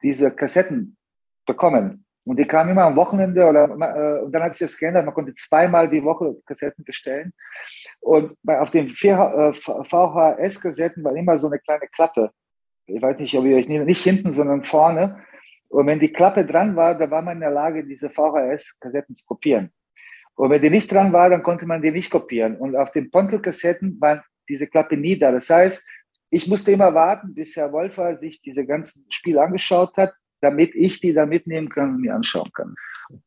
diese 0.04 0.30
Kassetten 0.30 0.96
bekommen 1.46 2.04
und 2.24 2.38
die 2.38 2.46
kamen 2.46 2.70
immer 2.70 2.84
am 2.84 2.96
Wochenende 2.96 3.46
oder 3.46 3.64
äh, 3.64 4.22
und 4.22 4.32
dann 4.32 4.42
hat 4.42 4.54
sich 4.54 4.66
das 4.66 4.78
geändert. 4.78 5.04
Man 5.04 5.12
konnte 5.14 5.34
zweimal 5.34 5.88
die 5.88 6.02
Woche 6.02 6.34
Kassetten 6.46 6.82
bestellen. 6.84 7.34
Und 8.00 8.34
bei, 8.42 8.58
auf 8.60 8.70
den 8.70 8.88
VHS-Kassetten 8.90 11.04
war 11.04 11.14
immer 11.14 11.36
so 11.38 11.48
eine 11.48 11.58
kleine 11.58 11.86
Klappe. 11.88 12.30
Ich 12.86 13.00
weiß 13.00 13.18
nicht, 13.18 13.34
ob 13.36 13.44
ihr 13.44 13.56
euch 13.56 13.68
nicht, 13.68 13.84
nicht 13.84 14.02
hinten, 14.02 14.32
sondern 14.32 14.64
vorne. 14.64 15.22
Und 15.68 15.86
wenn 15.86 16.00
die 16.00 16.12
Klappe 16.12 16.46
dran 16.46 16.76
war, 16.76 16.96
da 16.96 17.10
war 17.10 17.22
man 17.22 17.36
in 17.36 17.40
der 17.40 17.50
Lage, 17.50 17.84
diese 17.84 18.08
VHS-Kassetten 18.08 19.14
zu 19.14 19.26
kopieren. 19.26 19.70
Und 20.34 20.50
wenn 20.50 20.62
die 20.62 20.70
nicht 20.70 20.90
dran 20.90 21.12
war, 21.12 21.28
dann 21.30 21.42
konnte 21.42 21.66
man 21.66 21.82
die 21.82 21.90
nicht 21.90 22.10
kopieren. 22.10 22.56
Und 22.56 22.74
auf 22.74 22.90
den 22.92 23.10
Pontel-Kassetten 23.10 24.00
war 24.00 24.24
diese 24.48 24.66
Klappe 24.66 24.96
nie 24.96 25.18
da. 25.18 25.30
Das 25.30 25.50
heißt, 25.50 25.86
ich 26.34 26.48
musste 26.48 26.72
immer 26.72 26.94
warten, 26.94 27.32
bis 27.32 27.54
Herr 27.54 27.72
Wolfer 27.72 28.16
sich 28.16 28.42
diese 28.42 28.66
ganzen 28.66 29.06
Spiele 29.08 29.40
angeschaut 29.40 29.96
hat, 29.96 30.14
damit 30.40 30.74
ich 30.74 31.00
die 31.00 31.12
da 31.12 31.26
mitnehmen 31.26 31.68
kann 31.68 31.94
und 31.94 32.00
mir 32.00 32.14
anschauen 32.14 32.50
kann. 32.52 32.74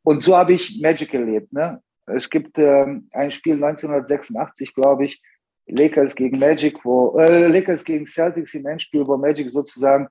Und 0.04 0.22
so 0.22 0.36
habe 0.36 0.54
ich 0.54 0.82
Magic 0.82 1.14
erlebt. 1.14 1.54
Ne? 1.54 1.82
Es 2.06 2.30
gibt 2.30 2.60
ähm, 2.60 3.08
ein 3.12 3.32
Spiel 3.32 3.54
1986, 3.54 4.74
glaube 4.74 5.06
ich, 5.06 5.22
Lakers 5.68 6.16
gegen 6.16 6.38
Magic, 6.38 6.84
wo 6.84 7.18
äh, 7.18 7.48
Lakers 7.48 7.86
gegen 7.86 8.08
Celtics 8.08 8.54
im 8.56 8.66
Endspiel, 8.66 9.08
wo 9.08 9.16
Magic 9.16 9.50
sozusagen 9.50 10.10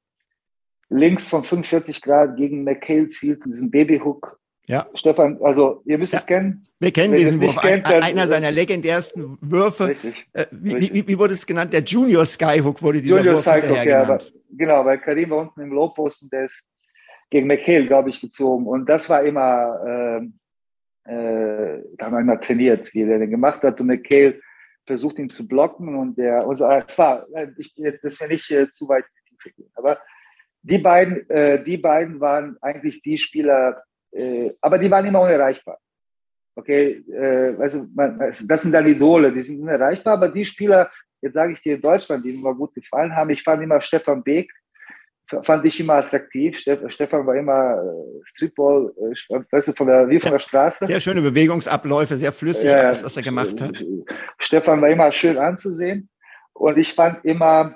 links 0.88 1.28
von 1.28 1.44
45 1.44 2.00
Grad 2.00 2.36
gegen 2.36 2.64
McHale 2.64 3.08
zielt, 3.08 3.44
diesen 3.44 3.70
Babyhook. 3.70 4.38
Ja. 4.66 4.86
Stefan, 4.94 5.38
also 5.42 5.82
ihr 5.84 5.96
müsst 5.98 6.12
ja. 6.12 6.18
es 6.18 6.26
kennen. 6.26 6.66
Wir 6.80 6.92
kennen 6.92 7.14
Wenn 7.14 7.20
diesen 7.20 7.40
Wurf. 7.40 7.60
kennt, 7.60 7.86
Ein- 7.86 8.02
Einer 8.02 8.26
seiner 8.26 8.50
legendärsten 8.50 9.38
Würfe. 9.40 9.88
Richtig. 9.88 10.26
Äh, 10.32 10.46
wie, 10.50 10.72
Richtig. 10.72 10.94
wie, 10.94 11.08
wie 11.08 11.18
wurde 11.18 11.34
es 11.34 11.46
genannt? 11.46 11.72
Der 11.72 11.82
Junior 11.82 12.26
Skyhook 12.26 12.82
wurde 12.82 13.00
dieser 13.00 13.16
Junior 13.18 13.36
Wurf 13.36 13.44
hinterher 13.44 13.84
ja, 13.84 14.02
genannt. 14.02 14.22
aber, 14.22 14.56
genau, 14.56 14.84
weil 14.84 14.98
Karim 14.98 15.30
war 15.30 15.38
unten 15.38 15.60
im 15.60 15.72
Lowpost 15.72 16.24
und 16.24 16.32
der 16.32 16.44
ist 16.46 16.66
gegen 17.30 17.46
McHale, 17.46 17.86
glaube 17.86 18.10
ich, 18.10 18.20
gezogen. 18.20 18.66
Und 18.66 18.88
das 18.88 19.08
war 19.08 19.22
immer, 19.22 19.80
ähm, 19.86 20.38
äh, 21.04 21.82
da 21.96 22.06
haben 22.06 22.12
wir 22.14 22.20
immer 22.20 22.40
trainiert, 22.40 22.92
wie 22.92 23.04
der 23.04 23.18
den 23.20 23.30
gemacht 23.30 23.62
hat. 23.62 23.80
Und 23.80 23.86
McHale 23.86 24.40
versucht 24.84 25.18
ihn 25.18 25.28
zu 25.28 25.46
blocken 25.46 25.94
und 25.94 26.18
der, 26.18 26.44
äh, 26.46 26.82
es 26.86 26.98
war, 26.98 27.26
äh, 27.34 27.48
ich, 27.56 27.72
jetzt, 27.76 28.04
das 28.04 28.20
wir 28.20 28.28
nicht 28.28 28.50
äh, 28.50 28.68
zu 28.68 28.88
weit 28.88 29.04
in 29.04 29.10
die 29.30 29.36
Tiefe 29.36 29.54
gehen. 29.56 29.70
Aber 29.74 29.98
die 30.62 30.78
beiden, 30.78 31.28
äh, 31.30 31.62
die 31.62 31.76
beiden 31.76 32.20
waren 32.20 32.56
eigentlich 32.60 33.00
die 33.02 33.18
Spieler, 33.18 33.82
äh, 34.16 34.54
aber 34.60 34.78
die 34.78 34.90
waren 34.90 35.06
immer 35.06 35.20
unerreichbar. 35.20 35.78
Okay, 36.54 37.04
äh, 37.12 37.54
also 37.60 37.86
man, 37.94 38.18
das 38.18 38.62
sind 38.62 38.72
dann 38.72 38.86
Idole, 38.86 39.32
die 39.32 39.42
sind 39.42 39.60
unerreichbar, 39.60 40.14
aber 40.14 40.28
die 40.28 40.44
Spieler, 40.44 40.90
jetzt 41.20 41.34
sage 41.34 41.52
ich 41.52 41.60
dir 41.60 41.74
in 41.74 41.82
Deutschland, 41.82 42.24
die 42.24 42.32
mir 42.32 42.38
immer 42.38 42.54
gut 42.54 42.74
gefallen 42.74 43.14
haben, 43.14 43.30
ich 43.30 43.42
fand 43.42 43.62
immer 43.62 43.80
Stefan 43.80 44.22
Beek, 44.22 44.50
fand 45.44 45.64
ich 45.64 45.80
immer 45.80 45.94
attraktiv. 45.94 46.56
Stefan 46.58 47.26
war 47.26 47.34
immer 47.34 47.82
äh, 47.82 48.20
Streetball, 48.24 48.92
äh, 48.96 49.40
weißt 49.50 49.68
du, 49.68 49.72
von 49.72 49.86
der, 49.86 50.08
wie 50.08 50.20
von 50.20 50.30
der 50.30 50.38
Straße. 50.38 50.86
Sehr 50.86 51.00
schöne 51.00 51.20
Bewegungsabläufe, 51.20 52.16
sehr 52.16 52.32
flüssig, 52.32 52.70
Ja, 52.70 52.82
alles, 52.82 53.04
was 53.04 53.16
er 53.16 53.22
gemacht 53.22 53.60
hat. 53.60 53.82
Stefan 54.38 54.80
war 54.80 54.88
immer 54.88 55.10
schön 55.12 55.36
anzusehen. 55.36 56.08
Und 56.52 56.78
ich 56.78 56.94
fand 56.94 57.24
immer, 57.24 57.74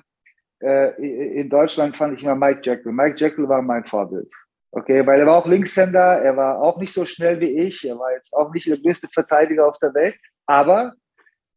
äh, 0.62 1.40
in 1.40 1.50
Deutschland 1.50 1.96
fand 1.96 2.16
ich 2.16 2.22
immer 2.22 2.34
Mike 2.34 2.60
Jekyll. 2.62 2.92
Mike 2.92 3.16
Jekyll 3.18 3.48
war 3.48 3.60
mein 3.60 3.84
Vorbild. 3.84 4.30
Okay, 4.72 5.04
weil 5.04 5.20
er 5.20 5.26
war 5.26 5.36
auch 5.36 5.46
Linkshänder, 5.46 6.22
er 6.22 6.36
war 6.36 6.60
auch 6.62 6.78
nicht 6.78 6.92
so 6.92 7.04
schnell 7.04 7.40
wie 7.40 7.58
ich, 7.58 7.84
er 7.84 7.98
war 7.98 8.12
jetzt 8.12 8.32
auch 8.32 8.52
nicht 8.52 8.68
der 8.68 8.78
größte 8.78 9.08
Verteidiger 9.12 9.66
auf 9.66 9.78
der 9.78 9.92
Welt, 9.94 10.14
aber 10.46 10.94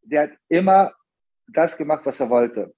der 0.02 0.24
hat 0.24 0.32
immer 0.50 0.94
das 1.48 1.78
gemacht, 1.78 2.02
was 2.06 2.20
er 2.20 2.30
wollte. 2.30 2.74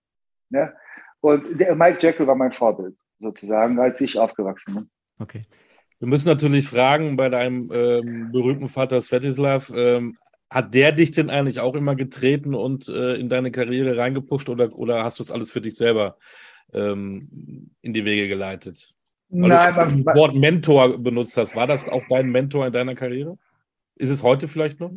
Ne? 0.50 0.74
Und 1.22 1.60
der, 1.60 1.76
Mike 1.76 2.00
Jekyll 2.02 2.28
war 2.28 2.36
mein 2.36 2.52
Vorbild, 2.52 2.96
sozusagen, 3.20 3.80
als 3.80 4.02
ich 4.02 4.20
aufgewachsen 4.20 4.76
bin. 4.76 4.90
Okay. 5.20 5.46
Wir 6.00 6.08
müssen 6.10 6.28
natürlich 6.28 6.68
fragen 6.68 7.16
bei 7.16 7.30
deinem 7.30 7.72
ähm, 7.74 8.32
berühmten 8.32 8.68
Vater 8.68 9.02
Svetislav, 9.02 9.72
ähm, 9.74 10.18
hat 10.50 10.74
der 10.74 10.92
dich 10.92 11.12
denn 11.12 11.30
eigentlich 11.30 11.60
auch 11.60 11.76
immer 11.76 11.96
getreten 11.96 12.54
und 12.54 12.88
äh, 12.90 13.16
in 13.16 13.30
deine 13.30 13.52
Karriere 13.52 13.98
reingepusht 13.98 14.50
oder, 14.50 14.74
oder 14.78 15.04
hast 15.04 15.20
du 15.20 15.24
es 15.24 15.32
alles 15.32 15.52
für 15.52 15.62
dich 15.62 15.76
selber 15.76 16.18
ähm, 16.74 17.72
in 17.82 17.94
die 17.94 18.06
Wege 18.06 18.28
geleitet? 18.28 18.95
Weil 19.30 19.50
Nein, 19.50 19.74
du 19.74 19.80
man, 19.80 20.04
das 20.04 20.16
Wort 20.16 20.36
Mentor 20.36 20.98
benutzt 20.98 21.36
hast. 21.38 21.56
War 21.56 21.68
das 21.68 21.90
auch 21.90 22.04
dein 22.10 22.32
Mentor 22.32 22.68
in 22.68 22.74
deiner 22.74 22.96
Karriere? 22.96 23.38
Ist 23.96 24.10
es 24.10 24.24
heute 24.24 24.48
vielleicht 24.48 24.80
noch? 24.80 24.92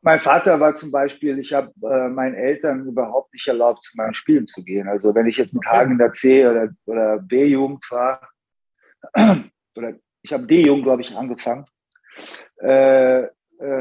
Mein 0.00 0.20
Vater 0.20 0.60
war 0.60 0.74
zum 0.74 0.92
Beispiel, 0.92 1.38
ich 1.38 1.52
habe 1.52 1.72
äh, 1.82 2.08
meinen 2.08 2.34
Eltern 2.34 2.86
überhaupt 2.86 3.32
nicht 3.32 3.46
erlaubt, 3.48 3.82
zu 3.82 3.96
meinen 3.96 4.14
Spielen 4.14 4.46
zu 4.46 4.62
gehen. 4.62 4.88
Also 4.88 5.14
wenn 5.14 5.26
ich 5.26 5.36
jetzt 5.36 5.52
einen 5.52 5.62
Tag 5.62 5.90
in 5.90 5.98
der 5.98 6.12
C- 6.12 6.46
oder, 6.46 6.68
oder 6.86 7.18
B-Jugend 7.18 7.84
war, 7.90 8.20
oder 9.74 9.94
ich 10.22 10.32
habe 10.32 10.46
D-Jugend, 10.46 10.84
glaube 10.84 11.02
ich, 11.02 11.14
angefangen, 11.14 11.66
äh, 12.62 13.22
äh, 13.22 13.28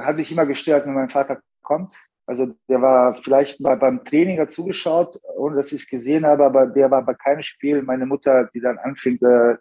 hat 0.01 0.15
mich 0.15 0.31
immer 0.31 0.45
gestört, 0.45 0.85
wenn 0.85 0.93
mein 0.93 1.09
Vater 1.09 1.39
kommt. 1.61 1.93
Also 2.25 2.53
der 2.67 2.81
war 2.81 3.15
vielleicht 3.23 3.61
mal 3.61 3.77
beim 3.77 4.03
Training 4.03 4.39
hat 4.39 4.51
zugeschaut, 4.51 5.17
ohne 5.37 5.55
dass 5.55 5.71
ich 5.71 5.83
es 5.83 5.87
gesehen 5.87 6.25
habe, 6.25 6.45
aber 6.45 6.65
der 6.65 6.91
war 6.91 7.05
bei 7.05 7.13
keinem 7.13 7.41
Spiel. 7.41 7.83
Meine 7.83 8.05
Mutter, 8.05 8.49
die 8.53 8.59
dann 8.59 8.77
anfing 8.79 9.17
äh, 9.21 9.55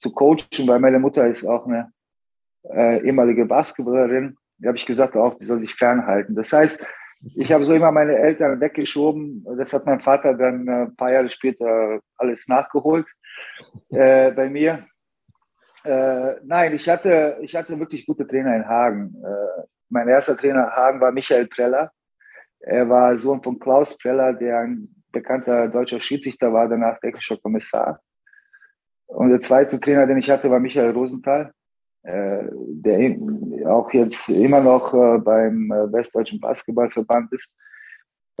zu 0.00 0.12
coachen, 0.12 0.66
weil 0.66 0.80
meine 0.80 0.98
Mutter 0.98 1.26
ist 1.26 1.46
auch 1.46 1.66
eine 1.66 1.92
äh, 2.64 3.06
ehemalige 3.06 3.46
Basketballerin, 3.46 4.36
die 4.58 4.68
habe 4.68 4.76
ich 4.76 4.86
gesagt 4.86 5.16
auch, 5.16 5.36
die 5.36 5.44
soll 5.44 5.60
sich 5.60 5.74
fernhalten. 5.74 6.34
Das 6.34 6.52
heißt, 6.52 6.84
ich 7.36 7.52
habe 7.52 7.64
so 7.64 7.74
immer 7.74 7.92
meine 7.92 8.16
Eltern 8.16 8.60
weggeschoben. 8.60 9.44
Das 9.58 9.72
hat 9.72 9.86
mein 9.86 10.00
Vater 10.00 10.34
dann 10.34 10.66
äh, 10.66 10.70
ein 10.82 10.96
paar 10.96 11.12
Jahre 11.12 11.28
später 11.28 12.00
alles 12.16 12.48
nachgeholt 12.48 13.06
äh, 13.90 14.30
bei 14.32 14.48
mir. 14.48 14.86
Äh, 15.84 16.34
nein, 16.44 16.74
ich 16.74 16.88
hatte, 16.88 17.38
ich 17.40 17.54
hatte 17.56 17.78
wirklich 17.78 18.06
gute 18.06 18.26
Trainer 18.26 18.56
in 18.56 18.66
Hagen. 18.66 19.14
Äh, 19.22 19.62
mein 19.88 20.08
erster 20.08 20.36
Trainer 20.36 20.64
in 20.64 20.76
Hagen 20.76 21.00
war 21.00 21.12
Michael 21.12 21.46
Preller. 21.46 21.90
Er 22.60 22.88
war 22.88 23.18
Sohn 23.18 23.42
von 23.42 23.58
Klaus 23.58 23.96
Preller, 23.96 24.34
der 24.34 24.60
ein 24.60 24.94
bekannter 25.10 25.68
deutscher 25.68 26.00
Schiedsrichter 26.00 26.52
war, 26.52 26.68
danach 26.68 27.00
technischer 27.00 27.38
Kommissar. 27.38 28.00
Und 29.10 29.30
der 29.30 29.40
zweite 29.40 29.78
Trainer, 29.80 30.06
den 30.06 30.18
ich 30.18 30.30
hatte, 30.30 30.50
war 30.50 30.60
Michael 30.60 30.90
Rosenthal, 30.90 31.52
äh, 32.02 32.44
der 32.50 33.16
auch 33.68 33.92
jetzt 33.92 34.28
immer 34.30 34.60
noch 34.60 34.94
äh, 34.94 35.18
beim 35.18 35.70
äh, 35.70 35.92
Westdeutschen 35.92 36.40
Basketballverband 36.40 37.32
ist. 37.32 37.54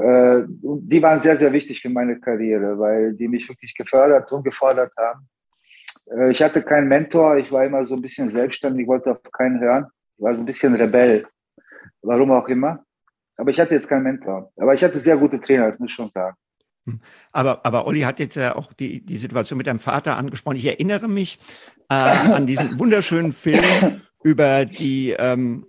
Die 0.02 1.02
waren 1.02 1.20
sehr, 1.20 1.36
sehr 1.36 1.52
wichtig 1.52 1.82
für 1.82 1.90
meine 1.90 2.18
Karriere, 2.18 2.78
weil 2.78 3.12
die 3.12 3.28
mich 3.28 3.46
wirklich 3.50 3.74
gefördert 3.74 4.32
und 4.32 4.44
gefordert 4.44 4.94
haben. 4.96 5.28
Ich 6.30 6.42
hatte 6.42 6.62
keinen 6.62 6.88
Mentor, 6.88 7.36
ich 7.36 7.52
war 7.52 7.66
immer 7.66 7.84
so 7.84 7.96
ein 7.96 8.00
bisschen 8.00 8.32
selbstständig, 8.32 8.86
wollte 8.86 9.10
auf 9.10 9.22
keinen 9.30 9.60
hören. 9.60 9.88
Ich 10.16 10.24
war 10.24 10.34
so 10.34 10.40
ein 10.40 10.46
bisschen 10.46 10.74
Rebell, 10.74 11.26
warum 12.00 12.30
auch 12.30 12.48
immer. 12.48 12.82
Aber 13.36 13.50
ich 13.50 13.60
hatte 13.60 13.74
jetzt 13.74 13.90
keinen 13.90 14.04
Mentor. 14.04 14.50
Aber 14.56 14.72
ich 14.72 14.82
hatte 14.82 14.98
sehr 15.00 15.18
gute 15.18 15.38
Trainer, 15.38 15.70
das 15.70 15.78
muss 15.78 15.90
ich 15.90 15.94
schon 15.94 16.10
sagen. 16.14 16.34
Aber, 17.32 17.64
aber 17.64 17.86
Olli 17.86 18.00
hat 18.00 18.18
jetzt 18.18 18.34
ja 18.36 18.56
auch 18.56 18.72
die, 18.72 19.04
die 19.04 19.16
Situation 19.16 19.56
mit 19.58 19.66
deinem 19.66 19.78
Vater 19.80 20.16
angesprochen. 20.16 20.56
Ich 20.56 20.66
erinnere 20.66 21.08
mich 21.08 21.38
äh, 21.88 21.94
an 21.94 22.46
diesen 22.46 22.78
wunderschönen 22.78 23.32
Film 23.32 23.64
über 24.22 24.64
die, 24.64 25.10
ähm, 25.18 25.66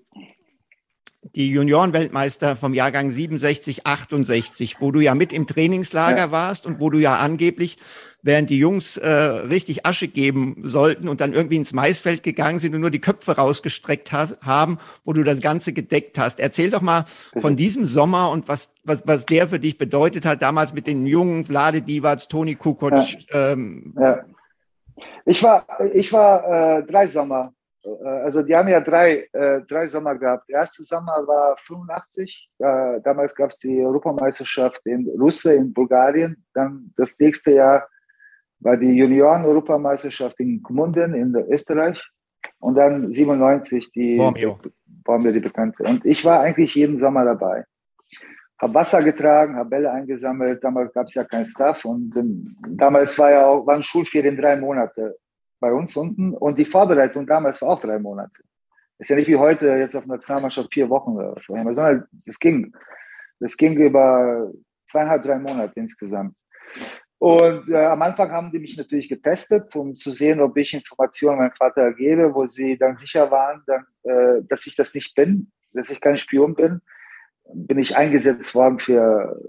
die 1.36 1.51
Juniorenweltmeister 1.51 2.55
vom 2.55 2.73
Jahrgang 2.73 3.12
67, 3.12 3.86
68, 3.86 4.77
wo 4.79 4.91
du 4.91 4.99
ja 4.99 5.15
mit 5.15 5.31
im 5.34 5.47
Trainingslager 5.47 6.17
Ja. 6.17 6.31
warst 6.31 6.65
und 6.65 6.81
wo 6.81 6.89
du 6.89 6.97
ja 6.97 7.17
angeblich, 7.17 7.77
während 8.23 8.49
die 8.49 8.60
Jungs 8.60 8.97
äh, 8.97 9.07
richtig 9.07 9.86
Asche 9.86 10.07
geben 10.07 10.62
sollten 10.63 11.10
und 11.10 11.21
dann 11.21 11.34
irgendwie 11.34 11.55
ins 11.55 11.73
Maisfeld 11.73 12.23
gegangen 12.23 12.60
sind 12.60 12.75
und 12.75 12.81
nur 12.81 12.91
die 12.91 13.01
Köpfe 13.01 13.36
rausgestreckt 13.38 14.12
has, 14.12 14.38
haben, 14.41 14.77
wo 15.03 15.13
du 15.13 15.23
das 15.23 15.41
Ganze 15.41 15.73
gedeckt 15.73 16.17
hast. 16.17 16.39
Erzähl 16.39 16.69
doch 16.69 16.81
mal 16.81 17.05
von 17.39 17.55
diesem 17.55 17.86
Sommer 17.86 18.31
und 18.31 18.47
was, 18.47 18.73
was, 18.84 19.05
was 19.07 19.25
der 19.25 19.47
für 19.47 19.60
dich 19.60 19.77
bedeutet 19.77 20.25
hat, 20.25 20.41
damals 20.41 20.73
mit 20.73 20.88
den 20.88 21.05
jungen 21.05 21.45
Vlade 21.45 21.81
Divac, 21.81 22.27
Toni 22.29 22.55
Kukoc. 22.55 22.93
Ähm, 23.31 23.93
Ja. 23.99 24.23
Ich 25.25 25.41
war, 25.41 25.65
ich 25.93 26.12
war 26.13 26.77
äh, 26.77 26.84
drei 26.84 27.07
Sommer. 27.07 27.53
Äh, 27.84 27.89
Also 28.05 28.43
die 28.43 28.55
haben 28.55 28.67
ja 28.69 28.81
drei, 28.81 29.27
äh, 29.34 29.62
drei 29.67 29.88
Sommer 29.88 30.15
gehabt. 30.15 30.49
Der 30.49 30.60
erste 30.60 30.84
Sommer 30.84 31.25
war 31.27 31.57
85. 31.65 32.49
Äh, 32.60 33.01
damals 33.01 33.36
gab 33.36 33.51
es 33.51 33.57
die 33.57 33.81
Europameisterschaft 33.81 34.81
in 34.86 35.07
Russe 35.19 35.53
in 35.53 35.73
Bulgarien. 35.73 36.43
Dann 36.53 36.93
das 36.97 37.17
nächste 37.19 37.51
Jahr 37.53 37.88
war 38.62 38.78
die 38.78 38.93
Junioren-Europameisterschaft 38.95 40.39
in 40.39 40.62
Gmunden 40.63 41.13
in 41.13 41.36
Österreich. 41.50 42.02
Und 42.60 42.76
dann 42.76 43.12
97 43.12 43.91
die 43.91 44.17
Bormio. 44.17 44.60
Bormio, 45.04 45.32
die 45.32 45.39
bekannte. 45.39 45.84
Und 45.84 46.06
ich 46.06 46.24
war 46.24 46.41
eigentlich 46.41 46.76
jeden 46.76 47.00
Sommer 47.00 47.26
dabei. 47.26 47.65
Habe 48.60 48.76
Wasser 48.76 49.02
getragen, 49.02 49.56
habe 49.56 49.69
Bälle 49.69 49.91
eingesammelt. 49.91 50.63
Damals 50.63 50.93
gab 50.93 51.08
es 51.08 51.15
ja 51.15 51.24
keinen 51.24 51.45
Staff. 51.45 51.84
Und 51.86 52.15
ähm, 52.15 52.56
damals 52.67 53.17
war 53.17 53.32
ja 53.32 53.47
auch, 53.47 53.65
waren 53.65 53.82
Schulferien 53.82 54.38
drei 54.38 54.56
Monate 54.56 55.17
bei 55.60 55.74
uns 55.74 55.95
unten. 55.97 56.36
Und 56.36 56.60
die 56.60 56.65
Vorbereitung 56.65 57.26
damals 57.26 57.62
war 57.63 57.69
auch 57.69 57.82
drei 57.82 57.97
Monate. 57.97 58.43
Ist 59.00 59.10
ja 59.10 59.15
nicht 59.15 59.28
wie 59.28 59.38
heute 59.38 59.67
jetzt 59.67 59.95
auf 59.95 60.06
Nationalmannschaft 60.06 60.71
vier 60.71 60.88
Wochen 60.88 61.13
oder 61.13 61.36
was 61.36 61.50
immer, 61.50 61.74
sondern 61.74 62.06
es 62.26 62.38
ging. 62.39 62.71
Das 63.39 63.58
ging 63.58 63.76
über 63.76 64.52
zweieinhalb, 64.86 65.24
drei 65.24 65.39
Monate 65.39 65.74
insgesamt. 65.80 66.36
Und 67.21 67.69
äh, 67.69 67.75
am 67.86 68.01
Anfang 68.01 68.31
haben 68.31 68.51
die 68.51 68.57
mich 68.57 68.75
natürlich 68.77 69.07
getestet, 69.07 69.75
um 69.75 69.95
zu 69.95 70.10
sehen, 70.10 70.41
ob 70.41 70.57
ich 70.57 70.73
Informationen 70.73 71.38
meinem 71.38 71.51
Vater 71.51 71.93
gebe, 71.93 72.34
wo 72.34 72.47
sie 72.47 72.79
dann 72.79 72.97
sicher 72.97 73.29
waren, 73.29 73.62
dann, 73.67 73.86
äh, 74.01 74.41
dass 74.49 74.65
ich 74.65 74.75
das 74.75 74.95
nicht 74.95 75.13
bin, 75.13 75.51
dass 75.71 75.91
ich 75.91 76.01
kein 76.01 76.17
Spion 76.17 76.55
bin. 76.55 76.81
bin 77.53 77.77
ich 77.77 77.95
eingesetzt 77.95 78.55
worden 78.55 78.79
für, 78.79 79.39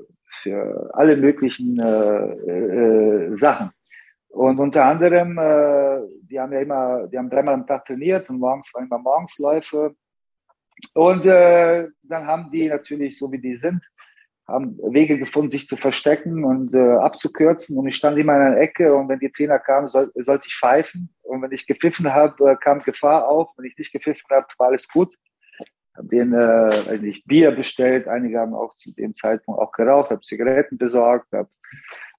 für 0.42 0.90
alle 0.92 1.16
möglichen 1.16 1.78
äh, 1.78 3.30
äh, 3.30 3.37
Sachen. 3.38 3.70
Und 4.28 4.58
unter 4.58 4.85
anderem, 4.85 5.38
äh, 5.38 6.02
die 6.28 6.38
haben 6.38 6.52
ja 6.52 6.61
immer, 6.61 7.06
die 7.06 7.16
haben 7.16 7.30
dreimal 7.30 7.54
am 7.54 7.66
Tag 7.66 7.87
trainiert 7.87 8.28
und 8.28 8.38
morgens 8.38 8.70
waren 8.74 8.85
immer 8.85 8.98
Morgensläufe. 8.98 9.96
Und 10.92 11.24
äh, 11.24 11.88
dann 12.02 12.26
haben 12.26 12.50
die 12.50 12.68
natürlich, 12.68 13.16
so 13.16 13.32
wie 13.32 13.40
die 13.40 13.56
sind, 13.56 13.82
haben 14.46 14.76
Wege 14.78 15.18
gefunden, 15.18 15.50
sich 15.50 15.68
zu 15.68 15.76
verstecken 15.76 16.44
und 16.44 16.74
äh, 16.74 16.96
abzukürzen. 16.96 17.78
Und 17.78 17.87
ich 17.87 17.96
stand 17.96 18.18
immer 18.18 18.35
in 18.37 18.42
einer 18.42 18.59
Ecke 18.59 18.94
und 18.94 19.09
wenn 19.09 19.20
die 19.20 19.31
Trainer 19.31 19.59
kamen, 19.59 19.88
soll, 19.88 20.11
sollte 20.16 20.48
ich 20.48 20.57
pfeifen. 20.57 21.14
Und 21.22 21.42
wenn 21.42 21.52
ich 21.52 21.66
gepfiffen 21.66 22.12
habe, 22.12 22.50
äh, 22.50 22.57
kam 22.57 22.83
Gefahr 22.83 23.28
auf. 23.28 23.50
Wenn 23.57 23.66
ich 23.66 23.78
nicht 23.78 23.92
gepfiffen 23.92 24.24
habe, 24.31 24.46
war 24.59 24.68
alles 24.68 24.88
gut. 24.88 25.14
Habe 25.96 26.09
denen 26.09 26.33
äh, 26.33 26.98
nicht 26.98 27.26
Bier 27.26 27.52
bestellt. 27.52 28.09
Einige 28.09 28.40
haben 28.40 28.55
auch 28.55 28.74
zu 28.76 28.92
dem 28.92 29.14
Zeitpunkt 29.14 29.61
auch 29.61 29.72
geraucht, 29.72 30.11
habe 30.11 30.22
Zigaretten 30.22 30.78
besorgt, 30.78 31.28
habe 31.33 31.48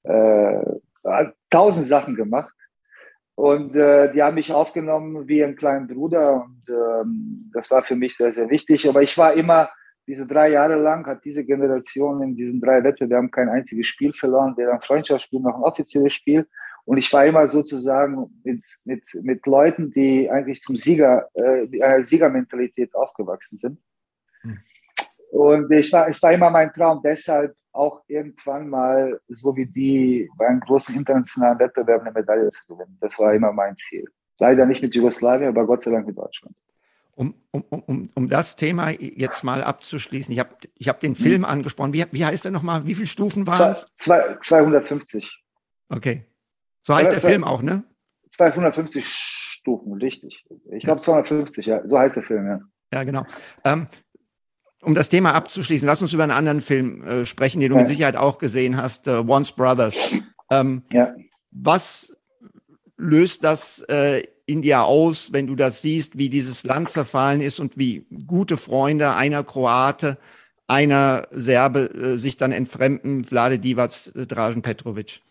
äh, 0.04 1.26
tausend 1.50 1.88
Sachen 1.88 2.16
gemacht. 2.16 2.54
Und 3.36 3.76
äh, 3.76 4.12
die 4.14 4.22
haben 4.22 4.36
mich 4.36 4.54
aufgenommen 4.54 5.28
wie 5.28 5.44
einen 5.44 5.56
kleinen 5.56 5.88
Bruder 5.88 6.44
und 6.46 6.62
ähm, 6.70 7.52
das 7.52 7.72
war 7.72 7.84
für 7.84 7.96
mich 7.96 8.16
sehr, 8.16 8.32
sehr 8.32 8.50
wichtig. 8.50 8.88
Aber 8.88 9.02
ich 9.02 9.18
war 9.18 9.34
immer, 9.34 9.70
diese 10.08 10.26
drei 10.26 10.50
Jahre 10.50 10.76
lang 10.76 11.06
hat 11.06 11.24
diese 11.24 11.46
Generation 11.46 12.22
in 12.22 12.36
diesen 12.36 12.60
drei 12.60 12.84
Wettbewerben 12.84 13.32
kein 13.32 13.50
einziges 13.50 13.88
Spiel 13.88 14.14
verloren, 14.14 14.56
weder 14.58 14.74
ein 14.74 14.82
Freundschaftsspiel 14.82 15.40
noch 15.40 15.56
ein 15.56 15.64
offizielles 15.64 16.14
Spiel. 16.14 16.48
Und 16.86 16.98
ich 16.98 17.12
war 17.14 17.26
immer 17.26 17.48
sozusagen 17.48 18.30
mit, 18.44 18.66
mit, 18.84 19.04
mit 19.22 19.46
Leuten, 19.46 19.92
die 19.92 20.30
eigentlich 20.30 20.62
zum 20.62 20.76
Sieger, 20.76 21.30
äh, 21.34 21.82
einer 21.82 22.06
Siegermentalität 22.06 22.94
aufgewachsen 22.94 23.58
sind. 23.58 23.80
Hm. 24.42 24.58
Und 25.32 25.72
ich 25.72 25.92
war, 25.94 26.08
es 26.10 26.22
war 26.22 26.34
immer 26.34 26.50
mein 26.50 26.74
Traum, 26.74 27.02
deshalb 27.02 27.56
auch 27.72 28.04
irgendwann 28.08 28.70
mal, 28.70 29.20
so 29.30 29.56
wie 29.56 29.66
die, 29.66 30.30
bei 30.38 30.48
einem 30.48 30.60
großen 30.60 30.96
internationalen 30.96 31.58
Wettbewerb 31.58 32.02
eine 32.02 32.12
Medaille 32.12 32.50
zu 32.52 32.62
gewinnen. 32.68 32.98
Das 33.02 33.18
war 33.18 33.34
immer 33.34 33.52
mein 33.52 33.76
Ziel. 33.78 34.06
Leider 34.40 34.66
nicht 34.66 34.82
mit 34.82 34.94
Jugoslawien, 34.94 35.50
aber 35.50 35.66
Gott 35.66 35.84
sei 35.84 35.92
Dank 35.92 36.06
mit 36.06 36.18
Deutschland. 36.18 36.56
Um, 37.16 37.36
um, 37.52 37.64
um, 37.70 38.10
um 38.16 38.28
das 38.28 38.56
Thema 38.56 38.90
jetzt 38.90 39.44
mal 39.44 39.64
abzuschließen, 39.64 40.34
ich 40.34 40.40
habe 40.40 40.50
ich 40.76 40.90
hab 40.90 41.00
den 41.00 41.16
Film 41.16 41.44
hm. 41.44 41.46
angesprochen. 41.46 41.94
Wie, 41.94 42.04
wie 42.12 42.26
heißt 42.26 42.46
der 42.46 42.52
nochmal? 42.52 42.88
Wie 42.88 42.96
viele 42.96 43.08
Stufen 43.08 43.46
waren 43.46 43.72
es? 43.72 43.88
250. 43.96 45.44
Okay. 45.90 46.26
So 46.82 46.96
heißt 46.96 47.12
der 47.12 47.22
Film 47.22 47.44
auch, 47.44 47.62
ne? 47.62 47.84
250 48.32 49.06
Stufen, 49.06 49.94
richtig. 49.94 50.44
Ich 50.72 50.84
glaube 50.84 51.02
250, 51.02 51.66
ja. 51.66 51.88
So 51.88 52.00
heißt 52.00 52.16
der 52.16 52.24
Film, 52.24 52.48
ja. 52.48 52.60
Ja, 52.94 53.04
genau. 53.04 53.26
Ähm, 53.64 53.88
um 54.82 54.96
das 54.96 55.10
Thema 55.10 55.34
abzuschließen, 55.34 55.86
lass 55.88 56.02
uns 56.02 56.14
über 56.14 56.24
einen 56.24 56.32
anderen 56.32 56.62
Film 56.62 57.04
äh, 57.04 57.26
sprechen, 57.26 57.60
den 57.60 57.70
du 57.70 57.76
ja. 57.76 57.84
mit 57.84 57.90
Sicherheit 57.90 58.18
auch 58.18 58.38
gesehen 58.38 58.76
hast, 58.76 59.08
äh, 59.08 59.12
Once 59.12 59.52
Brothers. 59.52 59.96
Ähm, 60.52 60.84
ja. 60.92 61.16
Was 61.52 62.14
löst 62.98 63.44
das 63.44 63.82
äh, 63.88 64.24
in 64.46 64.62
dir 64.62 64.84
aus, 64.84 65.32
wenn 65.32 65.48
du 65.48 65.56
das 65.56 65.82
siehst, 65.82 66.18
wie 66.18 66.30
dieses 66.30 66.64
Land 66.64 66.90
zerfallen 66.90 67.42
ist 67.42 67.60
und 67.60 67.78
wie 67.78 68.06
gute 68.28 68.58
Freunde, 68.58 69.16
einer 69.16 69.44
Kroate, 69.44 70.18
einer 70.68 71.28
Serbe 71.32 71.90
äh, 71.94 72.18
sich 72.18 72.38
dann 72.38 72.52
entfremden, 72.52 73.24
Vlade 73.24 73.60
Divac, 73.60 73.92
äh, 74.16 74.26
Dražen 74.26 74.62
Petrovic? 74.62 75.22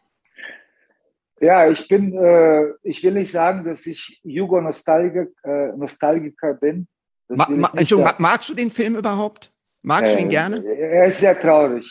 Ja, 1.41 1.69
ich 1.69 1.89
bin, 1.89 2.17
äh, 2.17 2.73
ich 2.83 3.03
will 3.03 3.15
nicht 3.15 3.33
sagen, 3.33 3.65
dass 3.65 3.85
ich 3.87 4.21
Jugo-Nostalgiker 4.23 5.31
äh, 5.43 6.55
bin. 6.61 6.87
Ma, 7.29 7.49
ma, 7.49 7.73
Entschuldigung, 7.75 8.15
magst 8.19 8.49
du 8.49 8.55
den 8.55 8.71
Film 8.71 8.95
überhaupt? 8.97 9.53
Magst 9.83 10.13
äh, 10.13 10.17
du 10.17 10.21
ihn 10.23 10.29
äh, 10.29 10.31
gerne? 10.31 10.65
Er 10.65 11.07
ist 11.07 11.21
sehr 11.21 11.39
traurig. 11.39 11.91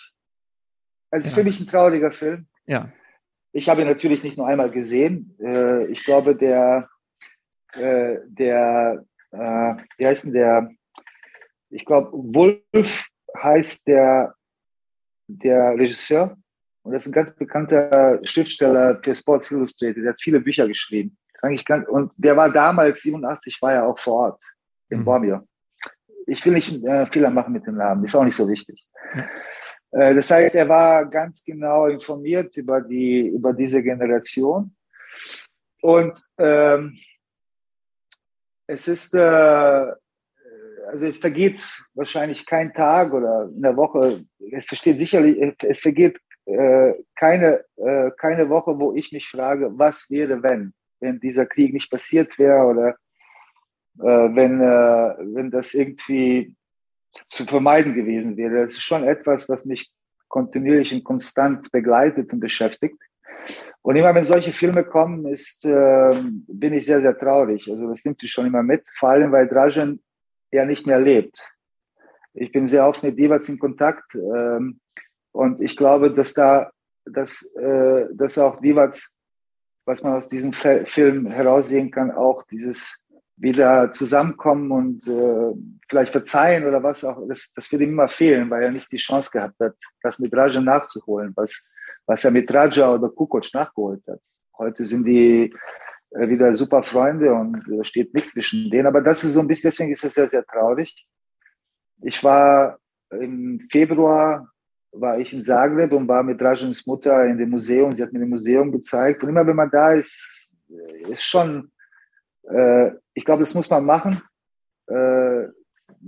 Es 1.10 1.26
ist 1.26 1.32
ja. 1.32 1.38
für 1.38 1.44
mich 1.44 1.60
ein 1.60 1.68
trauriger 1.68 2.12
Film. 2.12 2.46
Ja. 2.66 2.90
Ich 3.52 3.68
habe 3.68 3.82
ihn 3.82 3.88
natürlich 3.88 4.24
nicht 4.24 4.38
nur 4.38 4.48
einmal 4.48 4.72
gesehen. 4.72 5.36
Ich 5.90 6.06
glaube, 6.06 6.38
der, 6.38 6.88
äh, 7.78 8.18
der, 8.28 9.04
äh, 9.32 9.76
wie 9.98 10.08
heißt 10.08 10.26
denn 10.26 10.34
der? 10.34 10.70
Ich 11.70 11.86
glaube, 11.86 12.12
Wolf 12.12 13.08
heißt 13.38 13.88
der, 13.88 14.34
der 15.28 15.76
Regisseur. 15.76 16.38
Und 16.84 16.94
das 16.94 17.04
ist 17.04 17.10
ein 17.10 17.14
ganz 17.14 17.34
bekannter 17.36 18.20
Schriftsteller 18.24 19.00
für 19.04 19.16
Sports 19.16 19.52
Illustrated. 19.52 20.04
Der 20.04 20.14
hat 20.14 20.22
viele 20.22 20.40
Bücher 20.42 20.68
geschrieben. 20.68 21.18
Ganz, 21.66 21.88
und 21.88 22.12
der 22.18 22.36
war 22.36 22.52
damals, 22.52 23.02
87, 23.02 23.62
war 23.62 23.74
er 23.74 23.88
auch 23.88 24.00
vor 24.00 24.14
Ort 24.14 24.44
in 24.90 25.00
mhm. 25.00 25.06
Bormio. 25.06 25.48
Ich 26.28 26.46
will 26.46 26.54
nicht 26.54 26.84
äh, 26.84 27.06
Fehler 27.08 27.30
machen 27.30 27.54
mit 27.54 27.66
dem 27.66 27.76
Namen, 27.76 28.06
ist 28.06 28.16
auch 28.16 28.24
nicht 28.24 28.36
so 28.36 28.48
wichtig. 28.48 28.86
Ja. 29.16 29.28
Äh, 29.92 30.16
das 30.16 30.30
heißt, 30.32 30.56
er 30.56 30.70
war 30.70 31.06
ganz 31.06 31.44
genau 31.44 31.88
informiert 31.88 32.56
über, 32.58 32.82
die, 32.82 33.28
über 33.28 33.54
diese 33.54 33.82
Generation. 33.82 34.76
Und 35.82 36.18
ähm, 36.38 36.98
es 38.72 38.88
ist, 38.88 39.14
äh, 39.14 39.20
also 39.20 41.06
es 41.06 41.18
vergeht 41.18 41.62
wahrscheinlich 41.94 42.46
kein 42.46 42.74
Tag 42.74 43.14
oder 43.14 43.50
in 43.54 43.62
der 43.62 43.76
Woche, 43.76 44.24
es 44.52 44.66
versteht 44.66 44.98
sicherlich, 44.98 45.56
es 45.64 45.82
vergeht 45.82 46.20
äh, 46.46 46.94
keine, 47.16 47.66
äh, 47.76 48.12
keine 48.18 48.50
Woche, 48.50 48.80
wo 48.80 48.94
ich 48.94 49.12
mich 49.12 49.30
frage, 49.30 49.70
was 49.78 50.10
wäre, 50.10 50.42
wenn, 50.42 50.74
wenn 51.00 51.20
dieser 51.20 51.46
Krieg 51.46 51.74
nicht 51.74 51.92
passiert 51.92 52.38
wäre 52.40 52.66
oder 52.66 52.90
äh, 54.00 54.36
wenn, 54.36 54.62
äh, 54.62 55.36
wenn 55.36 55.52
das 55.52 55.74
irgendwie 55.74 56.56
zu 57.28 57.46
vermeiden 57.46 57.94
gewesen 57.94 58.38
wäre. 58.38 58.66
Das 58.66 58.74
ist 58.74 58.84
schon 58.84 59.04
etwas, 59.04 59.50
was 59.50 59.66
mich 59.66 59.92
kontinuierlich 60.30 60.94
und 60.94 61.04
konstant 61.04 61.72
begleitet 61.72 62.32
und 62.32 62.40
beschäftigt. 62.40 62.98
Und 63.82 63.96
immer 63.96 64.14
wenn 64.14 64.24
solche 64.24 64.54
Filme 64.54 64.84
kommen, 64.84 65.26
ist, 65.26 65.66
äh, 65.66 66.22
bin 66.48 66.74
ich 66.74 66.86
sehr, 66.86 67.02
sehr 67.02 67.18
traurig. 67.18 67.68
Also 67.70 67.88
das 67.88 68.06
nimmt 68.06 68.22
mich 68.22 68.32
schon 68.32 68.46
immer 68.46 68.64
mit, 68.64 68.84
vor 69.00 69.10
allem 69.10 69.32
weil 69.32 69.48
Dražen 69.48 70.02
ja 70.52 70.66
nicht 70.66 70.86
mehr 70.86 71.00
lebt. 71.00 71.38
Ich 72.34 72.52
bin 72.52 72.68
sehr 72.68 72.88
oft 72.88 73.04
mit 73.04 73.18
Divac 73.18 73.48
in 73.50 73.60
Kontakt 73.60 74.16
ähm, 74.16 74.80
und 75.32 75.62
ich 75.62 75.76
glaube, 75.76 76.14
dass 76.14 76.34
da, 76.34 76.72
dass, 77.06 77.44
äh, 77.56 78.06
dass 78.14 78.38
auch 78.38 78.62
Divac, 78.62 78.96
was 79.86 80.04
man 80.04 80.14
aus 80.14 80.28
diesem 80.28 80.54
Film 80.54 81.28
heraussehen 81.28 81.90
kann, 81.92 82.12
auch 82.12 82.44
dieses 82.44 83.04
wieder 83.42 83.92
zusammenkommen 83.92 84.72
und 84.72 85.08
äh, 85.08 85.58
vielleicht 85.90 86.12
verzeihen 86.12 86.66
oder 86.66 86.84
was 86.84 87.04
auch, 87.04 87.28
das, 87.28 87.52
das 87.56 87.72
wird 87.72 87.82
ihm 87.82 87.90
immer 87.90 88.08
fehlen, 88.08 88.50
weil 88.52 88.64
er 88.64 88.72
nicht 88.72 88.92
die 88.92 88.98
Chance 88.98 89.32
gehabt 89.34 89.60
hat, 89.60 89.74
das 90.04 90.20
mit 90.20 90.32
Raja 90.34 90.62
nachzuholen, 90.62 91.34
was, 91.36 91.66
was 92.06 92.26
er 92.26 92.32
mit 92.32 92.52
Raja 92.54 92.94
oder 92.94 93.10
Kukoc 93.10 93.54
nachgeholt 93.54 94.06
hat. 94.08 94.20
Heute 94.58 94.84
sind 94.86 95.06
die 95.06 95.54
äh, 96.12 96.28
wieder 96.28 96.54
super 96.54 96.84
Freunde 96.84 97.34
und 97.34 97.64
steht 97.86 98.14
nichts 98.14 98.34
zwischen 98.34 98.70
denen. 98.70 98.88
Aber 98.88 99.02
das 99.02 99.24
ist 99.24 99.34
so 99.34 99.40
ein 99.40 99.48
bisschen, 99.48 99.70
deswegen 99.70 99.92
ist 99.92 100.04
es 100.04 100.14
sehr, 100.14 100.28
sehr 100.28 100.46
traurig. 100.46 101.08
Ich 102.04 102.24
war 102.24 102.78
im 103.12 103.68
Februar 103.72 104.48
war 104.94 105.20
ich 105.20 105.32
in 105.32 105.42
Zagreb 105.42 105.94
und 105.94 106.08
war 106.08 106.22
mit 106.22 106.42
Drajans 106.42 106.86
Mutter 106.86 107.26
in 107.26 107.38
dem 107.38 107.50
Museum. 107.50 107.96
Sie 107.96 108.04
hat 108.04 108.12
mir 108.12 108.20
das 108.20 108.28
Museum 108.28 108.72
gezeigt. 108.72 109.24
Und 109.24 109.30
immer 109.30 109.48
wenn 109.48 109.56
man 109.56 109.70
da 109.70 109.94
ist, 109.94 110.50
äh, 110.70 111.12
ist 111.12 111.24
schon 111.24 111.72
äh, 112.44 112.92
ich 113.14 113.26
glaube, 113.26 113.44
das 113.44 113.54
muss 113.54 113.70
man 113.70 113.86
machen, 113.86 114.22
äh, 114.88 115.48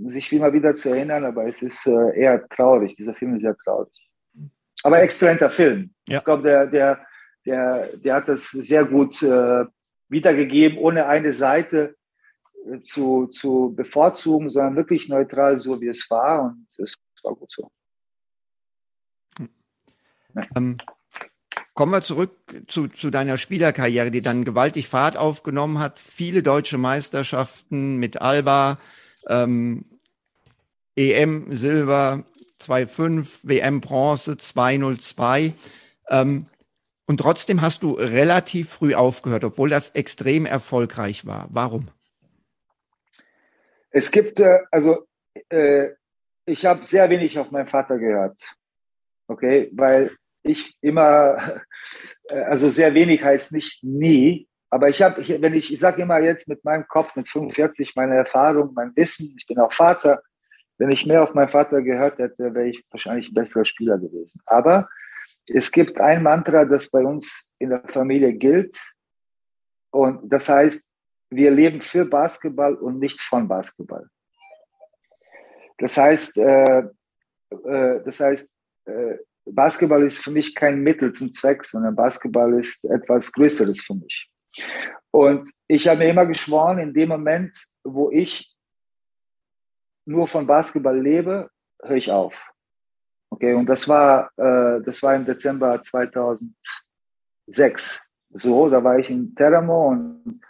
sich 0.06 0.32
immer 0.32 0.52
wieder 0.52 0.74
zu 0.74 0.90
erinnern, 0.90 1.24
aber 1.24 1.46
es 1.46 1.62
ist 1.62 1.86
äh, 1.86 2.18
eher 2.18 2.48
traurig. 2.48 2.96
Dieser 2.96 3.14
Film 3.14 3.36
ist 3.36 3.42
sehr 3.42 3.56
traurig. 3.56 4.03
Aber 4.84 5.02
exzellenter 5.02 5.50
Film. 5.50 5.94
Ja. 6.06 6.18
Ich 6.18 6.24
glaube, 6.24 6.42
der, 6.42 6.66
der, 6.66 7.06
der, 7.46 7.96
der 7.96 8.14
hat 8.14 8.28
das 8.28 8.50
sehr 8.50 8.84
gut 8.84 9.22
äh, 9.22 9.64
wiedergegeben, 10.08 10.78
ohne 10.78 11.06
eine 11.06 11.32
Seite 11.32 11.96
äh, 12.70 12.82
zu, 12.82 13.28
zu 13.28 13.72
bevorzugen, 13.74 14.50
sondern 14.50 14.76
wirklich 14.76 15.08
neutral, 15.08 15.58
so 15.58 15.80
wie 15.80 15.88
es 15.88 16.08
war. 16.10 16.44
Und 16.44 16.66
es 16.76 16.96
war 17.22 17.34
gut 17.34 17.50
so. 17.50 17.70
Ja. 20.34 20.42
Ähm, 20.54 20.76
Kommen 21.72 21.90
wir 21.90 22.02
zurück 22.02 22.36
zu, 22.68 22.86
zu 22.86 23.10
deiner 23.10 23.36
Spielerkarriere, 23.36 24.10
die 24.10 24.22
dann 24.22 24.44
gewaltig 24.44 24.86
Fahrt 24.86 25.16
aufgenommen 25.16 25.80
hat. 25.80 25.98
Viele 25.98 26.42
deutsche 26.42 26.78
Meisterschaften 26.78 27.96
mit 27.96 28.20
Alba, 28.20 28.78
ähm, 29.28 29.84
EM 30.94 31.50
Silber 31.50 32.24
2,5, 32.60 33.40
WM 33.42 33.80
Bronze 33.80 34.32
2,02. 34.32 35.52
Ähm, 36.10 36.46
und 37.06 37.18
trotzdem 37.20 37.60
hast 37.60 37.82
du 37.82 37.92
relativ 37.92 38.70
früh 38.70 38.94
aufgehört, 38.94 39.44
obwohl 39.44 39.68
das 39.68 39.90
extrem 39.90 40.46
erfolgreich 40.46 41.26
war. 41.26 41.48
Warum? 41.50 41.88
Es 43.90 44.10
gibt, 44.10 44.40
äh, 44.40 44.60
also 44.70 45.06
äh, 45.50 45.90
ich 46.46 46.64
habe 46.64 46.86
sehr 46.86 47.08
wenig 47.10 47.38
auf 47.38 47.50
meinen 47.50 47.68
Vater 47.68 47.98
gehört. 47.98 48.40
Okay, 49.26 49.70
weil 49.72 50.10
ich 50.42 50.76
immer, 50.80 51.62
äh, 52.28 52.40
also 52.42 52.70
sehr 52.70 52.94
wenig 52.94 53.22
heißt 53.22 53.52
nicht 53.52 53.84
nie, 53.84 54.48
aber 54.70 54.88
ich 54.88 55.02
habe, 55.02 55.24
wenn 55.40 55.54
ich, 55.54 55.72
ich 55.72 55.78
sage 55.78 56.02
immer 56.02 56.18
jetzt 56.18 56.48
mit 56.48 56.64
meinem 56.64 56.88
Kopf, 56.88 57.14
mit 57.14 57.28
45, 57.28 57.94
meine 57.94 58.16
Erfahrung, 58.16 58.72
mein 58.74 58.94
Wissen, 58.96 59.34
ich 59.38 59.46
bin 59.46 59.58
auch 59.60 59.72
Vater, 59.72 60.22
wenn 60.78 60.90
ich 60.90 61.06
mehr 61.06 61.22
auf 61.22 61.34
meinen 61.34 61.48
Vater 61.48 61.82
gehört 61.82 62.18
hätte, 62.18 62.54
wäre 62.54 62.68
ich 62.68 62.84
wahrscheinlich 62.90 63.30
ein 63.30 63.34
besserer 63.34 63.64
Spieler 63.64 63.98
gewesen. 63.98 64.40
Aber 64.46 64.88
es 65.46 65.70
gibt 65.70 66.00
ein 66.00 66.22
Mantra, 66.22 66.64
das 66.64 66.90
bei 66.90 67.04
uns 67.04 67.48
in 67.58 67.70
der 67.70 67.82
Familie 67.88 68.32
gilt. 68.32 68.78
Und 69.90 70.32
das 70.32 70.48
heißt, 70.48 70.88
wir 71.30 71.50
leben 71.50 71.80
für 71.80 72.04
Basketball 72.04 72.74
und 72.74 72.98
nicht 72.98 73.20
von 73.20 73.46
Basketball. 73.46 74.08
Das 75.78 75.96
heißt, 75.96 76.38
äh, 76.38 76.78
äh, 76.78 78.02
das 78.04 78.20
heißt, 78.20 78.50
äh, 78.86 79.16
Basketball 79.44 80.04
ist 80.04 80.22
für 80.22 80.30
mich 80.30 80.54
kein 80.54 80.80
Mittel 80.80 81.12
zum 81.12 81.30
Zweck, 81.30 81.64
sondern 81.64 81.94
Basketball 81.94 82.58
ist 82.58 82.84
etwas 82.86 83.32
Größeres 83.32 83.80
für 83.82 83.94
mich. 83.94 84.30
Und 85.10 85.50
ich 85.68 85.86
habe 85.86 85.98
mir 85.98 86.10
immer 86.10 86.26
geschworen, 86.26 86.78
in 86.78 86.94
dem 86.94 87.08
Moment, 87.10 87.54
wo 87.84 88.10
ich 88.10 88.53
nur 90.06 90.28
von 90.28 90.46
Basketball 90.46 90.98
lebe, 90.98 91.50
höre 91.82 91.96
ich 91.96 92.10
auf. 92.10 92.34
Okay, 93.30 93.54
und 93.54 93.66
das 93.66 93.88
war, 93.88 94.30
äh, 94.36 94.80
das 94.82 95.02
war 95.02 95.14
im 95.14 95.24
Dezember 95.24 95.80
2006. 95.82 98.08
So, 98.30 98.68
da 98.68 98.82
war 98.82 98.98
ich 98.98 99.10
in 99.10 99.34
Teramo 99.34 99.88
und 99.88 100.40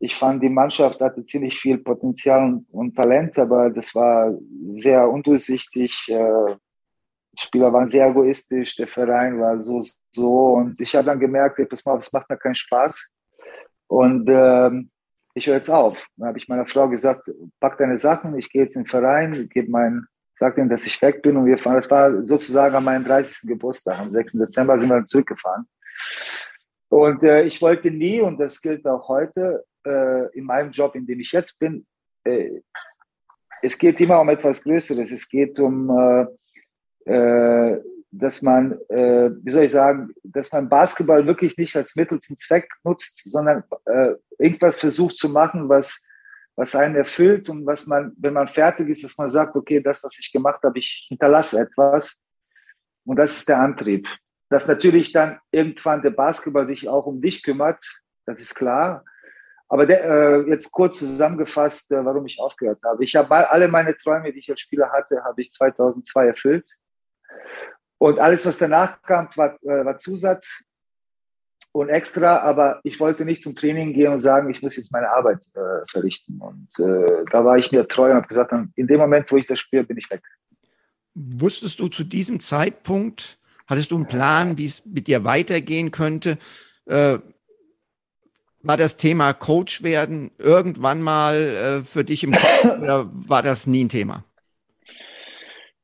ich 0.00 0.16
fand, 0.16 0.42
die 0.42 0.48
Mannschaft 0.48 1.00
hatte 1.00 1.24
ziemlich 1.24 1.58
viel 1.58 1.78
Potenzial 1.78 2.44
und, 2.44 2.66
und 2.70 2.96
Talent, 2.96 3.38
aber 3.38 3.70
das 3.70 3.94
war 3.94 4.32
sehr 4.74 5.08
undurchsichtig. 5.08 6.06
Äh, 6.08 6.56
Spieler 7.36 7.72
waren 7.72 7.88
sehr 7.88 8.08
egoistisch, 8.08 8.76
der 8.76 8.88
Verein 8.88 9.40
war 9.40 9.62
so, 9.62 9.80
so. 10.10 10.54
Und 10.54 10.80
ich 10.80 10.94
habe 10.94 11.06
dann 11.06 11.20
gemerkt, 11.20 11.60
pass 11.68 11.84
mal, 11.84 11.96
das 11.96 12.12
macht 12.12 12.28
mir 12.28 12.36
keinen 12.36 12.54
Spaß. 12.54 13.08
Und 13.86 14.28
ähm, 14.28 14.90
ich 15.38 15.46
höre 15.46 15.56
jetzt 15.56 15.70
auf. 15.70 16.06
Dann 16.16 16.28
habe 16.28 16.38
ich 16.38 16.48
meiner 16.48 16.66
Frau 16.66 16.88
gesagt, 16.88 17.30
pack 17.60 17.78
deine 17.78 17.98
Sachen, 17.98 18.36
ich 18.36 18.50
gehe 18.50 18.62
jetzt 18.62 18.76
in 18.76 18.82
den 18.82 18.88
Verein, 18.88 19.48
gebe 19.48 19.70
mein, 19.70 20.06
sag 20.38 20.58
ihnen, 20.58 20.68
dass 20.68 20.86
ich 20.86 21.00
weg 21.00 21.22
bin 21.22 21.36
und 21.36 21.46
wir 21.46 21.58
fahren. 21.58 21.76
Das 21.76 21.90
war 21.90 22.26
sozusagen 22.26 22.74
an 22.74 22.84
meinem 22.84 23.04
30. 23.04 23.48
Geburtstag. 23.48 23.98
Am 23.98 24.12
6. 24.12 24.34
Dezember 24.34 24.78
sind 24.78 24.88
wir 24.90 24.96
dann 24.96 25.06
zurückgefahren. 25.06 25.66
Und 26.90 27.22
äh, 27.22 27.42
ich 27.44 27.60
wollte 27.60 27.90
nie, 27.90 28.20
und 28.20 28.38
das 28.38 28.60
gilt 28.60 28.86
auch 28.86 29.08
heute, 29.08 29.64
äh, 29.84 30.36
in 30.36 30.44
meinem 30.44 30.70
Job, 30.70 30.94
in 30.94 31.06
dem 31.06 31.20
ich 31.20 31.32
jetzt 31.32 31.58
bin, 31.58 31.86
äh, 32.24 32.60
es 33.62 33.78
geht 33.78 34.00
immer 34.00 34.20
um 34.20 34.28
etwas 34.28 34.62
Größeres. 34.62 35.10
Es 35.10 35.28
geht 35.28 35.58
um, 35.58 35.90
äh, 37.06 37.12
äh, 37.12 37.82
dass 38.10 38.42
man, 38.42 38.72
äh, 38.88 39.30
wie 39.42 39.50
soll 39.50 39.64
ich 39.64 39.72
sagen, 39.72 40.14
dass 40.22 40.50
man 40.52 40.68
Basketball 40.68 41.26
wirklich 41.26 41.56
nicht 41.58 41.76
als 41.76 41.94
Mittel 41.94 42.20
zum 42.20 42.36
Zweck 42.36 42.68
nutzt, 42.82 43.22
sondern 43.24 43.64
äh, 43.84 44.14
irgendwas 44.38 44.80
versucht 44.80 45.18
zu 45.18 45.28
machen, 45.28 45.68
was, 45.68 46.02
was 46.56 46.74
einen 46.74 46.96
erfüllt 46.96 47.48
und 47.48 47.66
was 47.66 47.86
man, 47.86 48.12
wenn 48.16 48.32
man 48.32 48.48
fertig 48.48 48.88
ist, 48.88 49.04
dass 49.04 49.18
man 49.18 49.30
sagt, 49.30 49.56
okay, 49.56 49.80
das, 49.80 50.02
was 50.02 50.18
ich 50.18 50.32
gemacht 50.32 50.62
habe, 50.62 50.78
ich 50.78 51.06
hinterlasse 51.08 51.60
etwas. 51.60 52.18
Und 53.04 53.16
das 53.16 53.38
ist 53.38 53.48
der 53.48 53.60
Antrieb. 53.60 54.08
Dass 54.48 54.66
natürlich 54.66 55.12
dann 55.12 55.38
irgendwann 55.50 56.00
der 56.00 56.10
Basketball 56.10 56.66
sich 56.66 56.88
auch 56.88 57.04
um 57.04 57.20
dich 57.20 57.42
kümmert, 57.42 57.82
das 58.24 58.40
ist 58.40 58.54
klar. 58.54 59.04
Aber 59.68 59.84
der, 59.84 60.02
äh, 60.04 60.48
jetzt 60.48 60.72
kurz 60.72 60.98
zusammengefasst, 60.98 61.92
äh, 61.92 62.02
warum 62.02 62.24
ich 62.24 62.40
aufgehört 62.40 62.80
habe. 62.82 63.04
Ich 63.04 63.14
habe 63.16 63.50
alle 63.50 63.68
meine 63.68 63.94
Träume, 63.96 64.32
die 64.32 64.38
ich 64.38 64.50
als 64.50 64.60
Spieler 64.60 64.90
hatte, 64.90 65.22
habe 65.24 65.42
ich 65.42 65.52
2002 65.52 66.26
erfüllt. 66.26 66.70
Und 67.98 68.18
alles, 68.18 68.46
was 68.46 68.58
danach 68.58 69.02
kam, 69.02 69.28
war, 69.36 69.54
äh, 69.62 69.84
war 69.84 69.98
Zusatz 69.98 70.62
und 71.72 71.88
extra, 71.88 72.38
aber 72.38 72.80
ich 72.84 72.98
wollte 73.00 73.24
nicht 73.24 73.42
zum 73.42 73.54
Training 73.54 73.92
gehen 73.92 74.12
und 74.12 74.20
sagen, 74.20 74.50
ich 74.50 74.62
muss 74.62 74.76
jetzt 74.76 74.92
meine 74.92 75.10
Arbeit 75.10 75.40
äh, 75.54 75.86
verrichten. 75.90 76.40
Und 76.40 76.68
äh, 76.78 77.24
da 77.30 77.44
war 77.44 77.58
ich 77.58 77.72
mir 77.72 77.86
treu 77.86 78.10
und 78.10 78.16
habe 78.16 78.28
gesagt, 78.28 78.52
in 78.74 78.86
dem 78.86 78.98
Moment, 78.98 79.30
wo 79.30 79.36
ich 79.36 79.46
das 79.46 79.58
spüre, 79.58 79.84
bin 79.84 79.98
ich 79.98 80.10
weg. 80.10 80.22
Wusstest 81.14 81.80
du 81.80 81.88
zu 81.88 82.04
diesem 82.04 82.40
Zeitpunkt, 82.40 83.38
hattest 83.66 83.90
du 83.90 83.96
einen 83.96 84.06
Plan, 84.06 84.56
wie 84.56 84.66
es 84.66 84.84
mit 84.86 85.08
dir 85.08 85.24
weitergehen 85.24 85.90
könnte? 85.90 86.38
Äh, 86.86 87.18
war 88.62 88.76
das 88.76 88.96
Thema 88.96 89.32
Coach 89.32 89.82
werden 89.82 90.30
irgendwann 90.38 91.00
mal 91.00 91.34
äh, 91.34 91.82
für 91.82 92.04
dich 92.04 92.24
im 92.24 92.32
Kopf 92.32 92.64
oder 92.80 93.08
war 93.12 93.42
das 93.42 93.66
nie 93.66 93.84
ein 93.84 93.88
Thema? 93.88 94.24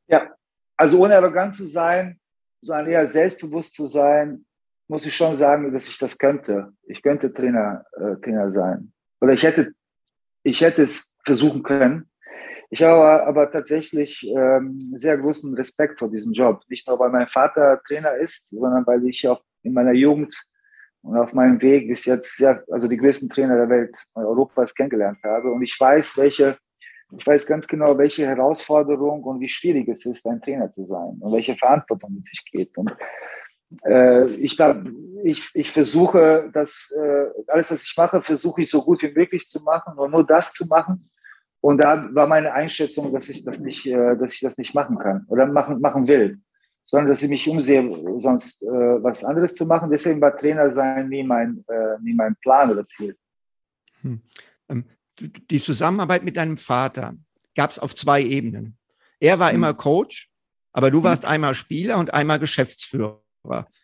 Ja, 0.07 0.29
also 0.77 1.01
ohne 1.01 1.17
arrogant 1.17 1.55
zu 1.55 1.67
sein, 1.67 2.19
sondern 2.61 2.89
eher 2.89 3.07
selbstbewusst 3.07 3.75
zu 3.75 3.87
sein, 3.87 4.45
muss 4.89 5.07
ich 5.07 5.15
schon 5.15 5.37
sagen, 5.37 5.73
dass 5.73 5.89
ich 5.89 5.99
das 5.99 6.19
könnte. 6.19 6.73
Ich 6.85 7.03
könnte 7.03 7.33
Trainer, 7.33 7.85
äh, 7.93 8.17
Trainer 8.23 8.53
sein. 8.53 8.93
Oder 9.21 9.33
ich 9.33 9.43
hätte, 9.43 9.73
ich 10.43 10.61
hätte 10.61 10.83
es 10.83 11.15
versuchen 11.25 11.63
können. 11.63 12.11
Ich 12.71 12.83
habe 12.83 12.95
aber, 12.95 13.27
aber 13.27 13.53
tatsächlich 13.53 14.27
ähm, 14.27 14.95
sehr 14.99 15.17
großen 15.17 15.55
Respekt 15.55 15.99
vor 15.99 16.11
diesem 16.11 16.33
Job. 16.33 16.63
Nicht 16.69 16.89
nur, 16.89 16.99
weil 16.99 17.11
mein 17.11 17.29
Vater 17.29 17.81
Trainer 17.87 18.15
ist, 18.17 18.49
sondern 18.49 18.87
weil 18.87 19.07
ich 19.07 19.27
auch 19.29 19.43
in 19.63 19.73
meiner 19.73 19.93
Jugend 19.93 20.35
und 21.03 21.17
auf 21.17 21.33
meinem 21.33 21.61
Weg 21.63 21.89
bis 21.89 22.05
jetzt 22.07 22.37
sehr, 22.37 22.65
also 22.71 22.89
die 22.89 22.97
größten 22.97 23.29
Trainer 23.29 23.57
der 23.57 23.69
Welt, 23.69 23.97
Europas 24.15 24.75
kennengelernt 24.75 25.19
habe. 25.23 25.53
Und 25.53 25.63
ich 25.63 25.77
weiß, 25.79 26.17
welche 26.19 26.59
ich 27.17 27.27
weiß 27.27 27.47
ganz 27.47 27.69
genau, 27.69 27.97
welche 27.99 28.27
Herausforderung 28.27 29.23
und 29.25 29.41
wie 29.41 29.49
schwierig 29.49 29.89
es 29.89 30.05
ist, 30.07 30.27
ein 30.27 30.41
Trainer 30.41 30.73
zu 30.73 30.87
sein 30.87 31.19
und 31.21 31.33
welche 31.33 31.57
Verantwortung 31.57 32.15
mit 32.15 32.27
sich 32.27 32.45
geht. 32.51 32.77
Und 32.77 32.91
äh, 33.85 34.27
ich 34.35 34.57
ich, 35.23 35.51
ich 35.55 35.71
versuche, 35.71 36.51
das, 36.53 36.95
äh, 36.97 37.27
alles, 37.49 37.71
was 37.71 37.85
ich 37.85 37.97
mache, 37.97 38.23
versuche 38.23 38.63
ich 38.63 38.71
so 38.71 38.83
gut 38.83 39.03
wie 39.03 39.13
möglich 39.13 39.49
zu 39.49 39.61
machen 39.63 39.97
und 39.97 40.11
nur 40.11 40.25
das 40.25 40.53
zu 40.53 40.67
machen. 40.67 41.11
Und 41.61 41.79
da 41.79 42.15
war 42.15 42.27
meine 42.27 42.53
Einschätzung, 42.53 43.11
dass 43.13 43.31
ich 43.31 43.43
das 43.43 43.59
nicht, 43.61 43.87
äh, 43.87 44.17
dass 44.17 44.35
ich 44.35 44.41
das 44.41 44.59
nicht 44.59 44.75
machen 44.75 44.99
kann 44.99 45.25
oder 45.29 45.47
machen, 45.47 45.81
machen 45.81 46.07
will, 46.07 46.39
sondern 46.85 47.09
dass 47.09 47.23
ich 47.23 47.31
mich 47.31 47.49
umsehe, 47.49 48.21
sonst 48.21 48.63
äh, 48.63 48.67
was 48.67 49.25
anderes 49.25 49.55
zu 49.55 49.65
machen. 49.65 49.91
Deswegen 49.91 50.21
war 50.21 50.37
Trainer 50.37 50.71
sein 50.71 51.09
nie 51.09 51.25
mein, 51.25 51.65
äh, 51.69 51.99
nie 52.03 52.13
mein 52.13 52.37
Plan 52.37 52.71
oder 52.71 52.87
Ziel. 52.87 53.17
Hm. 54.03 54.21
Ähm, 54.69 54.85
die 55.21 55.61
Zusammenarbeit 55.61 56.25
mit 56.25 56.37
deinem 56.37 56.57
Vater 56.57 57.15
gab 57.55 57.71
es 57.71 57.79
auf 57.79 57.95
zwei 57.95 58.23
Ebenen. 58.23 58.77
Er 59.21 59.39
war 59.39 59.51
mhm. 59.51 59.57
immer 59.57 59.75
Coach, 59.75 60.31
aber 60.73 60.91
du 60.91 61.01
mhm. 61.01 61.05
warst 61.05 61.23
mhm. 61.23 61.29
einmal 61.31 61.55
Spieler 61.55 61.99
und 61.99 62.13
einmal 62.13 62.39
Geschäftsführer. 62.39 63.21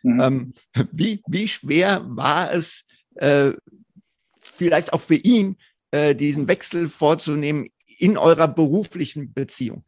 Mhm. 0.03 0.19
Ähm, 0.19 0.53
wie, 0.91 1.21
wie 1.27 1.47
schwer 1.47 2.03
war 2.05 2.51
es, 2.53 2.85
äh, 3.15 3.51
vielleicht 4.41 4.93
auch 4.93 5.01
für 5.01 5.15
ihn, 5.15 5.57
äh, 5.91 6.15
diesen 6.15 6.47
Wechsel 6.47 6.87
vorzunehmen 6.87 7.69
in 7.97 8.17
eurer 8.17 8.47
beruflichen 8.47 9.33
Beziehung? 9.33 9.83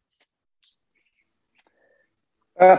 Äh, 2.56 2.78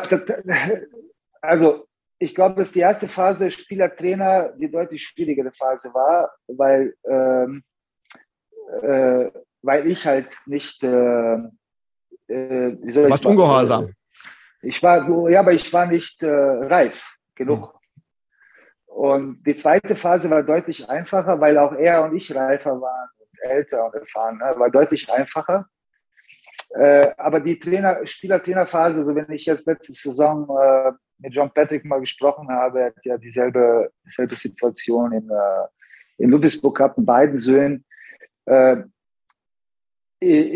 also, 1.41 1.87
ich 2.19 2.35
glaube, 2.35 2.57
dass 2.57 2.73
die 2.73 2.81
erste 2.81 3.09
Phase 3.09 3.51
Spieler-Trainer 3.51 4.55
die 4.59 4.71
deutlich 4.71 5.03
schwierigere 5.03 5.53
Phase 5.53 5.93
war, 5.93 6.33
weil 6.47 6.95
ähm, 7.05 7.65
äh, 8.83 9.31
weil 9.63 9.87
ich 9.87 10.07
halt 10.07 10.37
nicht, 10.47 10.83
äh, 10.83 11.35
äh, 11.37 12.77
wie 12.83 12.93
soll 12.93 13.05
ich 13.05 13.11
Warst 13.11 13.27
ungehorsam. 13.27 13.93
Ich 14.63 14.83
war, 14.83 15.31
ja, 15.31 15.41
aber 15.41 15.53
ich 15.53 15.73
war 15.73 15.87
nicht 15.87 16.23
äh, 16.23 16.29
reif 16.29 17.07
genug. 17.35 17.73
Hm. 17.73 17.81
Und 18.87 19.47
die 19.47 19.55
zweite 19.55 19.97
Phase 19.97 20.31
war 20.31 20.43
deutlich 20.43 20.89
einfacher, 20.89 21.41
weil 21.41 21.59
auch 21.59 21.73
er 21.73 22.05
und 22.05 22.15
ich 22.15 22.35
reifer 22.35 22.81
waren 22.81 23.09
und 23.19 23.51
älter 23.51 23.87
und 23.87 23.95
erfahren, 23.95 24.39
ne, 24.39 24.55
war 24.57 24.71
deutlich 24.71 25.11
einfacher. 25.11 25.67
Äh, 26.71 27.13
aber 27.17 27.41
die 27.41 27.59
Trainer, 27.59 28.07
Spieler-Trainer-Phase, 28.07 29.05
so 29.05 29.15
wenn 29.15 29.31
ich 29.33 29.47
jetzt 29.47 29.67
letzte 29.67 29.93
Saison 29.93 30.49
äh, 30.61 30.93
mit 31.19 31.35
John 31.35 31.51
Patrick 31.53 31.85
mal 31.85 32.01
gesprochen 32.01 32.49
habe, 32.49 32.81
er 32.81 32.87
hat 32.87 33.05
ja 33.05 33.19
dieselbe, 33.19 33.91
dieselbe 34.07 34.37
Situation 34.37 35.13
in, 35.13 35.29
äh, 35.29 36.23
in 36.23 36.31
Ludwigsburg 36.31 36.77
gehabt, 36.77 36.99
mit 36.99 37.07
beiden 37.07 37.39
Söhnen. 37.39 37.85
Äh, 38.47 38.83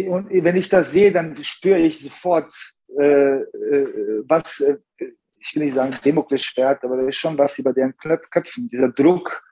und 0.08 0.30
wenn 0.30 0.56
ich 0.56 0.68
das 0.68 0.92
sehe, 0.92 1.12
dann 1.12 1.42
spüre 1.44 1.78
ich 1.78 2.00
sofort, 2.00 2.52
äh, 2.98 3.40
äh, 3.40 4.24
was, 4.26 4.60
äh, 4.60 4.78
ich 5.38 5.54
will 5.54 5.66
nicht 5.66 5.74
sagen 5.74 5.94
Demokles 6.04 6.42
Schwert, 6.42 6.82
aber 6.84 6.96
da 6.96 7.08
ist 7.08 7.16
schon 7.16 7.36
was 7.36 7.58
über 7.58 7.72
deren 7.72 7.94
Köpfen, 7.96 8.68
dieser 8.68 8.88
Druck 8.88 9.42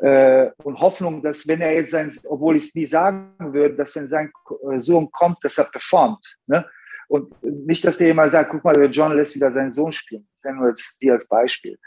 äh, 0.00 0.50
und 0.62 0.80
Hoffnung, 0.80 1.22
dass 1.22 1.46
wenn 1.46 1.60
er 1.60 1.74
jetzt 1.74 1.90
sein, 1.90 2.10
obwohl 2.26 2.56
ich 2.56 2.64
es 2.64 2.74
nie 2.74 2.86
sagen 2.86 3.34
würde, 3.38 3.76
dass 3.76 3.94
wenn 3.96 4.08
sein 4.08 4.32
Sohn 4.76 5.10
kommt, 5.10 5.38
dass 5.42 5.58
er 5.58 5.64
performt. 5.64 6.36
Ne? 6.46 6.64
Und 7.08 7.34
nicht, 7.42 7.84
dass 7.84 7.98
der 7.98 8.10
immer 8.10 8.28
sagt, 8.28 8.50
guck 8.50 8.64
mal, 8.64 8.72
der 8.72 8.88
John 8.88 9.14
lässt 9.14 9.34
wieder 9.34 9.52
seinen 9.52 9.72
Sohn 9.72 9.92
spielen. 9.92 10.28
Das 10.42 10.54
nur 10.54 10.68
jetzt 10.68 10.96
die 11.02 11.10
als 11.10 11.26
Beispiel. 11.26 11.78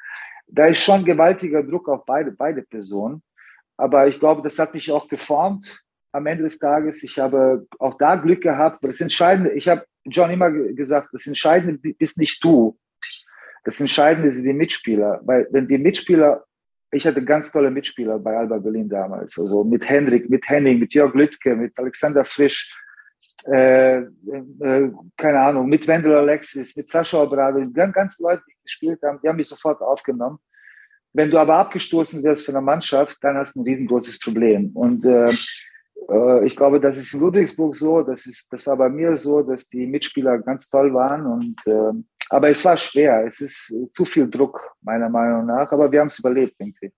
Da 0.47 0.67
ist 0.67 0.83
schon 0.83 1.05
gewaltiger 1.05 1.63
Druck 1.63 1.87
auf 1.89 2.05
beide, 2.05 2.31
beide 2.31 2.61
Personen. 2.61 3.23
Aber 3.77 4.05
ich 4.07 4.19
glaube, 4.19 4.41
das 4.41 4.59
hat 4.59 4.73
mich 4.73 4.91
auch 4.91 5.07
geformt 5.07 5.82
am 6.13 6.27
Ende 6.27 6.43
des 6.43 6.59
Tages. 6.59 7.03
Ich 7.03 7.19
habe 7.19 7.67
auch 7.79 7.97
da 7.97 8.15
Glück 8.15 8.41
gehabt. 8.41 8.77
Aber 8.77 8.87
das 8.87 9.01
Entscheidende, 9.01 9.51
ich 9.51 9.67
habe 9.67 9.85
John 10.05 10.29
immer 10.29 10.51
gesagt, 10.51 11.09
das 11.11 11.27
Entscheidende 11.27 11.77
bist 11.93 12.17
nicht 12.17 12.41
du. 12.43 12.77
Das 13.65 13.81
Entscheidende 13.81 14.31
sind 14.31 14.45
die 14.45 14.53
Mitspieler. 14.53 15.21
Weil 15.23 15.47
wenn 15.51 15.67
die 15.67 15.77
Mitspieler, 15.77 16.45
ich 16.91 17.07
hatte 17.07 17.23
ganz 17.23 17.51
tolle 17.51 17.71
Mitspieler 17.71 18.19
bei 18.19 18.37
Alba 18.37 18.59
Berlin 18.59 18.87
damals, 18.87 19.39
also 19.39 19.63
mit 19.63 19.89
Hendrik, 19.89 20.29
mit 20.29 20.47
Henning, 20.47 20.79
mit 20.79 20.93
Jörg 20.93 21.13
Lüttke, 21.15 21.55
mit 21.55 21.77
Alexander 21.77 22.23
Frisch, 22.23 22.71
äh, 23.47 24.01
äh, 24.01 24.91
keine 25.17 25.39
Ahnung, 25.39 25.67
mit 25.67 25.87
Wendel 25.87 26.15
Alexis, 26.15 26.75
mit 26.75 26.87
Sascha 26.87 27.23
Obrado, 27.23 27.67
ganz, 27.71 27.93
ganz 27.93 28.19
Leute, 28.19 28.43
die 28.47 28.53
gespielt 28.61 29.01
haben, 29.01 29.19
die 29.23 29.27
haben 29.27 29.37
mich 29.37 29.47
sofort 29.47 29.81
aufgenommen. 29.81 30.37
Wenn 31.11 31.31
du 31.31 31.39
aber 31.39 31.57
abgestoßen 31.57 32.23
wirst 32.23 32.45
von 32.45 32.53
der 32.53 32.61
Mannschaft, 32.61 33.17
dann 33.21 33.37
hast 33.37 33.55
du 33.55 33.61
ein 33.61 33.65
riesengroßes 33.65 34.19
Problem. 34.19 34.71
Und 34.73 35.05
äh, 35.05 35.25
äh, 35.25 35.33
ich 36.45 36.55
glaube, 36.55 36.79
das 36.79 36.97
ist 36.97 37.13
in 37.13 37.19
Ludwigsburg 37.19 37.75
so, 37.75 38.01
das, 38.01 38.25
ist, 38.25 38.51
das 38.51 38.65
war 38.65 38.77
bei 38.77 38.89
mir 38.89 39.15
so, 39.15 39.41
dass 39.41 39.67
die 39.67 39.85
Mitspieler 39.85 40.39
ganz 40.39 40.69
toll 40.69 40.93
waren. 40.93 41.25
Und, 41.25 41.55
äh, 41.65 42.03
aber 42.29 42.49
es 42.49 42.63
war 42.65 42.77
schwer, 42.77 43.25
es 43.25 43.41
ist 43.41 43.73
zu 43.91 44.05
viel 44.05 44.29
Druck, 44.29 44.75
meiner 44.81 45.09
Meinung 45.09 45.45
nach, 45.45 45.71
aber 45.71 45.91
wir 45.91 45.99
haben 45.99 46.07
es 46.07 46.19
überlebt, 46.19 46.55
ich. 46.59 46.91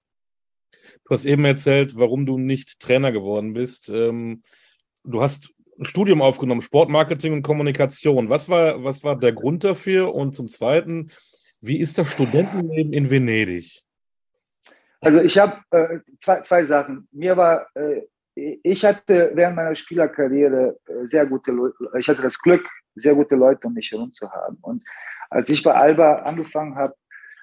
Du 1.03 1.10
hast 1.10 1.26
eben 1.26 1.45
erzählt, 1.45 1.97
warum 1.97 2.26
du 2.26 2.38
nicht 2.38 2.80
Trainer 2.80 3.12
geworden 3.12 3.53
bist. 3.53 3.89
Ähm, 3.89 4.41
du 5.03 5.22
hast 5.22 5.51
ein 5.78 5.86
Studium 5.86 6.22
aufgenommen, 6.22 6.62
Sportmarketing 6.62 7.34
und 7.34 7.41
Kommunikation. 7.41 8.30
Was 8.30 8.49
war, 8.49 8.84
was 8.84 9.03
war 9.03 9.18
der 9.18 9.34
Grund 9.34 9.64
dafür? 9.64 10.14
Und 10.14 10.34
zum 10.34 10.47
Zweiten, 10.47 11.12
wie 11.62 11.80
ist 11.80 11.97
das 11.97 12.08
Studentenleben 12.12 12.93
in 12.93 13.10
Venedig? 13.10 13.82
Also 15.01 15.20
ich 15.22 15.38
habe 15.38 15.62
äh, 15.72 15.99
zwei, 16.20 16.41
zwei 16.41 16.66
Sachen. 16.66 17.08
Mir 17.12 17.38
war, 17.38 17.68
äh, 17.76 18.03
ich 18.36 18.84
hatte 18.84 19.32
während 19.34 19.56
meiner 19.56 19.76
Spielerkarriere 19.76 20.78
äh, 20.88 21.08
sehr 21.08 21.26
gute 21.26 21.52
Leute, 21.52 21.76
ich 21.98 22.08
hatte 22.08 22.22
das 22.22 22.40
Glück, 22.40 22.68
sehr 22.96 23.16
gute 23.16 23.36
Leute 23.36 23.68
um 23.68 23.74
mich 23.74 23.92
herum 23.92 24.12
zu 24.12 24.30
haben. 24.30 24.58
Und 24.62 24.84
als 25.30 25.50
ich 25.50 25.64
bei 25.64 25.74
Alba 25.74 26.18
angefangen 26.18 26.76
habe, 26.76 26.96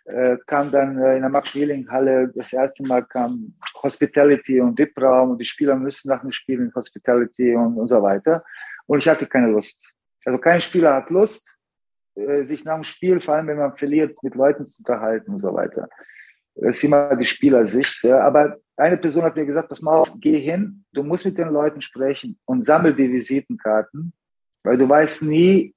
äh, 0.05 0.37
kam 0.47 0.71
dann 0.71 0.99
äh, 0.99 1.17
in 1.17 1.23
der 1.23 1.31
Max-Schmeling-Halle 1.31 2.33
das 2.35 2.53
erste 2.53 2.83
Mal 2.83 3.05
kam 3.05 3.55
Hospitality 3.83 4.61
und 4.61 4.79
VIP-Raum 4.79 5.31
und 5.31 5.39
die 5.39 5.45
Spieler 5.45 5.77
müssen 5.77 6.09
nach 6.09 6.21
dem 6.21 6.33
Spiel 6.33 6.61
in 6.61 6.75
Hospitality 6.75 7.55
und, 7.55 7.79
und 7.79 7.89
so 7.89 8.03
weiter. 8.03 8.45
Und 8.87 8.99
ich 8.99 9.09
hatte 9.09 9.27
keine 9.27 9.49
Lust. 9.49 9.81
Also 10.25 10.39
kein 10.39 10.61
Spieler 10.61 10.95
hat 10.95 11.11
Lust, 11.11 11.57
sich 12.43 12.63
nach 12.65 12.75
dem 12.75 12.85
Spiel, 12.85 13.23
vor 13.23 13.35
allem 13.35 13.47
wenn 13.47 13.57
man 13.57 13.75
verliert, 13.75 14.23
mit 14.23 14.35
Leuten 14.35 14.67
zu 14.67 14.77
unterhalten 14.79 15.33
und 15.33 15.41
so 15.41 15.55
weiter. 15.55 15.89
Das 16.55 16.77
ist 16.77 16.85
immer 16.85 17.15
die 17.17 17.25
Spielersicht. 17.25 18.03
Ja. 18.05 18.21
Aber 18.21 18.57
eine 18.77 18.97
Person 18.97 19.25
hat 19.25 19.37
mir 19.37 19.47
gesagt, 19.47 19.69
pass 19.69 19.83
mal 19.83 19.97
auf, 19.97 20.11
geh 20.17 20.39
hin, 20.39 20.85
du 20.93 21.03
musst 21.03 21.25
mit 21.25 21.39
den 21.39 21.49
Leuten 21.49 21.83
sprechen 21.83 22.39
und 22.45 22.65
sammel 22.65 22.95
die 22.95 23.13
Visitenkarten, 23.13 24.13
weil 24.65 24.77
du 24.77 24.89
weißt 24.89 25.23
nie, 25.25 25.75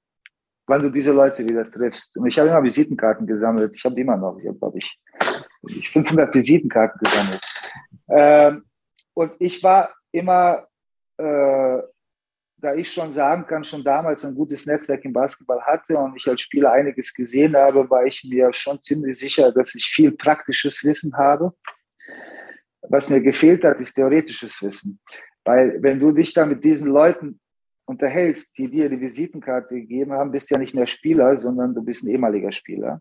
wann 0.66 0.82
du 0.82 0.90
diese 0.90 1.12
Leute 1.12 1.44
wieder 1.44 1.70
triffst. 1.70 2.16
Und 2.16 2.26
ich 2.26 2.38
habe 2.38 2.48
immer 2.48 2.62
Visitenkarten 2.62 3.26
gesammelt. 3.26 3.72
Ich 3.74 3.84
habe 3.84 3.94
die 3.94 4.00
immer 4.00 4.16
noch. 4.16 4.38
Ich 4.38 4.48
habe, 4.48 4.58
glaube 4.58 4.78
ich, 4.78 4.98
ich 5.68 5.90
500 5.90 6.34
Visitenkarten 6.34 7.00
gesammelt. 7.02 7.40
Ähm, 8.08 8.64
und 9.14 9.32
ich 9.38 9.62
war 9.62 9.94
immer, 10.12 10.66
äh, 11.16 11.78
da 12.58 12.74
ich 12.74 12.90
schon 12.90 13.12
sagen 13.12 13.46
kann, 13.46 13.64
schon 13.64 13.84
damals 13.84 14.24
ein 14.24 14.34
gutes 14.34 14.66
Netzwerk 14.66 15.04
im 15.04 15.12
Basketball 15.12 15.60
hatte 15.60 15.98
und 15.98 16.16
ich 16.16 16.26
als 16.26 16.40
Spieler 16.40 16.72
einiges 16.72 17.12
gesehen 17.12 17.54
habe, 17.54 17.88
war 17.90 18.06
ich 18.06 18.24
mir 18.24 18.52
schon 18.52 18.80
ziemlich 18.82 19.18
sicher, 19.18 19.52
dass 19.52 19.74
ich 19.74 19.84
viel 19.84 20.12
praktisches 20.12 20.82
Wissen 20.84 21.16
habe. 21.16 21.52
Was 22.88 23.10
mir 23.10 23.20
gefehlt 23.20 23.64
hat, 23.64 23.80
ist 23.80 23.94
theoretisches 23.94 24.62
Wissen. 24.62 25.00
Weil 25.44 25.82
wenn 25.82 26.00
du 26.00 26.12
dich 26.12 26.32
da 26.32 26.46
mit 26.46 26.64
diesen 26.64 26.88
Leuten 26.88 27.40
unterhältst, 27.84 28.56
die 28.58 28.68
dir 28.68 28.88
die 28.88 29.00
Visitenkarte 29.00 29.74
gegeben 29.74 30.12
haben, 30.12 30.32
bist 30.32 30.50
ja 30.50 30.58
nicht 30.58 30.74
mehr 30.74 30.86
Spieler, 30.86 31.36
sondern 31.38 31.74
du 31.74 31.82
bist 31.84 32.04
ein 32.04 32.10
ehemaliger 32.10 32.52
Spieler. 32.52 33.00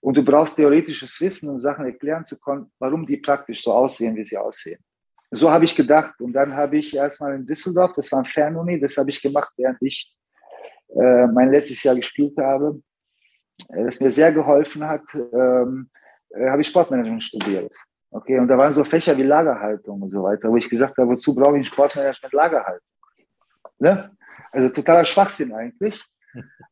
Und 0.00 0.16
du 0.16 0.24
brauchst 0.24 0.56
theoretisches 0.56 1.20
Wissen, 1.20 1.50
um 1.50 1.60
Sachen 1.60 1.84
erklären 1.84 2.24
zu 2.24 2.38
können, 2.38 2.70
warum 2.78 3.04
die 3.04 3.18
praktisch 3.18 3.62
so 3.62 3.72
aussehen, 3.72 4.16
wie 4.16 4.24
sie 4.24 4.36
aussehen. 4.36 4.80
So 5.36 5.50
habe 5.50 5.64
ich 5.64 5.76
gedacht. 5.76 6.20
Und 6.20 6.32
dann 6.32 6.54
habe 6.54 6.78
ich 6.78 6.94
erstmal 6.94 7.34
in 7.34 7.46
Düsseldorf, 7.46 7.92
das 7.94 8.10
war 8.12 8.20
ein 8.20 8.26
Fernuni, 8.26 8.80
das 8.80 8.96
habe 8.96 9.10
ich 9.10 9.20
gemacht, 9.20 9.50
während 9.56 9.80
ich 9.82 10.14
äh, 10.88 11.26
mein 11.26 11.50
letztes 11.50 11.82
Jahr 11.82 11.94
gespielt 11.94 12.36
habe. 12.38 12.80
Äh, 13.68 13.84
das 13.84 14.00
mir 14.00 14.12
sehr 14.12 14.32
geholfen 14.32 14.86
hat, 14.86 15.02
ähm, 15.14 15.90
äh, 16.30 16.48
habe 16.48 16.62
ich 16.62 16.68
Sportmanagement 16.68 17.22
studiert. 17.22 17.74
Okay, 18.10 18.38
und 18.38 18.48
da 18.48 18.56
waren 18.56 18.72
so 18.72 18.84
Fächer 18.84 19.16
wie 19.16 19.24
Lagerhaltung 19.24 20.00
und 20.02 20.10
so 20.10 20.22
weiter, 20.22 20.48
wo 20.48 20.56
ich 20.56 20.70
gesagt 20.70 20.96
habe, 20.96 21.10
wozu 21.10 21.34
brauche 21.34 21.56
ich 21.56 21.62
ein 21.62 21.66
Sportmanagement 21.66 22.32
Lagerhaltung? 22.32 22.88
Ne? 23.78 24.10
Also 24.52 24.68
totaler 24.70 25.04
Schwachsinn 25.04 25.52
eigentlich. 25.52 26.02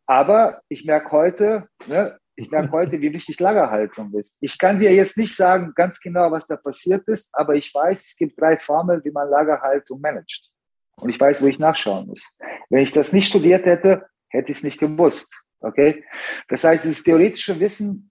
Aber 0.06 0.62
ich 0.68 0.84
merke 0.84 1.10
heute, 1.10 1.68
ne, 1.86 2.18
ich 2.36 2.50
merke 2.50 2.72
heute, 2.72 3.00
wie 3.00 3.12
wichtig 3.12 3.38
Lagerhaltung 3.38 4.12
ist. 4.14 4.36
Ich 4.40 4.58
kann 4.58 4.78
dir 4.78 4.92
jetzt 4.92 5.16
nicht 5.16 5.36
sagen 5.36 5.72
ganz 5.74 6.00
genau, 6.00 6.30
was 6.32 6.46
da 6.46 6.56
passiert 6.56 7.06
ist, 7.08 7.30
aber 7.32 7.54
ich 7.54 7.72
weiß, 7.72 8.02
es 8.02 8.16
gibt 8.16 8.40
drei 8.40 8.58
Formeln, 8.58 9.02
wie 9.04 9.10
man 9.10 9.28
Lagerhaltung 9.28 10.00
managt. 10.00 10.50
Und 10.96 11.10
ich 11.10 11.20
weiß, 11.20 11.42
wo 11.42 11.46
ich 11.46 11.58
nachschauen 11.58 12.06
muss. 12.06 12.28
Wenn 12.70 12.82
ich 12.82 12.92
das 12.92 13.12
nicht 13.12 13.28
studiert 13.28 13.66
hätte, 13.66 14.06
hätte 14.28 14.52
ich 14.52 14.58
es 14.58 14.64
nicht 14.64 14.78
gewusst. 14.78 15.32
Okay? 15.60 16.04
Das 16.48 16.64
heißt, 16.64 16.84
dieses 16.84 17.02
theoretische 17.02 17.58
Wissen 17.58 18.10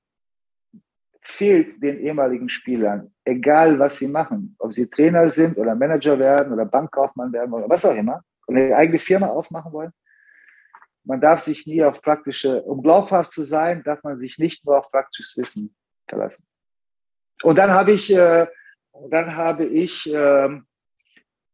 fehlt 1.22 1.82
den 1.82 2.00
ehemaligen 2.00 2.50
Spielern, 2.50 3.14
egal 3.24 3.80
was 3.80 3.98
sie 3.98 4.08
machen, 4.08 4.56
ob 4.60 4.74
sie 4.74 4.88
Trainer 4.88 5.30
sind 5.30 5.58
oder 5.58 5.76
Manager 5.76 6.20
werden 6.20 6.54
oder 6.54 6.66
Bankkaufmann 6.66 7.32
werden 7.32 7.54
oder 7.54 7.70
was 7.70 7.86
auch 7.86 7.96
immer 7.96 8.22
und 8.46 8.58
eine 8.58 8.76
eigene 8.76 9.00
Firma 9.00 9.28
aufmachen 9.28 9.72
wollen. 9.72 9.92
Man 11.06 11.20
darf 11.20 11.41
sich 11.41 11.68
nie 11.68 11.84
auf 11.84 12.01
praktische, 12.01 12.62
um 12.64 12.82
glaubhaft 12.82 13.32
zu 13.32 13.43
sein, 13.43 13.84
darf 13.84 14.04
man 14.04 14.18
sich 14.20 14.38
nicht 14.38 14.66
nur 14.66 14.78
auf 14.78 14.89
praktisches 14.89 15.36
Wissen 15.38 15.76
verlassen. 16.08 16.45
Und 17.43 17.58
dann 17.58 17.72
habe 17.72 17.91
ich, 17.91 18.14
äh, 18.16 18.47
dann 19.10 19.36
habe 19.36 19.66
ich, 19.66 20.12
äh, 20.14 20.45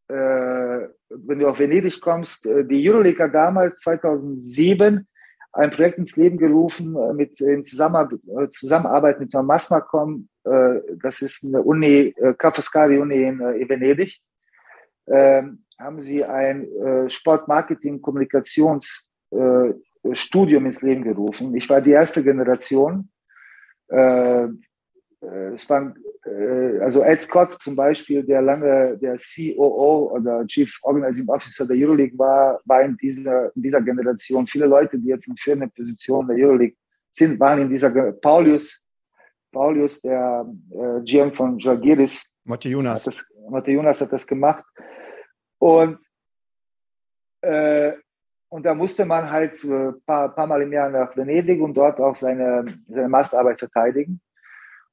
äh, 0.08 0.90
wenn 1.10 1.40
du 1.40 1.48
auf 1.48 1.58
Venedig 1.58 2.00
kommst, 2.00 2.46
äh, 2.46 2.64
die 2.64 2.88
Euroleague 2.90 3.24
hat 3.24 3.34
damals 3.34 3.80
2007 3.80 5.08
ein 5.52 5.72
Projekt 5.72 5.98
ins 5.98 6.16
Leben 6.16 6.38
gerufen 6.38 6.96
äh, 6.96 7.14
mit 7.14 7.42
in 7.42 7.64
Zusammenarbeit, 7.64 8.20
äh, 8.28 8.50
Zusammenarbeit 8.50 9.20
mit 9.20 9.34
der 9.34 9.44
Masmacom. 9.44 10.28
Das 10.44 11.22
ist 11.22 11.46
eine 11.46 11.62
Uni, 11.62 12.16
Ca' 12.40 12.52
Foscari 12.52 12.98
Uni 12.98 13.22
in 13.24 13.40
Venedig. 13.70 14.20
Ähm, 15.06 15.64
haben 15.78 16.02
sie 16.02 16.26
ein 16.26 16.68
äh, 19.32 19.74
äh, 20.04 20.56
ins 20.56 20.82
Leben 20.82 21.04
gerufen. 21.04 21.56
Ich 21.56 21.70
war 21.70 21.82
die 21.82 21.92
erste 21.92 22.24
Generation. 22.24 23.10
Äh, 23.90 24.46
äh 24.46 25.54
es 25.54 25.70
waren, 25.70 25.96
äh, 26.26 26.80
also 26.80 27.04
Ed 27.04 27.22
Scott 27.22 27.54
zum 27.62 27.76
Beispiel, 27.76 28.24
der 28.24 28.42
lange 28.42 28.98
der 28.98 29.18
COO 29.18 30.12
oder 30.14 30.46
Chief 30.48 30.72
Organizing 30.84 31.28
Officer 31.28 31.66
der 31.66 31.78
Euroleague 31.78 32.18
war, 32.18 32.60
war 32.66 32.82
in 32.82 32.96
dieser, 32.98 33.56
in 33.56 33.64
dieser 33.64 33.82
Generation. 33.82 34.48
Viele 34.48 34.66
Leute, 34.66 34.98
die 34.98 35.08
jetzt 35.08 35.28
in 35.28 35.36
führenden 35.38 35.72
Positionen 35.72 36.30
der 36.30 36.38
Euroleague 36.46 36.78
sind, 37.14 37.40
waren 37.40 37.62
in 37.62 37.70
dieser 37.70 37.90
Paulius, 38.14 38.82
Paulius, 39.52 40.02
der 40.02 40.46
äh, 40.72 41.02
GM 41.04 41.34
von 41.34 41.58
Jalgiris. 41.58 42.34
Mathe 42.44 42.70
Jonas. 42.70 43.00
Hat 43.00 43.08
das, 43.08 43.26
Mathe 43.50 43.72
Jonas 43.72 44.02
hat 44.02 44.14
das 44.14 44.26
gemacht. 44.26 44.64
Und, 45.58 45.98
äh, 47.42 47.94
und 48.50 48.64
da 48.66 48.74
musste 48.74 49.06
man 49.06 49.30
halt 49.30 49.64
ein 49.64 50.02
paar, 50.06 50.30
paar 50.30 50.48
Mal 50.48 50.64
im 50.64 50.74
Jahr 50.74 50.90
nach 50.90 51.16
Venedig 51.16 51.62
und 51.62 51.76
dort 51.76 52.00
auch 52.00 52.16
seine, 52.16 52.66
seine 52.88 53.08
Masterarbeit 53.08 53.60
verteidigen. 53.60 54.20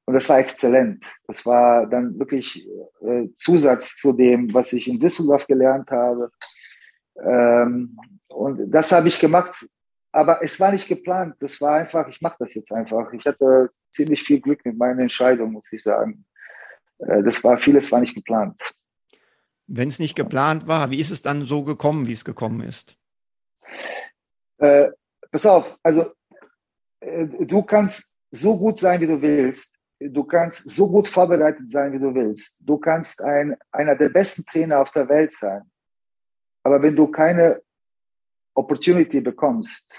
Und 0.04 0.14
das 0.14 0.28
war 0.28 0.38
exzellent. 0.38 1.04
Das 1.26 1.44
war 1.44 1.86
dann 1.86 2.18
wirklich 2.18 2.68
äh, 3.00 3.28
Zusatz 3.34 3.96
zu 3.96 4.12
dem, 4.12 4.52
was 4.54 4.72
ich 4.72 4.86
in 4.86 5.00
Düsseldorf 5.00 5.46
gelernt 5.46 5.90
habe. 5.90 6.30
Ähm, 7.20 7.98
und 8.28 8.70
das 8.70 8.92
habe 8.92 9.08
ich 9.08 9.18
gemacht. 9.18 9.66
Aber 10.12 10.42
es 10.44 10.60
war 10.60 10.70
nicht 10.70 10.86
geplant. 10.86 11.34
Das 11.40 11.60
war 11.60 11.76
einfach, 11.76 12.06
ich 12.08 12.20
mache 12.20 12.36
das 12.38 12.54
jetzt 12.54 12.72
einfach. 12.72 13.12
Ich 13.14 13.24
hatte 13.24 13.70
ziemlich 13.90 14.22
viel 14.22 14.40
Glück 14.40 14.64
mit 14.64 14.76
meinen 14.76 15.00
Entscheidungen, 15.00 15.54
muss 15.54 15.72
ich 15.72 15.82
sagen. 15.82 16.24
Äh, 16.98 17.22
das 17.22 17.42
war, 17.42 17.58
vieles 17.58 17.90
war 17.90 18.00
nicht 18.00 18.14
geplant. 18.14 18.60
Wenn 19.66 19.88
es 19.88 19.98
nicht 19.98 20.14
geplant 20.14 20.68
war, 20.68 20.90
wie 20.90 21.00
ist 21.00 21.10
es 21.10 21.22
dann 21.22 21.42
so 21.42 21.64
gekommen, 21.64 22.06
wie 22.06 22.12
es 22.12 22.24
gekommen 22.24 22.60
ist? 22.60 22.96
Äh, 24.58 24.90
pass 25.30 25.46
auf, 25.46 25.78
also 25.82 26.12
äh, 27.00 27.26
du 27.26 27.62
kannst 27.62 28.16
so 28.30 28.56
gut 28.56 28.78
sein, 28.78 29.00
wie 29.00 29.06
du 29.06 29.20
willst. 29.20 29.74
Du 29.98 30.24
kannst 30.24 30.68
so 30.68 30.90
gut 30.90 31.08
vorbereitet 31.08 31.70
sein, 31.70 31.92
wie 31.92 31.98
du 31.98 32.14
willst. 32.14 32.56
Du 32.60 32.76
kannst 32.76 33.22
ein, 33.22 33.56
einer 33.72 33.96
der 33.96 34.10
besten 34.10 34.44
Trainer 34.44 34.80
auf 34.80 34.90
der 34.90 35.08
Welt 35.08 35.32
sein. 35.32 35.62
Aber 36.62 36.82
wenn 36.82 36.96
du 36.96 37.06
keine 37.06 37.62
Opportunity 38.54 39.20
bekommst, 39.20 39.90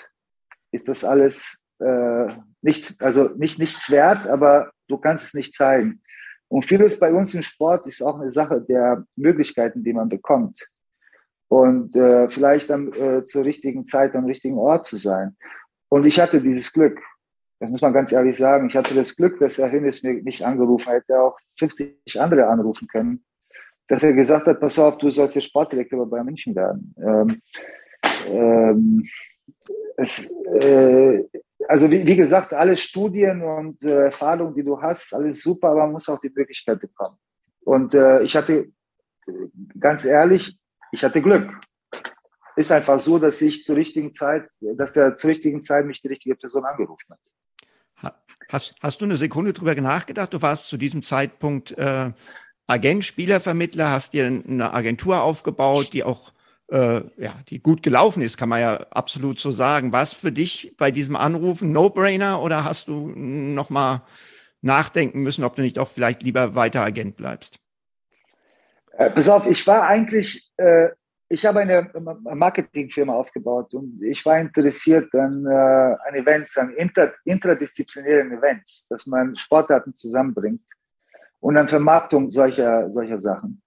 ist 0.72 0.88
das 0.88 1.04
alles 1.04 1.64
äh, 1.80 2.28
nichts, 2.62 3.00
also 3.00 3.30
nicht 3.38 3.60
nichts 3.60 3.90
wert, 3.90 4.28
aber 4.28 4.72
du 4.88 4.98
kannst 4.98 5.28
es 5.28 5.34
nicht 5.34 5.56
zeigen. 5.56 6.02
Und 6.50 6.66
vieles 6.66 7.00
bei 7.00 7.14
uns 7.14 7.34
im 7.34 7.44
Sport 7.44 7.88
ist 7.88 8.02
auch 8.02 8.20
eine 8.20 8.32
Sache 8.32 8.62
der 8.62 9.06
Möglichkeiten, 9.16 9.84
die 9.84 9.94
man 9.94 10.10
bekommt. 10.10 10.68
Und 11.50 11.96
äh, 11.96 12.30
vielleicht 12.30 12.70
dann 12.70 12.92
äh, 12.94 13.24
zur 13.24 13.46
richtigen 13.46 13.86
Zeit 13.86 14.16
am 14.16 14.26
richtigen 14.26 14.58
Ort 14.58 14.86
zu 14.86 14.98
sein. 14.98 15.38
Und 15.90 16.06
ich 16.06 16.20
hatte 16.20 16.42
dieses 16.42 16.74
Glück. 16.74 17.00
Das 17.60 17.70
muss 17.70 17.82
man 17.82 17.94
ganz 17.94 18.12
ehrlich 18.12 18.38
sagen. 18.38 18.70
Ich 18.70 18.76
hatte 18.76 18.94
das 18.94 19.16
Glück, 19.16 19.40
dass 19.40 19.58
Herr 19.58 19.70
Hinnis 19.70 20.04
mir 20.04 20.14
nicht 20.14 20.44
angerufen 20.44 20.88
hat. 20.88 20.96
Hätte 20.96 21.22
auch 21.22 21.40
50 21.58 22.20
andere 22.20 22.48
anrufen 22.48 22.88
können. 22.88 23.24
Dass 23.88 24.04
er 24.04 24.14
gesagt 24.14 24.48
hat, 24.48 24.60
pass 24.60 24.78
auf, 24.78 24.98
du 24.98 25.10
sollst 25.10 25.36
jetzt 25.36 25.46
Sportdirektor 25.46 26.10
bei 26.10 26.24
München 26.24 26.56
werden. 26.56 26.94
Ähm, 26.98 27.42
ähm, 28.28 29.08
es, 29.96 30.30
äh, 30.60 31.24
also 31.68 31.90
wie, 31.90 32.06
wie, 32.06 32.16
gesagt, 32.16 32.54
alle 32.54 32.78
Studien 32.78 33.42
und 33.42 33.82
äh, 33.84 34.06
Erfahrungen, 34.06 34.54
die 34.54 34.64
du 34.64 34.80
hast, 34.82 35.14
alles 35.14 35.42
super, 35.42 35.70
aber 35.70 35.82
man 35.82 35.94
muss 35.94 36.10
auch 36.10 36.20
die 36.20 36.32
Möglichkeit 36.34 36.80
bekommen. 36.80 37.18
Und 37.62 37.94
äh, 37.94 38.22
ich 38.24 38.36
hatte, 38.36 38.68
ganz 39.80 40.06
ehrlich, 40.06 40.58
ich 40.92 41.04
hatte 41.04 41.22
Glück. 41.22 41.52
Ist 42.56 42.72
einfach 42.72 43.00
so, 43.00 43.20
dass 43.20 43.42
ich 43.42 43.64
zur 43.64 43.76
richtigen 43.76 44.12
Zeit, 44.12 44.50
dass 44.62 44.96
er 44.96 45.16
zur 45.16 45.30
richtigen 45.30 45.62
Zeit 45.62 45.86
mich 45.86 46.02
die 46.02 46.08
richtige 46.08 46.36
Person 46.36 46.66
angerufen 46.66 47.06
hat. 47.10 47.20
Hast, 48.50 48.76
hast 48.82 49.02
du 49.02 49.06
eine 49.06 49.18
Sekunde 49.18 49.52
drüber 49.52 49.76
nachgedacht? 49.76 50.34
Du 50.34 50.42
warst 50.42 50.70
zu 50.70 50.78
diesem 50.78 51.04
Zeitpunkt 51.04 51.78
äh, 51.78 52.12
Agent, 52.66 53.04
Spielervermittler, 53.04 53.92
hast 53.92 54.14
dir 54.14 54.26
eine 54.26 54.74
Agentur 54.74 55.22
aufgebaut, 55.22 55.90
die 55.92 56.04
auch 56.04 56.32
äh, 56.70 57.02
ja, 57.18 57.34
die 57.48 57.60
gut 57.60 57.84
gelaufen 57.84 58.22
ist, 58.22 58.38
kann 58.38 58.50
man 58.50 58.62
ja 58.62 58.76
absolut 58.92 59.40
so 59.40 59.52
sagen. 59.52 59.92
War 59.92 60.04
es 60.04 60.14
für 60.14 60.32
dich 60.32 60.76
bei 60.78 60.92
diesem 60.92 61.16
Anruf 61.16 61.62
ein 61.62 61.72
No-Brainer 61.72 62.42
oder 62.42 62.64
hast 62.64 62.88
du 62.88 63.12
nochmal 63.16 64.02
nachdenken 64.62 65.24
müssen, 65.24 65.44
ob 65.44 65.56
du 65.56 65.62
nicht 65.62 65.80
auch 65.80 65.88
vielleicht 65.88 66.24
lieber 66.24 66.56
weiter 66.56 66.84
Agent 66.84 67.18
bleibst? 67.18 67.60
Äh, 68.98 69.12
pass 69.12 69.30
auf, 69.30 69.46
ich 69.46 69.66
war 69.68 69.84
eigentlich, 69.84 70.52
äh, 70.58 70.90
ich 71.30 71.46
habe 71.46 71.60
eine 71.60 71.92
Marketingfirma 71.94 73.14
aufgebaut 73.14 73.74
und 73.74 74.02
ich 74.02 74.26
war 74.26 74.40
interessiert 74.40 75.14
an, 75.14 75.46
äh, 75.46 75.50
an 75.50 76.16
Events, 76.16 76.58
an 76.58 76.72
inter, 76.72 77.14
interdisziplinären 77.24 78.32
Events, 78.32 78.88
dass 78.90 79.06
man 79.06 79.36
Sportarten 79.36 79.94
zusammenbringt 79.94 80.62
und 81.40 81.58
an 81.58 81.68
Vermarktung 81.68 82.32
solcher, 82.32 82.90
solcher 82.90 83.20
Sachen. 83.20 83.62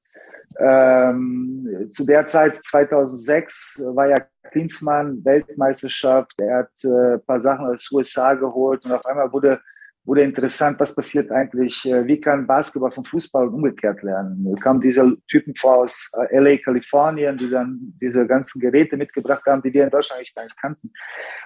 Ähm, 0.58 1.90
zu 1.92 2.04
der 2.04 2.26
Zeit 2.26 2.58
2006 2.64 3.82
war 3.94 4.08
ja 4.08 4.18
Klinsmann 4.50 5.24
Weltmeisterschaft. 5.24 6.40
Er 6.40 6.58
hat 6.58 6.70
äh, 6.82 7.14
ein 7.14 7.24
paar 7.24 7.40
Sachen 7.40 7.66
aus 7.66 7.88
USA 7.92 8.34
geholt 8.34 8.84
und 8.84 8.90
auf 8.90 9.06
einmal 9.06 9.32
wurde, 9.32 9.60
wurde 10.04 10.22
interessant, 10.22 10.80
was 10.80 10.94
passiert 10.94 11.30
eigentlich, 11.30 11.84
äh, 11.84 12.06
wie 12.06 12.20
kann 12.20 12.46
Basketball 12.46 12.90
vom 12.90 13.04
Fußball 13.04 13.48
umgekehrt 13.48 14.02
lernen. 14.02 14.44
Da 14.44 14.60
kamen 14.60 14.80
diese 14.80 15.16
Typen 15.28 15.54
vor 15.54 15.78
aus 15.78 16.10
äh, 16.30 16.38
LA, 16.38 16.56
Kalifornien, 16.58 17.36
die 17.36 17.50
dann 17.50 17.78
diese 18.00 18.26
ganzen 18.26 18.60
Geräte 18.60 18.96
mitgebracht 18.96 19.44
haben, 19.46 19.62
die 19.62 19.72
wir 19.72 19.84
in 19.84 19.90
Deutschland 19.90 20.18
eigentlich 20.18 20.34
gar 20.34 20.44
nicht 20.44 20.60
kannten. 20.60 20.90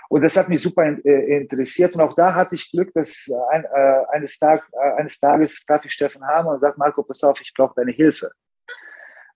Und 0.08 0.22
das 0.22 0.36
hat 0.36 0.48
mich 0.48 0.62
super 0.62 0.84
äh, 0.84 1.40
interessiert. 1.40 1.94
Und 1.94 2.00
auch 2.00 2.14
da 2.14 2.34
hatte 2.34 2.54
ich 2.54 2.70
Glück, 2.70 2.92
dass 2.94 3.28
ein, 3.50 3.64
äh, 3.64 4.02
eines, 4.12 4.38
Tag, 4.38 4.66
äh, 4.72 5.00
eines 5.00 5.18
Tages 5.18 5.64
traf 5.66 5.84
ich 5.84 5.92
Steffen 5.92 6.24
Hammer 6.24 6.52
und 6.52 6.60
sagt, 6.60 6.78
Marco, 6.78 7.02
pass 7.02 7.24
auf, 7.24 7.40
ich 7.40 7.52
brauche 7.56 7.74
deine 7.76 7.92
Hilfe. 7.92 8.30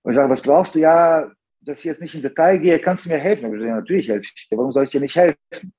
Und 0.02 0.12
ich 0.12 0.16
sage, 0.16 0.30
was 0.30 0.42
brauchst 0.42 0.74
du? 0.74 0.78
Ja, 0.78 1.30
dass 1.60 1.80
ich 1.80 1.84
jetzt 1.84 2.00
nicht 2.00 2.14
in 2.14 2.22
Detail 2.22 2.58
gehe, 2.58 2.78
kannst 2.78 3.04
du 3.04 3.10
mir 3.10 3.18
helfen? 3.18 3.52
Ich 3.52 3.60
sage, 3.60 3.72
natürlich 3.72 4.08
helfe 4.08 4.30
ich 4.34 4.48
dir. 4.48 4.56
Warum 4.56 4.72
soll 4.72 4.84
ich 4.84 4.90
dir 4.90 5.00
nicht 5.00 5.16
helfen? 5.16 5.74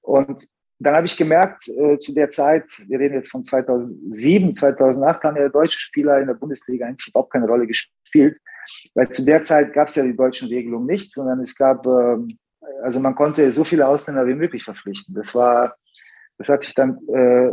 Und 0.00 0.48
dann 0.78 0.94
habe 0.94 1.06
ich 1.06 1.16
gemerkt, 1.16 1.68
äh, 1.68 1.98
zu 1.98 2.12
der 2.12 2.30
Zeit, 2.30 2.64
wir 2.86 3.00
reden 3.00 3.14
jetzt 3.14 3.30
von 3.30 3.42
2007, 3.42 4.54
2008, 4.54 5.24
haben 5.24 5.36
ja 5.36 5.48
deutsche 5.48 5.78
Spieler 5.78 6.20
in 6.20 6.28
der 6.28 6.34
Bundesliga 6.34 6.86
eigentlich 6.86 7.08
überhaupt 7.08 7.32
keine 7.32 7.46
Rolle 7.46 7.66
gespielt, 7.66 8.38
weil 8.94 9.10
zu 9.10 9.24
der 9.24 9.42
Zeit 9.42 9.72
gab 9.72 9.88
es 9.88 9.96
ja 9.96 10.04
die 10.04 10.16
deutschen 10.16 10.48
Regelungen 10.48 10.86
nicht, 10.86 11.12
sondern 11.12 11.40
es 11.40 11.56
gab, 11.56 11.84
ähm, 11.86 12.38
also 12.82 13.00
man 13.00 13.16
konnte 13.16 13.52
so 13.52 13.64
viele 13.64 13.88
Ausländer 13.88 14.26
wie 14.26 14.34
möglich 14.34 14.62
verpflichten. 14.62 15.14
Das 15.14 15.34
war, 15.34 15.74
das 16.38 16.48
hat 16.48 16.62
sich 16.62 16.74
dann, 16.74 16.98
äh, 17.08 17.48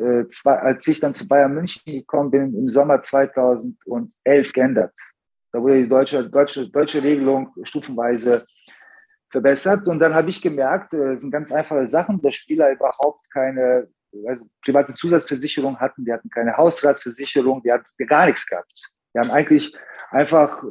äh, 0.00 0.26
zwei, 0.28 0.58
als 0.58 0.86
ich 0.88 0.98
dann 0.98 1.14
zu 1.14 1.28
Bayern 1.28 1.54
München 1.54 1.82
gekommen 1.84 2.30
bin, 2.30 2.54
im 2.56 2.68
Sommer 2.68 3.02
2011 3.02 4.52
geändert. 4.52 4.92
Da 5.52 5.60
wurde 5.60 5.82
die 5.82 5.88
deutsche, 5.88 6.28
deutsche, 6.28 6.68
deutsche 6.70 7.02
Regelung 7.02 7.52
stufenweise 7.62 8.46
verbessert. 9.32 9.88
Und 9.88 9.98
dann 9.98 10.14
habe 10.14 10.30
ich 10.30 10.40
gemerkt, 10.40 10.94
äh, 10.94 11.14
das 11.14 11.22
sind 11.22 11.32
ganz 11.32 11.50
einfache 11.50 11.88
Sachen, 11.88 12.20
dass 12.22 12.34
Spieler 12.34 12.70
überhaupt 12.70 13.28
keine 13.32 13.88
also 14.26 14.46
private 14.64 14.94
Zusatzversicherung 14.94 15.78
hatten, 15.78 16.04
die 16.04 16.12
hatten 16.12 16.28
keine 16.28 16.56
Hausratsversicherung, 16.56 17.62
die 17.62 17.72
hatten 17.72 17.86
gar 18.06 18.26
nichts 18.26 18.46
gehabt. 18.46 18.90
Die 19.14 19.18
haben 19.18 19.30
eigentlich 19.30 19.74
einfach, 20.10 20.62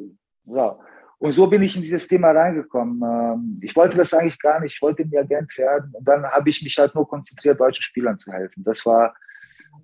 ja. 0.46 0.78
Und 1.18 1.34
so 1.34 1.46
bin 1.46 1.62
ich 1.62 1.76
in 1.76 1.84
dieses 1.84 2.08
Thema 2.08 2.32
reingekommen. 2.32 3.02
Ähm, 3.04 3.60
ich 3.62 3.76
wollte 3.76 3.98
das 3.98 4.14
eigentlich 4.14 4.40
gar 4.40 4.60
nicht, 4.60 4.76
ich 4.76 4.82
wollte 4.82 5.06
mir 5.06 5.22
Agent 5.22 5.56
werden. 5.58 5.92
Und 5.94 6.08
dann 6.08 6.24
habe 6.26 6.50
ich 6.50 6.64
mich 6.64 6.78
halt 6.78 6.96
nur 6.96 7.08
konzentriert, 7.08 7.60
deutschen 7.60 7.84
Spielern 7.84 8.18
zu 8.18 8.32
helfen. 8.32 8.64
Das 8.64 8.86
war, 8.86 9.14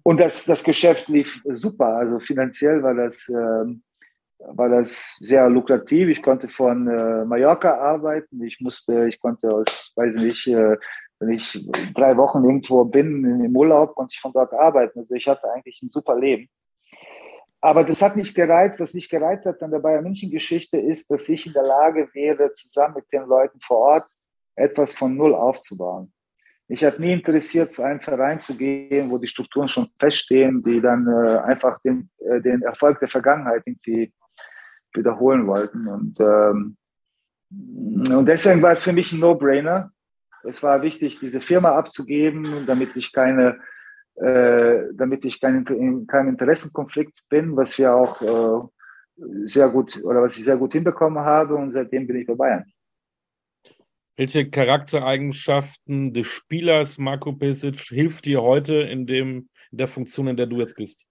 und 0.01 0.19
das, 0.19 0.45
das 0.45 0.63
Geschäft 0.63 1.07
lief 1.07 1.41
super. 1.45 1.97
Also 1.97 2.19
finanziell 2.19 2.81
war 2.81 2.95
das, 2.95 3.29
ähm, 3.29 3.83
war 4.39 4.69
das 4.69 5.17
sehr 5.19 5.49
lukrativ. 5.49 6.09
Ich 6.09 6.21
konnte 6.21 6.49
von 6.49 6.87
äh, 6.87 7.25
Mallorca 7.25 7.77
arbeiten. 7.77 8.43
Ich 8.43 8.59
musste, 8.61 9.07
ich 9.07 9.19
konnte 9.19 9.51
aus, 9.51 9.91
weiß 9.95 10.15
nicht, 10.17 10.47
äh, 10.47 10.77
wenn 11.19 11.29
ich 11.29 11.67
drei 11.95 12.15
Wochen 12.17 12.43
irgendwo 12.43 12.85
bin 12.85 13.41
im 13.43 13.55
Urlaub, 13.55 13.95
konnte 13.95 14.13
ich 14.13 14.21
von 14.21 14.33
dort 14.33 14.53
arbeiten. 14.53 14.99
Also 14.99 15.15
ich 15.15 15.27
hatte 15.27 15.51
eigentlich 15.51 15.81
ein 15.81 15.89
super 15.89 16.17
Leben. 16.17 16.47
Aber 17.59 17.83
das 17.83 18.01
hat 18.01 18.15
mich 18.15 18.35
gereizt. 18.35 18.79
Was 18.79 18.93
mich 18.93 19.09
gereizt 19.09 19.45
hat 19.47 19.61
an 19.63 19.71
der 19.71 19.79
Bayern 19.79 20.03
München 20.03 20.29
Geschichte 20.29 20.77
ist, 20.77 21.09
dass 21.09 21.27
ich 21.27 21.47
in 21.47 21.53
der 21.53 21.63
Lage 21.63 22.07
wäre, 22.13 22.51
zusammen 22.51 22.95
mit 22.95 23.11
den 23.11 23.23
Leuten 23.23 23.59
vor 23.61 23.77
Ort 23.77 24.05
etwas 24.55 24.93
von 24.93 25.15
Null 25.15 25.33
aufzubauen. 25.33 26.13
Mich 26.67 26.83
hat 26.83 26.99
nie 26.99 27.13
interessiert, 27.13 27.71
zu 27.71 27.81
einem 27.81 28.01
Verein 28.01 28.41
zu 28.41 28.55
gehen, 28.55 29.09
wo 29.09 29.17
die 29.17 29.27
Strukturen 29.27 29.69
schon 29.69 29.89
feststehen, 29.99 30.61
die 30.63 30.81
dann 30.81 31.07
äh, 31.07 31.37
einfach 31.39 31.79
den, 31.81 32.09
äh, 32.19 32.41
den 32.41 32.61
Erfolg 32.61 32.99
der 32.99 33.07
Vergangenheit 33.07 33.63
irgendwie 33.65 34.13
wiederholen 34.97 35.47
wollten. 35.47 35.87
Und, 35.87 36.19
ähm, 36.19 36.77
und 37.49 38.25
deswegen 38.25 38.61
war 38.61 38.71
es 38.71 38.83
für 38.83 38.93
mich 38.93 39.13
ein 39.13 39.19
No-Brainer. 39.19 39.91
Es 40.43 40.61
war 40.63 40.81
wichtig, 40.81 41.19
diese 41.19 41.41
Firma 41.41 41.71
abzugeben, 41.71 42.65
damit 42.65 42.95
ich 42.95 43.11
keine, 43.11 43.59
äh, 44.15 44.83
damit 44.93 45.25
ich 45.25 45.39
kein, 45.39 45.65
in 45.65 46.07
keinem 46.07 46.29
Interessenkonflikt 46.29 47.23
bin, 47.29 47.55
was 47.55 47.77
wir 47.77 47.93
auch 47.93 48.21
äh, 48.21 48.67
sehr 49.45 49.69
gut 49.69 50.01
oder 50.03 50.21
was 50.21 50.37
ich 50.37 50.43
sehr 50.43 50.57
gut 50.57 50.73
hinbekommen 50.73 51.23
habe 51.23 51.55
und 51.55 51.71
seitdem 51.71 52.07
bin 52.07 52.17
ich 52.17 52.27
bei 52.27 52.35
Bayern. 52.35 52.65
Welche 54.15 54.49
Charaktereigenschaften 54.49 56.11
des 56.11 56.25
Spielers 56.25 56.97
Marco 56.97 57.33
Pesic 57.33 57.79
hilft 57.81 58.25
dir 58.25 58.41
heute 58.41 58.75
in, 58.75 59.05
dem, 59.05 59.49
in 59.71 59.77
der 59.77 59.87
Funktion, 59.87 60.27
in 60.27 60.37
der 60.37 60.47
du 60.47 60.59
jetzt 60.59 60.75
bist? 60.75 61.05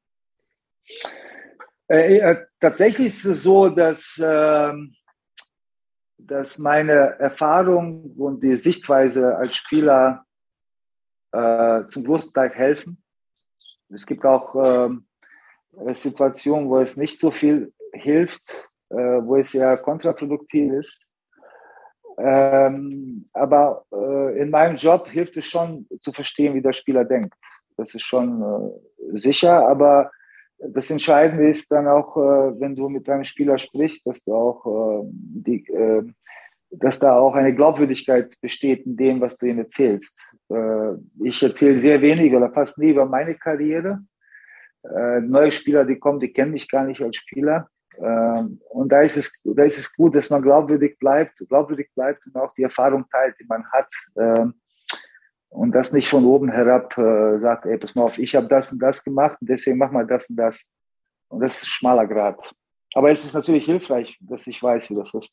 Äh, 1.88 2.18
äh, 2.18 2.46
tatsächlich 2.60 3.08
ist 3.08 3.24
es 3.24 3.42
so, 3.42 3.68
dass, 3.68 4.18
äh, 4.18 4.72
dass 6.18 6.58
meine 6.58 7.18
Erfahrung 7.18 8.12
und 8.16 8.42
die 8.42 8.56
Sichtweise 8.56 9.36
als 9.36 9.56
Spieler 9.56 10.24
äh, 11.32 11.86
zum 11.88 12.04
großen 12.04 12.32
Teil 12.32 12.50
helfen. 12.50 13.02
Es 13.90 14.04
gibt 14.04 14.24
auch 14.24 14.54
ähm, 14.56 15.06
Situationen, 15.94 16.68
wo 16.68 16.80
es 16.80 16.96
nicht 16.96 17.20
so 17.20 17.30
viel 17.30 17.72
hilft, 17.92 18.42
äh, 18.88 18.96
wo 18.96 19.36
es 19.36 19.52
ja 19.52 19.76
kontraproduktiv 19.76 20.72
ist. 20.72 21.00
Ähm, 22.18 23.28
aber 23.32 23.84
äh, 23.92 24.40
in 24.40 24.50
meinem 24.50 24.76
Job 24.76 25.06
hilft 25.08 25.36
es 25.36 25.46
schon 25.46 25.86
zu 26.00 26.12
verstehen, 26.12 26.54
wie 26.54 26.62
der 26.62 26.72
Spieler 26.72 27.04
denkt. 27.04 27.34
Das 27.76 27.94
ist 27.94 28.04
schon 28.04 28.72
sicher, 29.12 29.68
aber 29.68 30.10
das 30.58 30.90
Entscheidende 30.90 31.48
ist 31.48 31.70
dann 31.70 31.86
auch, 31.86 32.16
äh, 32.16 32.60
wenn 32.60 32.74
du 32.74 32.88
mit 32.88 33.08
deinem 33.08 33.24
Spieler 33.24 33.58
sprichst, 33.58 34.06
dass 34.06 34.22
du 34.22 34.34
auch 34.34 35.02
äh, 35.02 35.08
die, 35.12 35.66
äh, 35.68 36.02
dass 36.70 36.98
da 36.98 37.18
auch 37.18 37.34
eine 37.34 37.54
Glaubwürdigkeit 37.54 38.34
besteht 38.40 38.86
in 38.86 38.96
dem, 38.96 39.20
was 39.20 39.36
du 39.36 39.46
ihm 39.46 39.58
erzählst. 39.58 40.18
Äh, 40.48 40.94
ich 41.24 41.42
erzähle 41.42 41.78
sehr 41.78 42.00
wenig 42.00 42.34
oder 42.34 42.50
fast 42.50 42.78
nie 42.78 42.90
über 42.90 43.06
meine 43.06 43.34
Karriere. 43.34 44.00
Neue 45.22 45.50
Spieler, 45.50 45.84
die 45.84 45.98
kommen, 45.98 46.20
die 46.20 46.32
kennen 46.32 46.52
mich 46.52 46.68
gar 46.68 46.84
nicht 46.84 47.02
als 47.02 47.16
Spieler. 47.16 47.68
Äh, 47.98 48.42
und 48.68 48.92
da 48.92 49.00
ist 49.00 49.16
es, 49.16 49.32
da 49.42 49.64
ist 49.64 49.78
es 49.78 49.92
gut, 49.92 50.14
dass 50.14 50.30
man 50.30 50.42
glaubwürdig 50.42 50.96
bleibt, 50.98 51.42
glaubwürdig 51.48 51.90
bleibt 51.92 52.24
und 52.26 52.36
auch 52.36 52.54
die 52.54 52.62
Erfahrung 52.62 53.04
teilt, 53.10 53.34
die 53.40 53.46
man 53.46 53.64
hat 53.72 53.88
und 55.56 55.72
das 55.72 55.92
nicht 55.92 56.08
von 56.08 56.26
oben 56.26 56.50
herab 56.50 56.96
äh, 56.98 57.38
sagt, 57.38 57.64
ey, 57.64 57.78
pass 57.78 57.94
mal 57.94 58.04
auf, 58.04 58.18
ich 58.18 58.34
habe 58.34 58.46
das 58.46 58.72
und 58.72 58.78
das 58.78 59.02
gemacht 59.02 59.38
und 59.40 59.48
deswegen 59.48 59.78
mach 59.78 59.90
mal 59.90 60.06
das 60.06 60.28
und 60.28 60.36
das. 60.36 60.62
Und 61.28 61.40
das 61.40 61.56
ist 61.56 61.62
ein 61.62 61.70
schmaler 61.70 62.06
Grad. 62.06 62.38
Aber 62.94 63.10
es 63.10 63.24
ist 63.24 63.32
natürlich 63.32 63.64
hilfreich, 63.64 64.18
dass 64.20 64.46
ich 64.46 64.62
weiß, 64.62 64.90
wie 64.90 64.96
das 64.96 65.14
ist. 65.14 65.30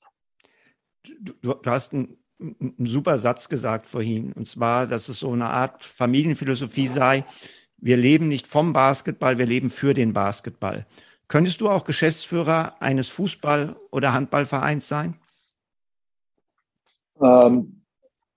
Du, 1.20 1.54
du 1.54 1.70
hast 1.70 1.94
einen, 1.94 2.18
einen 2.40 2.86
super 2.86 3.18
Satz 3.18 3.50
gesagt 3.50 3.86
vorhin, 3.86 4.32
und 4.32 4.48
zwar, 4.48 4.88
dass 4.88 5.10
es 5.10 5.20
so 5.20 5.32
eine 5.34 5.50
Art 5.50 5.84
Familienphilosophie 5.84 6.88
sei. 6.88 7.26
Wir 7.76 7.98
leben 7.98 8.30
nicht 8.30 8.48
vom 8.48 8.72
Basketball, 8.72 9.38
wir 9.38 9.46
leben 9.46 9.70
für 9.70 9.94
den 9.94 10.14
Basketball. 10.14 10.86
Könntest 11.28 11.60
du 11.60 11.70
auch 11.70 11.84
Geschäftsführer 11.84 12.82
eines 12.82 13.10
Fußball- 13.10 13.76
oder 13.92 14.14
Handballvereins 14.14 14.88
sein? 14.88 15.20
Ähm, 17.22 17.82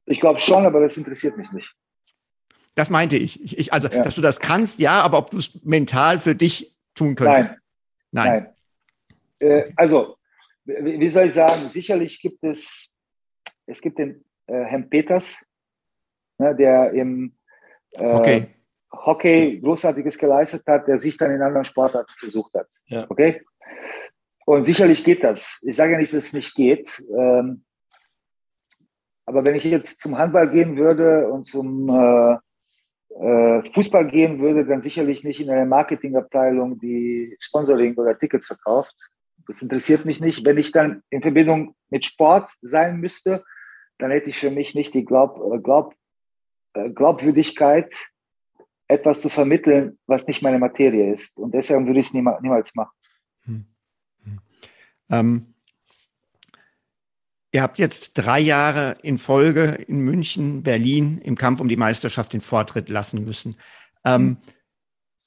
ich 0.04 0.18
glaube 0.18 0.40
schon, 0.40 0.66
aber 0.66 0.80
das 0.80 0.96
interessiert 0.96 1.36
mich 1.36 1.52
nicht. 1.52 1.75
Das 2.76 2.90
meinte 2.90 3.16
ich. 3.16 3.42
ich, 3.42 3.58
ich 3.58 3.72
also, 3.72 3.88
ja. 3.88 4.04
dass 4.04 4.14
du 4.14 4.20
das 4.20 4.38
kannst, 4.38 4.78
ja, 4.78 5.00
aber 5.02 5.18
ob 5.18 5.32
du 5.32 5.38
es 5.38 5.50
mental 5.64 6.18
für 6.18 6.36
dich 6.36 6.76
tun 6.94 7.16
könntest. 7.16 7.54
Nein. 8.12 8.28
Nein. 8.30 8.54
Nein. 9.40 9.50
Äh, 9.50 9.72
also, 9.74 10.16
wie, 10.64 11.00
wie 11.00 11.10
soll 11.10 11.26
ich 11.26 11.34
sagen, 11.34 11.68
sicherlich 11.70 12.20
gibt 12.20 12.44
es 12.44 12.96
es 13.66 13.80
gibt 13.80 13.98
den 13.98 14.24
äh, 14.46 14.64
Herrn 14.64 14.88
Peters, 14.88 15.44
ne, 16.38 16.54
der 16.54 16.92
im 16.92 17.34
äh, 17.92 18.04
okay. 18.04 18.54
Hockey 18.92 19.60
Großartiges 19.60 20.16
geleistet 20.16 20.62
hat, 20.66 20.86
der 20.88 20.98
sich 20.98 21.16
dann 21.16 21.32
in 21.32 21.42
anderen 21.42 21.64
Sportarten 21.64 22.12
versucht 22.18 22.54
hat. 22.54 22.68
Ja. 22.86 23.06
Okay? 23.08 23.42
Und 24.46 24.64
sicherlich 24.64 25.04
geht 25.04 25.24
das. 25.24 25.60
Ich 25.66 25.76
sage 25.76 25.92
ja 25.92 25.98
nicht, 25.98 26.12
dass 26.12 26.26
es 26.26 26.32
nicht 26.32 26.54
geht. 26.54 27.02
Ähm, 27.10 27.64
aber 29.24 29.44
wenn 29.44 29.56
ich 29.56 29.64
jetzt 29.64 30.00
zum 30.00 30.16
Handball 30.16 30.48
gehen 30.50 30.76
würde 30.76 31.28
und 31.28 31.44
zum 31.44 31.88
äh, 31.88 32.34
äh, 32.34 32.38
Fußball 33.72 34.08
gehen 34.08 34.40
würde, 34.40 34.66
dann 34.66 34.82
sicherlich 34.82 35.24
nicht 35.24 35.40
in 35.40 35.50
einer 35.50 35.64
Marketingabteilung, 35.64 36.78
die 36.78 37.36
Sponsoring 37.40 37.94
oder 37.96 38.18
Tickets 38.18 38.46
verkauft. 38.46 38.94
Das 39.46 39.62
interessiert 39.62 40.04
mich 40.04 40.20
nicht. 40.20 40.44
Wenn 40.44 40.58
ich 40.58 40.72
dann 40.72 41.02
in 41.10 41.22
Verbindung 41.22 41.74
mit 41.88 42.04
Sport 42.04 42.50
sein 42.60 42.98
müsste, 42.98 43.44
dann 43.98 44.10
hätte 44.10 44.30
ich 44.30 44.38
für 44.38 44.50
mich 44.50 44.74
nicht 44.74 44.92
die 44.94 45.04
Glaub, 45.04 45.40
äh, 45.54 45.58
Glaub, 45.58 45.94
äh, 46.74 46.90
Glaubwürdigkeit, 46.90 47.94
etwas 48.88 49.20
zu 49.20 49.30
vermitteln, 49.30 49.98
was 50.06 50.26
nicht 50.26 50.42
meine 50.42 50.58
Materie 50.58 51.14
ist. 51.14 51.38
Und 51.38 51.54
deshalb 51.54 51.86
würde 51.86 52.00
ich 52.00 52.08
es 52.08 52.14
niemals 52.14 52.74
machen. 52.74 52.92
Hm. 53.44 53.66
Hm. 54.24 54.40
Ähm, 55.10 55.54
ihr 57.56 57.62
habt 57.62 57.78
jetzt 57.78 58.12
drei 58.12 58.38
Jahre 58.38 58.98
in 59.00 59.16
Folge 59.16 59.78
in 59.88 60.00
München, 60.00 60.62
Berlin 60.62 61.22
im 61.24 61.36
Kampf 61.36 61.58
um 61.58 61.68
die 61.68 61.78
Meisterschaft 61.78 62.34
den 62.34 62.42
Vortritt 62.42 62.90
lassen 62.90 63.24
müssen. 63.24 63.56
Ähm, 64.04 64.22
hm. 64.22 64.36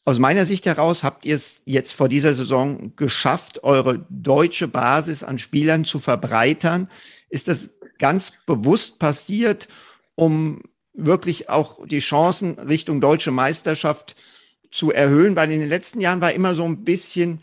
aus 0.06 0.20
meiner 0.20 0.46
Sicht 0.46 0.68
heraus 0.68 1.04
habt 1.04 1.26
ihr 1.26 1.36
es 1.36 1.64
jetzt 1.66 1.92
vor 1.92 2.08
dieser 2.08 2.36
Saison 2.36 2.96
geschafft, 2.96 3.64
eure 3.64 4.06
deutsche 4.12 4.68
Basis 4.68 5.24
an 5.24 5.40
Spielern 5.40 5.86
zu 5.86 5.98
verbreitern. 5.98 6.88
Ist 7.30 7.48
das 7.48 7.72
ganz 7.98 8.32
bewusst 8.46 9.00
passiert, 9.00 9.68
um 10.14 10.62
wirklich 10.94 11.50
auch 11.50 11.88
die 11.88 11.98
Chancen 11.98 12.60
Richtung 12.60 13.02
deutsche 13.02 13.32
Meisterschaft 13.32 14.16
zu 14.70 14.92
erhöhen, 14.92 15.36
weil 15.36 15.52
in 15.52 15.62
den 15.62 15.70
letzten 15.70 16.00
Jahren 16.00 16.22
war 16.22 16.32
immer 16.32 16.54
so 16.54 16.64
ein 16.64 16.84
bisschen 16.84 17.42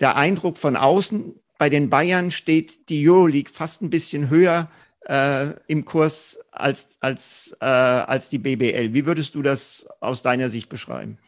der 0.00 0.16
Eindruck 0.16 0.58
von 0.58 0.74
außen, 0.74 1.36
bei 1.58 1.68
den 1.68 1.90
Bayern 1.90 2.30
steht 2.30 2.88
die 2.88 3.08
Euroleague 3.08 3.52
fast 3.52 3.82
ein 3.82 3.90
bisschen 3.90 4.30
höher 4.30 4.70
äh, 5.06 5.48
im 5.66 5.84
Kurs 5.84 6.38
als, 6.52 6.96
als, 7.00 7.56
äh, 7.60 7.64
als 7.64 8.30
die 8.30 8.38
BBL. 8.38 8.94
Wie 8.94 9.06
würdest 9.06 9.34
du 9.34 9.42
das 9.42 9.86
aus 10.00 10.22
deiner 10.22 10.48
Sicht 10.48 10.68
beschreiben? 10.68 11.18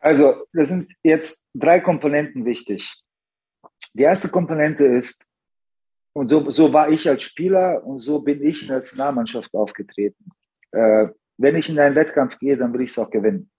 Also, 0.00 0.46
das 0.52 0.68
sind 0.68 0.92
jetzt 1.02 1.46
drei 1.54 1.80
Komponenten 1.80 2.44
wichtig. 2.44 2.88
Die 3.92 4.02
erste 4.02 4.28
Komponente 4.28 4.84
ist, 4.84 5.26
und 6.12 6.28
so, 6.28 6.50
so 6.50 6.72
war 6.72 6.90
ich 6.90 7.08
als 7.08 7.24
Spieler 7.24 7.84
und 7.84 7.98
so 7.98 8.20
bin 8.20 8.42
ich 8.42 8.62
in 8.62 8.68
der 8.68 8.76
Nationalmannschaft 8.76 9.52
aufgetreten. 9.54 10.30
Äh, 10.70 11.08
wenn 11.36 11.56
ich 11.56 11.68
in 11.68 11.78
einen 11.78 11.94
Wettkampf 11.94 12.38
gehe, 12.38 12.56
dann 12.56 12.72
will 12.72 12.82
ich 12.82 12.90
es 12.90 12.98
auch 12.98 13.10
gewinnen. 13.10 13.50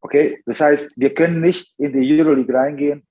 Okay, 0.00 0.42
das 0.46 0.60
heißt, 0.60 0.92
wir 0.96 1.14
können 1.14 1.40
nicht 1.40 1.74
in 1.78 1.92
die 1.92 2.20
Euroleague 2.20 2.54
reingehen 2.54 3.06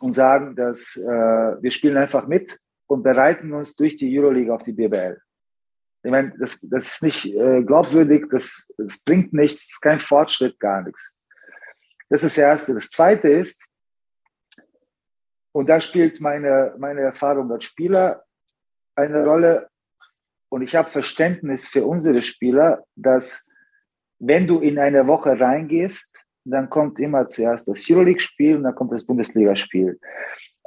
und 0.00 0.14
sagen, 0.14 0.54
dass 0.54 0.96
äh, 0.96 1.62
wir 1.62 1.70
spielen 1.70 1.96
einfach 1.96 2.26
mit 2.26 2.58
und 2.86 3.02
bereiten 3.02 3.52
uns 3.52 3.74
durch 3.76 3.96
die 3.96 4.18
Euroleague 4.18 4.52
auf 4.52 4.62
die 4.62 4.72
BBL. 4.72 5.20
Ich 6.04 6.10
meine, 6.10 6.34
das, 6.38 6.60
das 6.60 6.94
ist 6.94 7.02
nicht 7.02 7.26
äh, 7.26 7.62
glaubwürdig, 7.62 8.26
das, 8.30 8.70
das 8.76 9.02
bringt 9.02 9.32
nichts, 9.32 9.72
ist 9.72 9.80
kein 9.80 10.00
Fortschritt, 10.00 10.58
gar 10.58 10.82
nichts. 10.82 11.12
Das 12.10 12.22
ist 12.24 12.36
das 12.36 12.42
Erste. 12.44 12.74
Das 12.74 12.90
Zweite 12.90 13.28
ist, 13.28 13.66
und 15.52 15.68
da 15.68 15.80
spielt 15.80 16.20
meine, 16.20 16.74
meine 16.78 17.02
Erfahrung 17.02 17.50
als 17.52 17.64
Spieler 17.64 18.24
eine 18.94 19.24
Rolle. 19.24 19.68
Und 20.48 20.62
ich 20.62 20.74
habe 20.74 20.90
Verständnis 20.90 21.68
für 21.68 21.86
unsere 21.86 22.20
Spieler, 22.22 22.84
dass 22.96 23.48
wenn 24.24 24.46
du 24.46 24.60
in 24.60 24.78
eine 24.78 25.04
Woche 25.08 25.38
reingehst, 25.38 26.08
dann 26.44 26.70
kommt 26.70 27.00
immer 27.00 27.28
zuerst 27.28 27.66
das 27.66 27.84
Euroleague-Spiel 27.90 28.56
und 28.56 28.62
dann 28.62 28.74
kommt 28.74 28.92
das 28.92 29.04
Bundesligaspiel. 29.04 29.98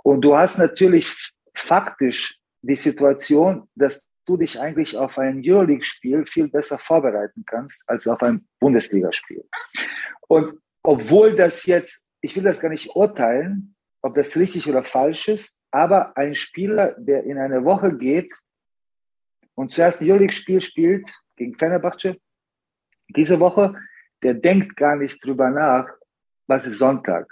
Und 0.04 0.22
du 0.22 0.38
hast 0.38 0.58
natürlich 0.58 1.14
faktisch 1.54 2.38
die 2.62 2.76
Situation, 2.76 3.70
dass 3.76 4.10
du 4.26 4.36
dich 4.36 4.60
eigentlich 4.60 4.98
auf 4.98 5.18
ein 5.18 5.42
Euroleague-Spiel 5.46 6.26
viel 6.26 6.50
besser 6.50 6.78
vorbereiten 6.80 7.46
kannst 7.48 7.82
als 7.88 8.08
auf 8.08 8.22
ein 8.24 8.46
Bundesligaspiel. 8.60 9.46
Und 10.28 10.60
obwohl 10.84 11.36
das 11.36 11.66
jetzt, 11.66 12.08
ich 12.20 12.36
will 12.36 12.44
das 12.44 12.60
gar 12.60 12.70
nicht 12.70 12.94
urteilen, 12.94 13.76
ob 14.02 14.16
das 14.16 14.36
richtig 14.36 14.68
oder 14.68 14.84
falsch 14.84 15.30
ist, 15.30 15.58
aber 15.72 16.18
ein 16.18 16.36
Spieler, 16.36 16.94
der 16.98 17.24
in 17.24 17.38
eine 17.38 17.64
Woche 17.64 17.96
geht 17.96 18.34
und 19.56 19.72
zuerst 19.72 20.02
ein 20.02 20.10
Euroleague-Spiel 20.10 20.60
spielt 20.60 21.10
gegen 21.38 21.56
Fenerbahce, 21.58 22.18
diese 23.10 23.40
Woche, 23.40 23.76
der 24.24 24.34
denkt 24.34 24.76
gar 24.76 24.96
nicht 24.96 25.24
drüber 25.24 25.50
nach, 25.50 25.88
was 26.48 26.66
ist 26.66 26.80
Sonntag. 26.80 27.28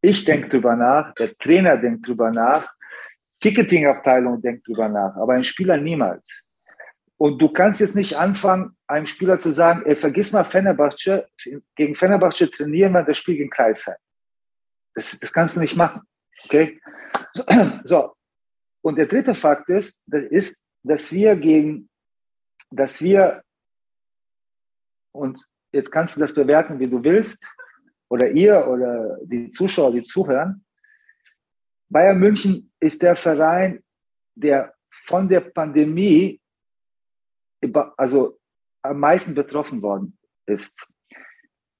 Ich 0.00 0.24
denke 0.24 0.48
drüber 0.48 0.76
nach, 0.76 1.14
der 1.14 1.36
Trainer 1.38 1.76
denkt 1.76 2.06
drüber 2.06 2.30
nach, 2.30 2.70
Ticketing-Abteilung 3.40 4.40
denkt 4.40 4.66
drüber 4.66 4.88
nach, 4.88 5.16
aber 5.16 5.34
ein 5.34 5.44
Spieler 5.44 5.76
niemals. 5.76 6.44
Und 7.18 7.40
du 7.40 7.48
kannst 7.48 7.80
jetzt 7.80 7.96
nicht 7.96 8.16
anfangen, 8.16 8.76
einem 8.86 9.06
Spieler 9.06 9.38
zu 9.38 9.50
sagen, 9.50 9.82
ey, 9.86 9.96
vergiss 9.96 10.32
mal 10.32 10.44
Fenerbahce, 10.44 11.26
gegen 11.74 11.94
Fenerbahce 11.94 12.50
trainieren 12.50 12.92
wir 12.92 13.02
das 13.02 13.18
Spiel 13.18 13.36
gegen 13.36 13.50
Kreisheim. 13.50 13.96
Das, 14.94 15.18
das 15.18 15.32
kannst 15.32 15.56
du 15.56 15.60
nicht 15.60 15.76
machen. 15.76 16.02
Okay? 16.44 16.80
So. 17.84 18.14
Und 18.82 18.96
der 18.96 19.06
dritte 19.06 19.34
Fakt 19.34 19.68
ist, 19.68 20.02
das 20.06 20.22
ist, 20.22 20.64
dass 20.82 21.10
wir 21.10 21.34
gegen, 21.36 21.88
dass 22.70 23.02
wir, 23.02 23.42
und 25.16 25.42
jetzt 25.72 25.90
kannst 25.90 26.16
du 26.16 26.20
das 26.20 26.34
bewerten, 26.34 26.78
wie 26.78 26.88
du 26.88 27.02
willst, 27.02 27.46
oder 28.08 28.30
ihr 28.30 28.66
oder 28.68 29.18
die 29.22 29.50
Zuschauer, 29.50 29.92
die 29.92 30.02
zuhören. 30.02 30.64
Bayern 31.88 32.18
München 32.18 32.70
ist 32.80 33.02
der 33.02 33.16
Verein, 33.16 33.82
der 34.34 34.74
von 35.06 35.28
der 35.28 35.40
Pandemie 35.40 36.40
also 37.96 38.38
am 38.82 39.00
meisten 39.00 39.34
betroffen 39.34 39.82
worden 39.82 40.16
ist. 40.46 40.80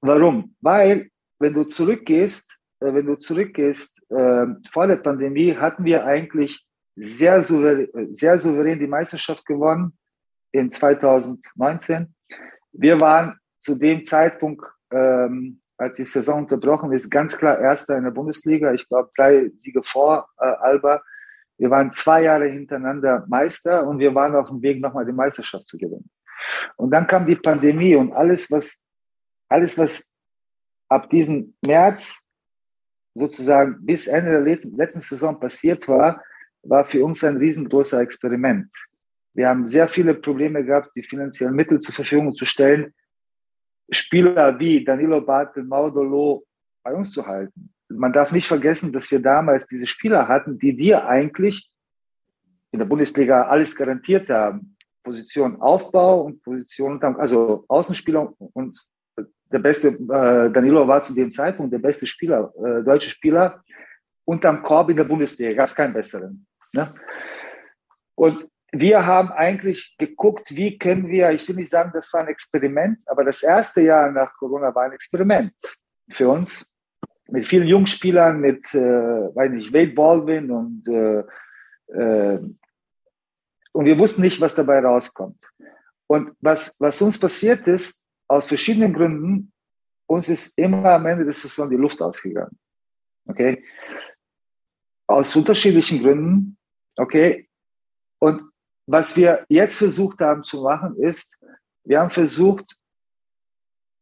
Warum? 0.00 0.54
Weil, 0.60 1.10
wenn 1.38 1.54
du 1.54 1.64
zurückgehst, 1.64 2.58
äh, 2.80 2.92
wenn 2.92 3.06
du 3.06 3.16
zurückgehst, 3.16 4.00
äh, 4.10 4.46
vor 4.72 4.86
der 4.86 4.96
Pandemie 4.96 5.54
hatten 5.54 5.84
wir 5.84 6.04
eigentlich 6.04 6.64
sehr 6.96 7.42
souverän, 7.44 8.14
sehr 8.14 8.38
souverän 8.38 8.78
die 8.78 8.86
Meisterschaft 8.86 9.44
gewonnen 9.44 9.96
in 10.52 10.70
2019. 10.70 12.14
Wir 12.78 13.00
waren 13.00 13.38
zu 13.58 13.74
dem 13.74 14.04
Zeitpunkt, 14.04 14.64
ähm, 14.90 15.60
als 15.78 15.96
die 15.96 16.04
Saison 16.04 16.40
unterbrochen 16.40 16.92
ist, 16.92 17.10
ganz 17.10 17.36
klar 17.36 17.58
Erster 17.58 17.96
in 17.96 18.04
der 18.04 18.10
Bundesliga. 18.10 18.72
Ich 18.72 18.88
glaube, 18.88 19.10
drei 19.16 19.50
Siege 19.62 19.82
vor 19.82 20.28
äh, 20.38 20.44
Alba. 20.44 21.02
Wir 21.58 21.70
waren 21.70 21.90
zwei 21.92 22.22
Jahre 22.22 22.46
hintereinander 22.46 23.24
Meister 23.28 23.86
und 23.86 23.98
wir 23.98 24.14
waren 24.14 24.34
auf 24.34 24.48
dem 24.48 24.62
Weg, 24.62 24.80
nochmal 24.80 25.06
die 25.06 25.12
Meisterschaft 25.12 25.66
zu 25.66 25.78
gewinnen. 25.78 26.10
Und 26.76 26.90
dann 26.90 27.06
kam 27.06 27.26
die 27.26 27.36
Pandemie 27.36 27.96
und 27.96 28.12
alles, 28.12 28.50
was, 28.50 28.82
alles, 29.48 29.76
was 29.78 30.10
ab 30.88 31.08
diesem 31.10 31.54
März 31.64 32.22
sozusagen 33.14 33.78
bis 33.80 34.06
Ende 34.06 34.32
der 34.32 34.40
letzten, 34.42 34.76
letzten 34.76 35.00
Saison 35.00 35.40
passiert 35.40 35.88
war, 35.88 36.22
war 36.62 36.84
für 36.84 37.04
uns 37.04 37.24
ein 37.24 37.38
riesengroßer 37.38 38.00
Experiment. 38.00 38.68
Wir 39.36 39.50
haben 39.50 39.68
sehr 39.68 39.86
viele 39.86 40.14
Probleme 40.14 40.64
gehabt, 40.64 40.96
die 40.96 41.02
finanziellen 41.02 41.54
Mittel 41.54 41.78
zur 41.78 41.94
Verfügung 41.94 42.34
zu 42.34 42.46
stellen, 42.46 42.94
Spieler 43.90 44.58
wie 44.58 44.82
Danilo 44.82 45.20
Bartel, 45.20 45.62
Maudolo 45.62 46.44
bei 46.82 46.94
uns 46.94 47.12
zu 47.12 47.26
halten. 47.26 47.70
Man 47.88 48.14
darf 48.14 48.32
nicht 48.32 48.48
vergessen, 48.48 48.92
dass 48.94 49.10
wir 49.10 49.20
damals 49.20 49.66
diese 49.66 49.86
Spieler 49.86 50.26
hatten, 50.26 50.58
die 50.58 50.74
dir 50.74 51.06
eigentlich 51.06 51.70
in 52.72 52.78
der 52.78 52.86
Bundesliga 52.86 53.42
alles 53.42 53.76
garantiert 53.76 54.30
haben. 54.30 54.74
Position 55.04 55.60
Aufbau 55.60 56.22
und 56.22 56.42
Position, 56.42 57.00
also 57.02 57.64
Außenspieler 57.68 58.32
und 58.38 58.86
der 59.52 59.58
beste, 59.58 59.88
äh, 59.88 60.50
Danilo 60.50 60.88
war 60.88 61.02
zu 61.02 61.14
dem 61.14 61.30
Zeitpunkt 61.30 61.72
der 61.72 61.78
beste 61.78 62.06
Spieler, 62.06 62.52
äh, 62.56 62.82
deutsche 62.82 63.10
Spieler. 63.10 63.62
Unterm 64.24 64.62
Korb 64.62 64.88
in 64.90 64.96
der 64.96 65.04
Bundesliga 65.04 65.52
gab 65.52 65.68
es 65.68 65.74
keinen 65.74 65.92
besseren. 65.92 66.46
Ne? 66.72 66.92
Und 68.16 68.48
wir 68.80 69.06
haben 69.06 69.30
eigentlich 69.32 69.96
geguckt, 69.98 70.54
wie 70.56 70.78
können 70.78 71.08
wir, 71.08 71.30
ich 71.30 71.48
will 71.48 71.56
nicht 71.56 71.70
sagen, 71.70 71.90
das 71.94 72.12
war 72.12 72.22
ein 72.22 72.28
Experiment, 72.28 72.98
aber 73.06 73.24
das 73.24 73.42
erste 73.42 73.82
Jahr 73.82 74.10
nach 74.10 74.34
Corona 74.34 74.74
war 74.74 74.84
ein 74.84 74.92
Experiment 74.92 75.52
für 76.10 76.28
uns. 76.28 76.66
Mit 77.28 77.44
vielen 77.44 77.66
Jungspielern, 77.66 78.40
mit, 78.40 78.72
äh, 78.74 78.78
weiß 79.34 79.50
nicht, 79.50 79.72
Wade 79.72 79.92
Baldwin 79.92 80.50
und, 80.50 80.88
äh, 80.88 81.24
äh, 81.92 82.40
und 83.72 83.84
wir 83.84 83.98
wussten 83.98 84.22
nicht, 84.22 84.40
was 84.40 84.54
dabei 84.54 84.80
rauskommt. 84.80 85.44
Und 86.06 86.32
was, 86.40 86.76
was 86.78 87.02
uns 87.02 87.18
passiert 87.18 87.66
ist, 87.66 88.06
aus 88.28 88.46
verschiedenen 88.46 88.92
Gründen, 88.92 89.52
uns 90.06 90.28
ist 90.28 90.56
immer 90.56 90.92
am 90.92 91.06
Ende 91.06 91.24
der 91.24 91.34
Saison 91.34 91.68
die 91.68 91.76
Luft 91.76 92.00
ausgegangen. 92.00 92.56
Okay? 93.26 93.64
Aus 95.06 95.34
unterschiedlichen 95.34 96.02
Gründen. 96.02 96.56
Okay? 96.96 97.48
Und 98.18 98.44
was 98.86 99.16
wir 99.16 99.44
jetzt 99.48 99.76
versucht 99.76 100.20
haben 100.20 100.44
zu 100.44 100.62
machen, 100.62 100.96
ist, 100.96 101.36
wir 101.84 102.00
haben 102.00 102.10
versucht, 102.10 102.76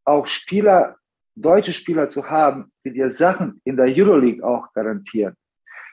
auch 0.04 0.26
Spieler, 0.26 0.98
deutsche 1.34 1.72
Spieler 1.72 2.08
zu 2.08 2.28
haben, 2.28 2.70
die 2.84 2.92
dir 2.92 3.10
Sachen 3.10 3.60
in 3.64 3.76
der 3.76 3.86
Euroleague 3.86 4.44
auch 4.46 4.72
garantieren. 4.72 5.36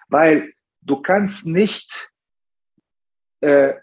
Weil 0.10 0.54
du 0.82 1.02
kannst 1.02 1.48
nicht, 1.48 2.12
äh, 3.40 3.74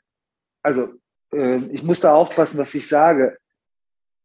also 0.62 0.92
äh, 1.32 1.56
ich 1.72 1.82
muss 1.82 2.00
da 2.00 2.12
aufpassen, 2.14 2.58
was 2.58 2.74
ich 2.74 2.86
sage. 2.86 3.38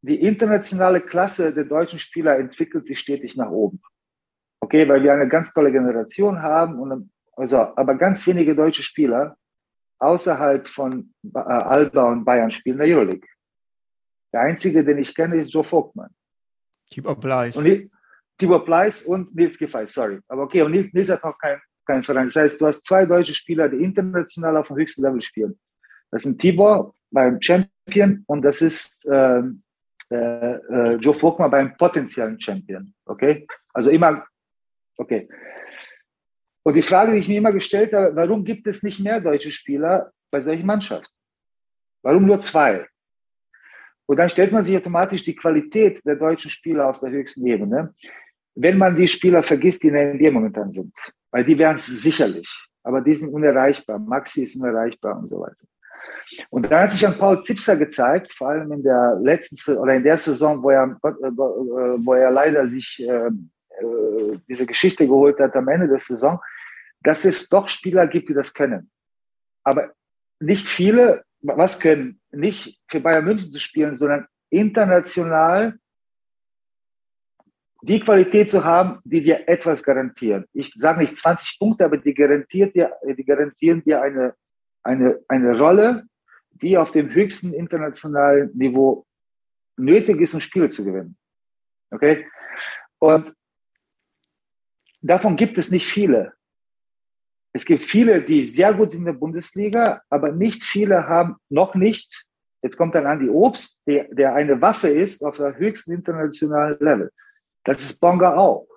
Die 0.01 0.21
internationale 0.21 0.99
Klasse 0.99 1.53
der 1.53 1.63
deutschen 1.63 1.99
Spieler 1.99 2.37
entwickelt 2.37 2.85
sich 2.85 2.99
stetig 2.99 3.37
nach 3.37 3.49
oben. 3.49 3.81
Okay, 4.59 4.87
weil 4.87 5.01
wir 5.01 5.13
eine 5.13 5.29
ganz 5.29 5.53
tolle 5.53 5.71
Generation 5.71 6.41
haben 6.41 6.79
und 6.79 7.09
also, 7.35 7.57
aber 7.57 7.95
ganz 7.95 8.27
wenige 8.27 8.55
deutsche 8.55 8.83
Spieler 8.83 9.37
außerhalb 10.03 10.67
von 10.67 11.13
äh, 11.33 11.39
Alba 11.39 12.11
und 12.11 12.25
Bayern 12.25 12.51
spielen 12.51 12.79
in 12.79 12.87
der 12.87 12.97
Euroleague. 12.97 13.27
Der 14.31 14.41
einzige, 14.41 14.83
den 14.83 14.97
ich 14.97 15.13
kenne, 15.15 15.37
ist 15.37 15.53
Joe 15.53 15.63
Vogtmann. 15.63 16.09
Tibor 16.89 17.19
Pleiss. 17.19 17.55
Und 17.55 17.89
Tibor 18.37 18.65
Pleiss 18.65 19.03
und 19.03 19.33
Nils 19.35 19.57
Giffey, 19.57 19.87
sorry. 19.87 20.19
Aber 20.27 20.43
okay, 20.43 20.63
und 20.63 20.71
Nils, 20.71 20.93
Nils 20.93 21.09
hat 21.09 21.23
noch 21.23 21.37
keinen 21.37 21.61
kein 21.85 22.03
Verein. 22.03 22.27
Das 22.27 22.35
heißt, 22.35 22.61
du 22.61 22.67
hast 22.67 22.83
zwei 22.85 23.05
deutsche 23.05 23.33
Spieler, 23.33 23.69
die 23.69 23.83
international 23.83 24.57
auf 24.57 24.67
dem 24.67 24.77
höchsten 24.77 25.01
Level 25.03 25.21
spielen. 25.21 25.59
Das 26.11 26.23
sind 26.23 26.39
Tibor 26.39 26.95
beim 27.11 27.41
Champion 27.41 28.23
und 28.27 28.41
das 28.43 28.61
ist 28.61 29.05
äh, 29.05 29.41
äh, 30.09 30.95
Joe 30.95 31.13
Vogtmann 31.13 31.51
beim 31.51 31.77
potenziellen 31.77 32.39
Champion. 32.39 32.93
Okay? 33.05 33.47
Also 33.73 33.89
immer, 33.89 34.25
okay. 34.97 35.27
Und 36.63 36.77
die 36.77 36.81
Frage, 36.81 37.11
die 37.11 37.19
ich 37.19 37.27
mir 37.27 37.37
immer 37.37 37.51
gestellt 37.51 37.93
habe, 37.93 38.15
warum 38.15 38.45
gibt 38.45 38.67
es 38.67 38.83
nicht 38.83 38.99
mehr 38.99 39.19
deutsche 39.19 39.51
Spieler 39.51 40.11
bei 40.31 40.39
solchen 40.41 40.65
Mannschaften? 40.65 41.13
Warum 42.01 42.25
nur 42.25 42.39
zwei? 42.39 42.87
Und 44.05 44.17
dann 44.17 44.29
stellt 44.29 44.51
man 44.51 44.65
sich 44.65 44.75
automatisch 44.75 45.23
die 45.23 45.35
Qualität 45.35 46.01
der 46.05 46.15
deutschen 46.15 46.49
Spieler 46.49 46.89
auf 46.89 46.99
der 46.99 47.11
höchsten 47.11 47.45
Ebene, 47.45 47.93
wenn 48.55 48.77
man 48.77 48.95
die 48.95 49.07
Spieler 49.07 49.43
vergisst, 49.43 49.83
die 49.83 49.87
in 49.87 49.93
der 49.93 50.13
NBA 50.13 50.31
momentan 50.31 50.71
sind. 50.71 50.93
Weil 51.31 51.43
die 51.43 51.57
wären 51.57 51.75
es 51.75 51.85
sicherlich. 51.85 52.49
Aber 52.83 53.01
die 53.01 53.13
sind 53.13 53.29
unerreichbar. 53.29 53.99
Maxi 53.99 54.43
ist 54.43 54.55
unerreichbar 54.55 55.17
und 55.17 55.29
so 55.29 55.39
weiter. 55.39 55.65
Und 56.49 56.69
dann 56.69 56.83
hat 56.83 56.91
sich 56.91 57.01
dann 57.01 57.17
Paul 57.17 57.41
Zipser 57.41 57.77
gezeigt, 57.77 58.31
vor 58.33 58.49
allem 58.49 58.71
in 58.71 58.83
der 58.83 59.17
letzten 59.21 59.77
oder 59.77 59.95
in 59.95 60.03
der 60.03 60.17
Saison, 60.17 60.61
wo 60.61 60.69
er, 60.69 60.97
wo 61.01 62.13
er 62.13 62.31
leider 62.31 62.67
sich 62.67 63.01
äh, 63.01 63.27
äh, 63.27 64.39
diese 64.47 64.65
Geschichte 64.65 65.07
geholt 65.07 65.39
hat 65.39 65.55
am 65.55 65.67
Ende 65.67 65.87
der 65.87 65.99
Saison, 65.99 66.39
dass 67.03 67.25
es 67.25 67.49
doch 67.49 67.67
Spieler 67.67 68.07
gibt, 68.07 68.29
die 68.29 68.33
das 68.33 68.53
können. 68.53 68.89
Aber 69.63 69.93
nicht 70.39 70.67
viele, 70.67 71.23
was 71.41 71.79
können? 71.79 72.19
Nicht 72.31 72.81
für 72.87 72.99
Bayern 72.99 73.25
München 73.25 73.51
zu 73.51 73.59
spielen, 73.59 73.95
sondern 73.95 74.27
international 74.49 75.77
die 77.81 77.99
Qualität 77.99 78.49
zu 78.49 78.63
haben, 78.63 78.99
die 79.03 79.21
dir 79.21 79.47
etwas 79.47 79.83
garantieren. 79.83 80.45
Ich 80.53 80.73
sage 80.73 81.01
nicht 81.01 81.17
20 81.17 81.59
Punkte, 81.59 81.83
aber 81.83 81.97
die, 81.97 82.13
garantiert 82.13 82.73
dir, 82.75 82.93
die 83.05 83.25
garantieren 83.25 83.83
dir 83.83 84.01
eine, 84.01 84.35
eine, 84.83 85.19
eine 85.27 85.57
Rolle, 85.57 86.05
die 86.51 86.77
auf 86.77 86.91
dem 86.91 87.13
höchsten 87.13 87.53
internationalen 87.53 88.51
Niveau 88.55 89.05
nötig 89.75 90.21
ist, 90.21 90.33
um 90.33 90.39
Spiele 90.39 90.69
zu 90.69 90.85
gewinnen. 90.85 91.17
Okay? 91.91 92.25
Und 92.99 93.33
davon 95.01 95.35
gibt 95.35 95.57
es 95.57 95.69
nicht 95.69 95.85
viele. 95.85 96.33
Es 97.53 97.65
gibt 97.65 97.83
viele, 97.83 98.21
die 98.21 98.43
sehr 98.43 98.73
gut 98.73 98.91
sind 98.91 99.01
in 99.01 99.05
der 99.05 99.13
Bundesliga, 99.13 100.01
aber 100.09 100.31
nicht 100.31 100.63
viele 100.63 101.07
haben 101.07 101.35
noch 101.49 101.75
nicht, 101.75 102.25
jetzt 102.63 102.77
kommt 102.77 102.95
dann 102.95 103.05
Andi 103.05 103.29
Obst, 103.29 103.79
der, 103.85 104.05
der 104.05 104.33
eine 104.33 104.59
Waffe 104.59 104.89
ist 104.89 105.23
auf 105.23 105.37
der 105.37 105.55
höchsten 105.55 105.93
internationalen 105.93 106.77
Level. 106.79 107.11
Das 107.63 107.83
ist 107.83 107.99
Bonga 107.99 108.35
auch. 108.35 108.67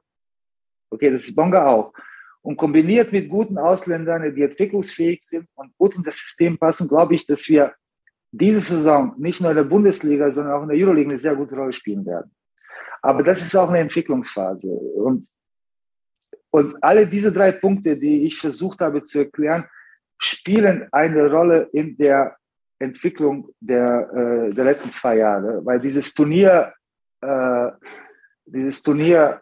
Okay, 0.91 1.11
das 1.11 1.25
ist 1.25 1.35
Bonga 1.35 1.67
auch. 1.67 1.95
Und 2.43 2.57
kombiniert 2.59 3.13
mit 3.13 3.29
guten 3.29 3.59
Ausländern, 3.59 4.35
die 4.35 4.43
entwicklungsfähig 4.43 5.23
sind 5.23 5.49
und 5.55 5.77
gut 5.79 5.97
in 5.97 6.03
das 6.03 6.17
System 6.17 6.59
passen, 6.59 6.87
glaube 6.87 7.15
ich, 7.15 7.27
dass 7.27 7.49
wir 7.49 7.75
diese 8.31 8.61
Saison 8.61 9.15
nicht 9.17 9.41
nur 9.41 9.51
in 9.51 9.57
der 9.57 9.65
Bundesliga, 9.65 10.31
sondern 10.31 10.55
auch 10.55 10.63
in 10.63 10.69
der 10.69 10.77
Euroleague 10.77 11.11
eine 11.11 11.19
sehr 11.19 11.35
gute 11.35 11.57
Rolle 11.57 11.73
spielen 11.73 12.05
werden. 12.05 12.31
Aber 13.03 13.23
das 13.23 13.41
ist 13.41 13.57
auch 13.57 13.71
eine 13.71 13.79
Entwicklungsphase. 13.79 14.69
Und 14.69 15.27
und 16.51 16.83
alle 16.83 17.07
diese 17.07 17.33
drei 17.33 17.53
Punkte, 17.53 17.97
die 17.97 18.25
ich 18.25 18.39
versucht 18.39 18.81
habe 18.81 19.03
zu 19.03 19.21
erklären, 19.21 19.65
spielen 20.19 20.89
eine 20.93 21.31
Rolle 21.31 21.69
in 21.73 21.97
der 21.97 22.37
Entwicklung 22.79 23.49
der, 23.61 24.11
äh, 24.13 24.55
der 24.55 24.65
letzten 24.65 24.91
zwei 24.91 25.17
Jahre, 25.19 25.65
weil 25.65 25.81
dieses 25.81 26.13
Turnier, 26.15 26.73
äh, 27.21 27.71
dieses 28.47 28.83
Turnier 28.83 29.41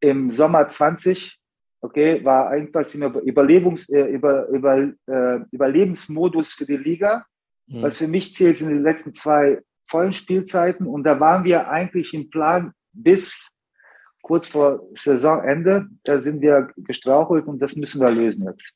im 0.00 0.30
Sommer 0.30 0.68
20, 0.68 1.38
okay, 1.80 2.24
war 2.24 2.50
einfach 2.50 2.84
im 2.94 3.02
Überlebens, 3.20 3.88
äh, 3.88 4.02
über, 4.02 4.48
über, 4.48 4.88
äh, 5.06 5.40
Überlebensmodus 5.50 6.52
für 6.52 6.66
die 6.66 6.76
Liga, 6.76 7.26
mhm. 7.66 7.82
was 7.82 7.98
für 7.98 8.08
mich 8.08 8.34
zählt 8.34 8.60
in 8.60 8.68
den 8.68 8.82
letzten 8.82 9.12
zwei 9.12 9.62
vollen 9.88 10.12
Spielzeiten. 10.12 10.86
Und 10.86 11.04
da 11.04 11.20
waren 11.20 11.44
wir 11.44 11.68
eigentlich 11.68 12.14
im 12.14 12.30
Plan 12.30 12.72
bis 12.92 13.48
kurz 14.28 14.46
vor 14.46 14.82
Saisonende, 14.94 15.86
da 16.04 16.20
sind 16.20 16.42
wir 16.42 16.68
gestrauchelt 16.76 17.46
und 17.46 17.60
das 17.60 17.76
müssen 17.76 18.00
wir 18.02 18.10
lösen 18.10 18.44
jetzt, 18.44 18.72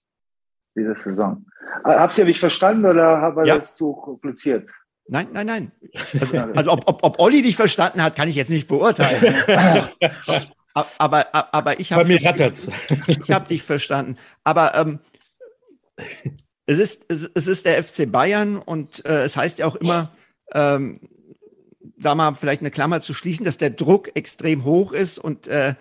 diese 0.74 0.96
Saison. 0.96 1.44
Äh, 1.84 1.90
habt 1.90 2.16
ihr 2.16 2.24
mich 2.24 2.40
verstanden 2.40 2.86
oder 2.86 3.20
habe 3.20 3.42
ich 3.42 3.48
ja. 3.48 3.57
das 3.57 3.76
zu 3.76 3.92
kompliziert? 3.92 4.66
Nein, 5.07 5.28
nein, 5.32 5.46
nein. 5.46 5.72
Also, 6.20 6.38
also 6.38 6.72
ob, 6.72 6.88
ob, 6.88 7.05
ob 7.05 7.20
Olli 7.20 7.42
dich 7.42 7.57
verstanden 7.57 8.03
hat, 8.03 8.16
kann 8.16 8.28
ich 8.28 8.34
jetzt 8.34 8.48
nicht 8.48 8.66
beurteilen. 8.66 9.36
aber, 10.98 11.26
aber 11.32 11.80
ich 11.80 11.92
habe 11.92 12.07
dich, 12.07 12.24
ich 13.07 13.30
hab 13.30 13.48
dich 13.48 13.62
verstanden. 13.62 14.16
Aber 14.44 14.74
ähm, 14.74 15.00
es, 16.64 16.78
ist, 16.78 17.05
es, 17.09 17.30
es, 17.34 17.46
ist 17.46 17.66
der 17.66 17.82
FC 17.82 18.11
Bayern 18.11 18.57
und 18.57 19.05
äh, 19.05 19.24
es 19.24 19.36
heißt 19.36 19.59
ja 19.59 19.66
auch 19.66 19.76
immer, 19.76 20.12
ähm, 20.55 21.00
da 22.03 22.14
mal 22.14 22.34
vielleicht 22.34 22.62
eine 22.62 22.70
Klammer 22.70 23.00
zu 23.00 23.14
schließen, 23.14 23.44
dass 23.44 23.59
der 23.59 23.70
Druck 23.70 24.14
extrem 24.14 24.64
hoch 24.64 24.92
ist 24.92 25.18
und 25.18 25.46
äh, 25.48 25.74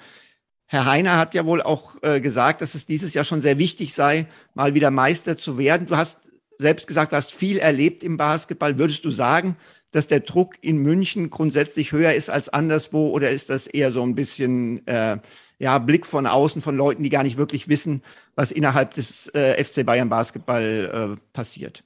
Herr 0.72 0.86
Heiner 0.86 1.18
hat 1.18 1.34
ja 1.34 1.46
wohl 1.46 1.62
auch 1.62 2.02
äh, 2.02 2.22
gesagt, 2.22 2.62
dass 2.62 2.76
es 2.76 2.86
dieses 2.86 3.14
Jahr 3.14 3.26
schon 3.26 3.42
sehr 3.42 3.58
wichtig 3.58 3.94
sei, 3.94 4.28
mal 4.54 4.74
wieder 4.74 4.90
Meister 4.90 5.38
zu 5.38 5.58
werden. 5.58 5.86
Du 5.86 5.98
hast 5.98 6.32
selbst 6.58 6.88
gesagt, 6.88 7.12
du 7.12 7.18
hast 7.18 7.34
viel 7.34 7.58
erlebt 7.58 8.04
im 8.04 8.16
Basketball. 8.16 8.80
Würdest 8.80 9.04
du 9.04 9.12
sagen, 9.12 9.58
dass 9.92 10.08
der 10.08 10.22
Druck 10.22 10.56
in 10.62 10.78
München 10.78 11.30
grundsätzlich 11.30 11.92
höher 11.92 12.14
ist 12.14 12.30
als 12.30 12.48
anderswo 12.48 13.10
oder 13.10 13.32
ist 13.32 13.50
das 13.50 13.68
eher 13.68 13.92
so 13.92 14.02
ein 14.02 14.16
bisschen 14.16 14.88
äh, 14.88 15.18
ja, 15.60 15.78
Blick 15.78 16.06
von 16.06 16.26
außen 16.26 16.62
von 16.62 16.78
Leuten, 16.78 17.04
die 17.04 17.10
gar 17.10 17.24
nicht 17.24 17.38
wirklich 17.38 17.68
wissen, 17.68 18.02
was 18.36 18.54
innerhalb 18.54 18.94
des 18.94 19.28
äh, 19.36 19.62
FC 19.62 19.86
Bayern 19.86 20.08
Basketball 20.08 21.18
äh, 21.18 21.22
passiert? 21.34 21.84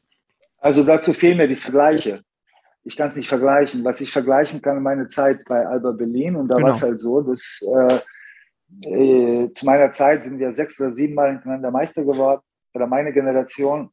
Also 0.59 0.83
dazu 0.83 1.11
fehlen 1.13 1.38
mir 1.38 1.47
die 1.47 1.55
Vergleiche 1.55 2.21
ich 2.86 2.95
kann 2.95 3.09
es 3.09 3.15
nicht 3.15 3.27
vergleichen. 3.27 3.83
Was 3.83 3.99
ich 3.99 4.11
vergleichen 4.11 4.61
kann, 4.61 4.81
meine 4.81 5.07
Zeit 5.07 5.43
bei 5.45 5.65
Alba 5.65 5.91
Berlin. 5.91 6.36
Und 6.36 6.47
da 6.47 6.55
genau. 6.55 6.67
war 6.67 6.75
es 6.75 6.83
halt 6.83 6.99
so, 6.99 7.21
dass 7.21 7.61
äh, 7.67 7.99
äh, 8.88 9.51
zu 9.51 9.65
meiner 9.65 9.89
Zeit 9.91 10.23
sind 10.23 10.38
wir 10.38 10.51
sechs 10.53 10.79
oder 10.79 10.91
sieben 10.91 11.15
Mal 11.15 11.31
hintereinander 11.31 11.71
Meister 11.71 12.05
geworden, 12.05 12.41
oder 12.75 12.88
meine 12.88 13.11
Generation. 13.11 13.89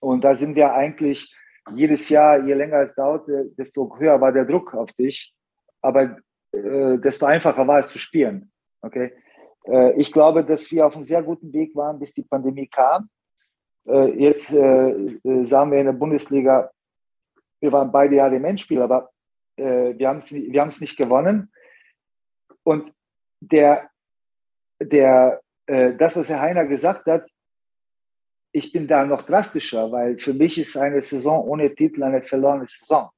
Und 0.00 0.24
da 0.24 0.34
sind 0.34 0.56
wir 0.56 0.72
eigentlich 0.72 1.32
jedes 1.74 2.08
Jahr, 2.08 2.44
je 2.44 2.54
länger 2.54 2.80
es 2.80 2.94
dauerte, 2.94 3.52
desto 3.56 3.96
höher 3.98 4.20
war 4.20 4.32
der 4.32 4.46
Druck 4.46 4.74
auf 4.74 4.92
dich. 4.92 5.32
Aber 5.80 6.16
äh, 6.52 6.98
desto 6.98 7.26
einfacher 7.26 7.66
war 7.66 7.78
es 7.78 7.88
zu 7.88 7.98
spielen. 7.98 8.50
Okay? 8.80 9.12
Äh, 9.64 9.92
ich 10.00 10.10
glaube, 10.10 10.44
dass 10.44 10.70
wir 10.72 10.86
auf 10.86 10.96
einem 10.96 11.04
sehr 11.04 11.22
guten 11.22 11.52
Weg 11.52 11.76
waren, 11.76 12.00
bis 12.00 12.12
die 12.14 12.24
Pandemie 12.24 12.66
kam. 12.66 13.08
Äh, 13.86 14.18
jetzt 14.18 14.52
äh, 14.52 14.90
äh, 14.90 15.46
sahen 15.46 15.70
wir 15.70 15.78
in 15.78 15.86
der 15.86 15.92
Bundesliga 15.92 16.70
wir 17.62 17.72
waren 17.72 17.92
beide 17.92 18.16
Jahre 18.16 18.36
im 18.36 18.44
Endspiel, 18.44 18.82
aber 18.82 19.10
äh, 19.56 19.96
wir 19.96 20.08
haben 20.08 20.18
es 20.18 20.32
wir 20.32 20.66
nicht 20.80 20.96
gewonnen. 20.96 21.50
Und 22.64 22.92
der, 23.40 23.88
der, 24.80 25.40
äh, 25.66 25.94
das, 25.94 26.16
was 26.16 26.28
Herr 26.28 26.40
Heiner 26.40 26.66
gesagt 26.66 27.06
hat, 27.06 27.30
ich 28.50 28.72
bin 28.72 28.86
da 28.88 29.06
noch 29.06 29.22
drastischer, 29.22 29.90
weil 29.92 30.18
für 30.18 30.34
mich 30.34 30.58
ist 30.58 30.76
eine 30.76 31.02
Saison 31.02 31.40
ohne 31.44 31.74
Titel 31.74 32.02
eine 32.02 32.22
verlorene 32.22 32.66
Saison. 32.66 33.10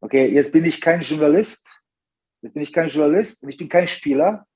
Okay, 0.00 0.26
jetzt 0.26 0.52
bin 0.52 0.66
ich 0.66 0.80
kein 0.80 1.00
Journalist, 1.00 1.66
jetzt 2.42 2.52
bin 2.52 2.62
ich 2.62 2.72
kein 2.72 2.88
Journalist 2.88 3.42
und 3.42 3.48
ich 3.48 3.56
bin 3.56 3.70
kein 3.70 3.88
Spieler, 3.88 4.46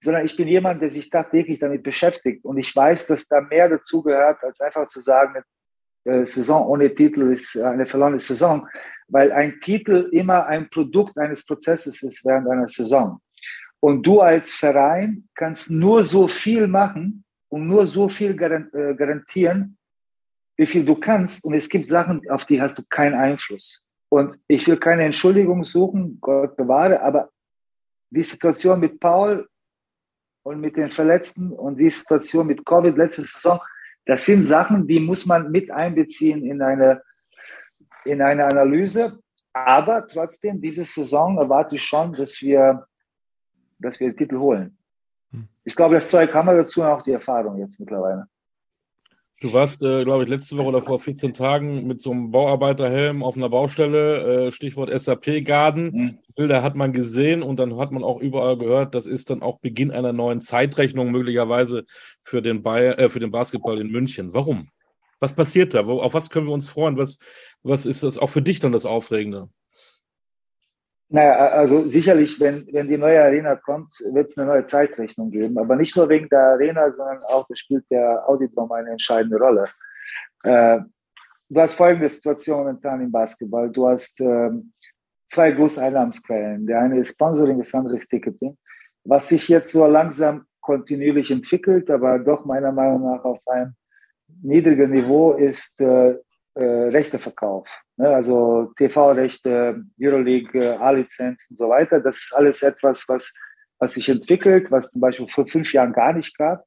sondern 0.00 0.24
ich 0.24 0.36
bin 0.36 0.46
jemand, 0.46 0.80
der 0.80 0.90
sich 0.90 1.10
tagtäglich 1.10 1.58
damit 1.58 1.82
beschäftigt. 1.82 2.44
Und 2.44 2.56
ich 2.58 2.74
weiß, 2.74 3.08
dass 3.08 3.26
da 3.26 3.40
mehr 3.40 3.68
dazu 3.68 4.02
gehört, 4.02 4.42
als 4.44 4.60
einfach 4.60 4.86
zu 4.86 5.02
sagen, 5.02 5.42
äh, 6.04 6.26
Saison 6.26 6.66
ohne 6.66 6.94
Titel 6.94 7.32
ist 7.32 7.56
eine 7.58 7.86
verlorene 7.86 8.20
Saison, 8.20 8.66
weil 9.08 9.32
ein 9.32 9.60
Titel 9.60 10.08
immer 10.12 10.46
ein 10.46 10.68
Produkt 10.70 11.18
eines 11.18 11.44
Prozesses 11.44 12.02
ist 12.02 12.24
während 12.24 12.48
einer 12.48 12.68
Saison. 12.68 13.20
Und 13.80 14.02
du 14.02 14.20
als 14.20 14.52
Verein 14.52 15.28
kannst 15.34 15.70
nur 15.70 16.04
so 16.04 16.28
viel 16.28 16.66
machen, 16.66 17.24
und 17.52 17.66
nur 17.66 17.86
so 17.86 18.08
viel 18.08 18.30
äh, 18.30 18.94
garantieren, 18.94 19.76
wie 20.56 20.66
viel 20.66 20.86
du 20.86 20.94
kannst. 20.94 21.44
Und 21.44 21.52
es 21.52 21.68
gibt 21.68 21.86
Sachen, 21.86 22.22
auf 22.30 22.46
die 22.46 22.60
hast 22.60 22.78
du 22.78 22.82
keinen 22.88 23.14
Einfluss. 23.14 23.84
Und 24.08 24.38
ich 24.48 24.66
will 24.66 24.78
keine 24.78 25.04
Entschuldigung 25.04 25.62
suchen, 25.64 26.18
Gott 26.18 26.56
bewahre, 26.56 27.02
aber 27.02 27.28
die 28.08 28.22
Situation 28.22 28.80
mit 28.80 28.98
Paul 28.98 29.46
und 30.44 30.60
mit 30.60 30.76
den 30.76 30.90
Verletzten 30.90 31.52
und 31.52 31.76
die 31.76 31.90
Situation 31.90 32.46
mit 32.46 32.64
Covid 32.64 32.96
letzte 32.96 33.22
Saison, 33.22 33.60
das 34.04 34.24
sind 34.24 34.42
Sachen, 34.42 34.86
die 34.86 35.00
muss 35.00 35.26
man 35.26 35.50
mit 35.50 35.70
einbeziehen 35.70 36.44
in 36.44 36.60
eine, 36.62 37.02
in 38.04 38.20
eine 38.20 38.46
Analyse. 38.46 39.18
Aber 39.52 40.08
trotzdem, 40.08 40.60
diese 40.60 40.84
Saison 40.84 41.38
erwarte 41.38 41.76
ich 41.76 41.82
schon, 41.82 42.14
dass 42.14 42.40
wir, 42.40 42.86
dass 43.78 44.00
wir 44.00 44.10
den 44.10 44.16
Titel 44.16 44.38
holen. 44.38 44.78
Hm. 45.30 45.48
Ich 45.64 45.76
glaube, 45.76 45.94
das 45.94 46.10
Zeug 46.10 46.32
haben 46.32 46.46
wir 46.46 46.56
dazu 46.56 46.82
und 46.82 46.88
auch 46.88 47.02
die 47.02 47.12
Erfahrung 47.12 47.58
jetzt 47.58 47.78
mittlerweile. 47.78 48.26
Du 49.42 49.52
warst, 49.52 49.82
äh, 49.82 50.04
glaube 50.04 50.22
ich, 50.22 50.28
letzte 50.28 50.56
Woche 50.56 50.68
oder 50.68 50.80
vor 50.80 51.00
14 51.00 51.34
Tagen 51.34 51.84
mit 51.88 52.00
so 52.00 52.12
einem 52.12 52.30
Bauarbeiterhelm 52.30 53.24
auf 53.24 53.36
einer 53.36 53.48
Baustelle, 53.48 54.46
äh, 54.46 54.52
Stichwort 54.52 54.88
SAP-Garden. 54.96 55.90
Mhm. 55.92 56.18
Bilder 56.36 56.62
hat 56.62 56.76
man 56.76 56.92
gesehen 56.92 57.42
und 57.42 57.56
dann 57.58 57.76
hat 57.76 57.90
man 57.90 58.04
auch 58.04 58.20
überall 58.20 58.56
gehört, 58.56 58.94
das 58.94 59.06
ist 59.06 59.30
dann 59.30 59.42
auch 59.42 59.58
Beginn 59.58 59.90
einer 59.90 60.12
neuen 60.12 60.38
Zeitrechnung 60.38 61.10
möglicherweise 61.10 61.86
für 62.22 62.40
den, 62.40 62.62
Bayer, 62.62 62.96
äh, 63.00 63.08
für 63.08 63.18
den 63.18 63.32
Basketball 63.32 63.80
in 63.80 63.90
München. 63.90 64.32
Warum? 64.32 64.68
Was 65.18 65.34
passiert 65.34 65.74
da? 65.74 65.88
Wo, 65.88 66.00
auf 66.00 66.14
was 66.14 66.30
können 66.30 66.46
wir 66.46 66.54
uns 66.54 66.68
freuen? 66.68 66.96
Was, 66.96 67.18
was 67.64 67.84
ist 67.84 68.04
das 68.04 68.18
auch 68.18 68.30
für 68.30 68.42
dich 68.42 68.60
dann 68.60 68.70
das 68.70 68.86
Aufregende? 68.86 69.48
Naja, 71.12 71.48
also 71.50 71.90
sicherlich, 71.90 72.40
wenn, 72.40 72.66
wenn 72.72 72.88
die 72.88 72.96
neue 72.96 73.22
Arena 73.22 73.54
kommt, 73.54 73.92
wird 74.12 74.30
es 74.30 74.38
eine 74.38 74.48
neue 74.48 74.64
Zeitrechnung 74.64 75.30
geben. 75.30 75.58
Aber 75.58 75.76
nicht 75.76 75.94
nur 75.94 76.08
wegen 76.08 76.26
der 76.30 76.40
Arena, 76.54 76.90
sondern 76.90 77.22
auch, 77.24 77.46
das 77.48 77.58
spielt 77.58 77.84
der 77.90 78.26
Auditor 78.26 78.74
eine 78.74 78.92
entscheidende 78.92 79.36
Rolle. 79.36 79.68
Äh, 80.42 80.80
du 81.50 81.60
hast 81.60 81.74
folgende 81.74 82.08
Situation 82.08 82.60
momentan 82.60 83.02
im 83.02 83.12
Basketball. 83.12 83.70
Du 83.70 83.88
hast 83.88 84.22
ähm, 84.22 84.72
zwei 85.28 85.50
große 85.50 85.82
Einnahmensquellen. 85.82 86.66
Der 86.66 86.80
eine 86.80 87.00
ist 87.00 87.10
Sponsoring, 87.10 87.58
das 87.58 87.74
andere 87.74 87.98
ist 87.98 88.08
Ticketing. 88.08 88.56
Was 89.04 89.28
sich 89.28 89.48
jetzt 89.48 89.70
so 89.70 89.86
langsam 89.86 90.46
kontinuierlich 90.62 91.30
entwickelt, 91.30 91.90
aber 91.90 92.20
doch 92.20 92.46
meiner 92.46 92.72
Meinung 92.72 93.02
nach 93.02 93.22
auf 93.22 93.46
einem 93.48 93.74
niedrigen 94.42 94.92
Niveau 94.92 95.32
ist 95.32 95.78
äh, 95.78 96.16
äh, 96.54 96.64
Rechteverkauf. 96.64 97.66
Ne? 97.96 98.08
Also 98.08 98.72
TV-Rechte, 98.76 99.82
Euroleague, 100.00 100.78
A-Lizenz 100.80 101.46
und 101.50 101.56
so 101.56 101.68
weiter. 101.68 102.00
Das 102.00 102.16
ist 102.16 102.34
alles 102.36 102.62
etwas, 102.62 103.08
was, 103.08 103.34
was 103.78 103.94
sich 103.94 104.08
entwickelt, 104.08 104.70
was 104.70 104.90
zum 104.90 105.00
Beispiel 105.00 105.28
vor 105.28 105.46
fünf 105.46 105.72
Jahren 105.72 105.92
gar 105.92 106.12
nicht 106.12 106.36
gab. 106.36 106.64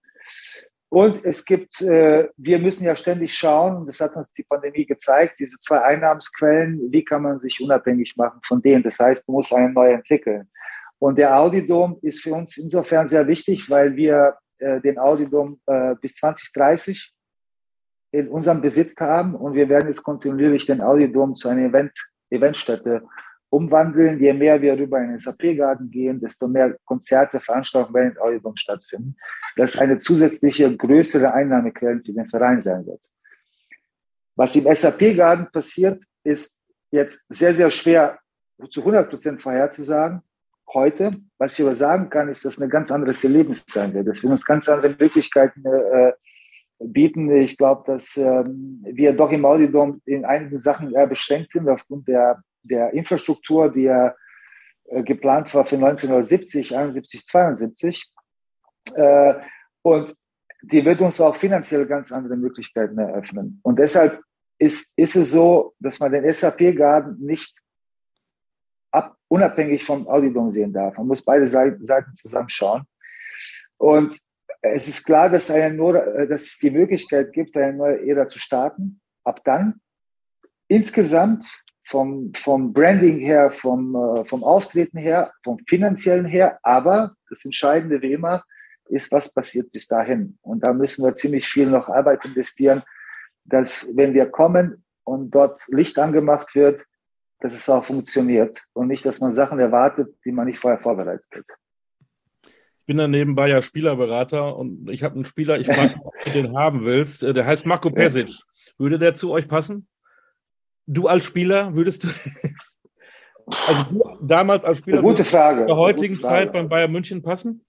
Und 0.90 1.26
es 1.26 1.44
gibt, 1.46 1.82
äh, 1.82 2.30
wir 2.38 2.60
müssen 2.60 2.86
ja 2.86 2.96
ständig 2.96 3.34
schauen, 3.34 3.86
das 3.86 4.00
hat 4.00 4.16
uns 4.16 4.32
die 4.32 4.44
Pandemie 4.44 4.86
gezeigt, 4.86 5.40
diese 5.40 5.58
zwei 5.60 5.82
Einnahmensquellen, 5.82 6.92
wie 6.92 7.04
kann 7.04 7.24
man 7.24 7.40
sich 7.40 7.60
unabhängig 7.60 8.14
machen 8.16 8.40
von 8.48 8.62
denen? 8.62 8.84
Das 8.84 9.00
heißt, 9.00 9.28
man 9.28 9.36
muss 9.36 9.52
eine 9.52 9.72
neue 9.72 9.94
entwickeln. 9.94 10.50
Und 11.00 11.18
der 11.18 11.38
Audidom 11.38 11.98
ist 12.02 12.22
für 12.22 12.34
uns 12.34 12.58
insofern 12.58 13.08
sehr 13.08 13.28
wichtig, 13.28 13.70
weil 13.70 13.96
wir 13.96 14.38
äh, 14.60 14.80
den 14.80 14.98
Audidom 14.98 15.60
äh, 15.66 15.96
bis 16.00 16.16
2030 16.16 17.15
in 18.16 18.30
unserem 18.30 18.62
Besitz 18.62 18.96
haben 19.00 19.36
und 19.36 19.54
wir 19.54 19.68
werden 19.68 19.88
jetzt 19.88 20.04
kontinuierlich 20.04 20.66
den 20.66 20.82
Audiodom 20.82 21.36
zu 21.36 21.50
einer 21.50 21.68
Event, 21.68 21.92
Eventstätte 22.30 23.04
umwandeln. 23.50 24.20
Je 24.20 24.34
mehr 24.34 24.62
wir 24.62 24.78
rüber 24.78 25.02
in 25.02 25.10
den 25.10 25.20
SAP-Garten 25.20 25.92
gehen, 25.92 26.22
desto 26.22 26.48
mehr 26.48 26.78
Konzerte, 26.86 27.40
Veranstaltungen 27.40 27.94
werden 27.94 28.12
im 28.16 28.22
Audiodom 28.22 28.56
stattfinden. 28.56 29.18
Das 29.58 29.78
eine 29.80 30.00
zusätzliche 30.00 30.76
größere 30.76 31.34
Einnahmequelle 31.34 32.02
für 32.06 32.14
den 32.14 32.30
Verein 32.30 32.62
sein 32.62 32.86
wird. 32.86 33.02
Was 34.36 34.56
im 34.56 34.74
SAP-Garten 34.74 35.52
passiert, 35.52 36.02
ist 36.24 36.62
jetzt 36.92 37.26
sehr, 37.30 37.54
sehr 37.54 37.70
schwer 37.70 38.18
zu 38.70 38.80
100 38.80 39.10
Prozent 39.10 39.42
vorherzusagen. 39.42 40.22
Heute, 40.74 41.18
was 41.38 41.60
ich 41.60 41.66
aber 41.66 41.76
sagen 41.76 42.10
kann, 42.10 42.30
ist, 42.30 42.46
dass 42.46 42.60
eine 42.60 42.70
ganz 42.70 42.92
anderes 42.92 43.24
Erlebnis 43.24 43.64
sein 43.68 43.94
wird. 43.94 44.08
Dass 44.08 44.24
wir 44.24 44.30
uns 44.30 44.46
ganz 44.46 44.68
andere 44.70 44.96
Möglichkeiten 44.98 45.64
äh, 45.66 46.14
bieten. 46.80 47.30
Ich 47.36 47.58
glaube, 47.58 47.84
dass 47.86 48.18
ähm, 48.18 48.84
wir 48.84 49.14
doch 49.14 49.32
im 49.32 49.46
Audidom 49.46 50.02
in 50.06 50.26
einigen 50.26 50.60
Sachen 50.60 50.94
eher 50.94 51.08
beschränkt 51.08 51.52
sind 51.52 51.70
aufgrund 51.70 52.08
der, 52.08 52.42
der 52.64 52.94
Infrastruktur, 52.94 53.72
die 53.72 53.84
ja 53.84 54.16
äh, 54.86 55.04
geplant 55.04 55.54
war 55.54 55.66
für 55.66 55.76
1970, 55.76 56.76
71, 56.76 57.26
72. 57.26 58.12
Äh, 58.96 59.36
und 59.82 60.16
die 60.62 60.84
wird 60.84 61.02
uns 61.02 61.22
auch 61.22 61.36
finanziell 61.36 61.86
ganz 61.86 62.12
andere 62.12 62.36
Möglichkeiten 62.36 62.98
eröffnen. 62.98 63.60
Und 63.64 63.78
deshalb 63.80 64.22
ist, 64.58 64.92
ist 64.96 65.16
es 65.16 65.32
so, 65.32 65.74
dass 65.80 66.00
man 66.00 66.12
den 66.12 66.32
SAP-Garden 66.32 67.18
nicht 67.20 67.56
ab, 68.92 69.16
unabhängig 69.28 69.84
vom 69.84 70.08
Audidom 70.08 70.52
sehen 70.52 70.74
darf. 70.74 70.98
Man 70.98 71.08
muss 71.08 71.24
beide 71.24 71.48
Seiten, 71.48 72.16
zusammenschauen. 72.16 72.86
Und 73.78 74.20
es 74.74 74.88
ist 74.88 75.06
klar, 75.06 75.30
dass, 75.30 75.52
eine, 75.52 75.76
äh, 75.78 76.28
dass 76.28 76.44
es 76.44 76.60
die 76.60 76.72
Möglichkeit 76.72 77.34
gibt, 77.34 77.56
eine 77.58 77.74
neue 77.74 78.08
Ära 78.08 78.28
zu 78.28 78.40
starten. 78.40 79.00
Ab 79.24 79.42
dann 79.44 79.82
insgesamt 80.68 81.46
vom, 81.88 82.34
vom 82.36 82.74
Branding 82.74 83.20
her, 83.20 83.52
vom, 83.52 83.96
äh, 83.96 84.26
vom 84.26 84.44
Auftreten 84.44 84.98
her, 84.98 85.32
vom 85.44 85.60
finanziellen 85.68 86.26
her, 86.26 86.60
aber 86.64 87.16
das 87.30 87.46
Entscheidende 87.46 88.02
wie 88.02 88.14
immer 88.14 88.44
ist, 88.90 89.12
was 89.12 89.34
passiert 89.34 89.72
bis 89.72 89.88
dahin. 89.88 90.38
Und 90.42 90.66
da 90.66 90.74
müssen 90.74 91.04
wir 91.04 91.16
ziemlich 91.16 91.48
viel 91.48 91.68
noch 91.68 91.90
Arbeit 91.90 92.24
investieren, 92.26 92.84
dass 93.44 93.96
wenn 93.96 94.14
wir 94.14 94.28
kommen 94.28 94.84
und 95.04 95.32
dort 95.32 95.62
Licht 95.68 95.98
angemacht 96.00 96.56
wird, 96.56 96.84
dass 97.40 97.54
es 97.54 97.70
auch 97.70 97.86
funktioniert 97.86 98.64
und 98.74 98.88
nicht, 98.88 99.06
dass 99.06 99.20
man 99.20 99.34
Sachen 99.34 99.60
erwartet, 99.60 100.16
die 100.24 100.32
man 100.32 100.48
nicht 100.48 100.60
vorher 100.60 100.80
vorbereitet 100.80 101.26
hat. 101.34 101.46
Ich 102.86 102.88
bin 102.88 102.98
dann 102.98 103.10
nebenbei 103.10 103.50
ja 103.50 103.64
Spielerberater 103.64 104.56
und 104.56 104.92
ich 104.92 105.02
habe 105.02 105.16
einen 105.16 105.26
Spieler, 105.26 105.60
ich 105.60 105.66
frage, 105.66 105.96
ob 106.04 106.14
du 106.24 106.32
den 106.34 106.56
haben 106.56 106.86
willst. 106.86 107.24
Äh, 107.24 107.34
der 107.34 107.44
heißt 107.44 107.66
Marco 107.66 107.90
Pesic. 107.90 108.30
Würde 108.78 109.00
der 109.00 109.16
zu 109.16 109.32
euch 109.32 109.48
passen? 109.48 109.88
Du 110.86 111.08
als 111.08 111.26
Spieler 111.26 111.76
würdest 111.76 112.04
du. 112.04 112.10
Also 113.48 113.84
du 113.92 114.18
damals 114.22 114.66
als 114.66 114.80
Spieler 114.80 115.04
gute 115.04 115.24
Frage. 115.24 115.62
in 115.62 115.68
der 115.68 115.76
heutigen 115.76 116.18
Zeit 116.18 116.52
beim 116.52 116.68
Bayern 116.68 116.92
München 116.92 117.22
passen? 117.22 117.64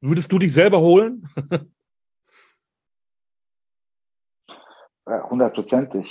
Würdest 0.00 0.32
du 0.32 0.38
dich 0.40 0.52
selber 0.52 0.80
holen? 0.80 1.28
Hundertprozentig. 5.06 6.08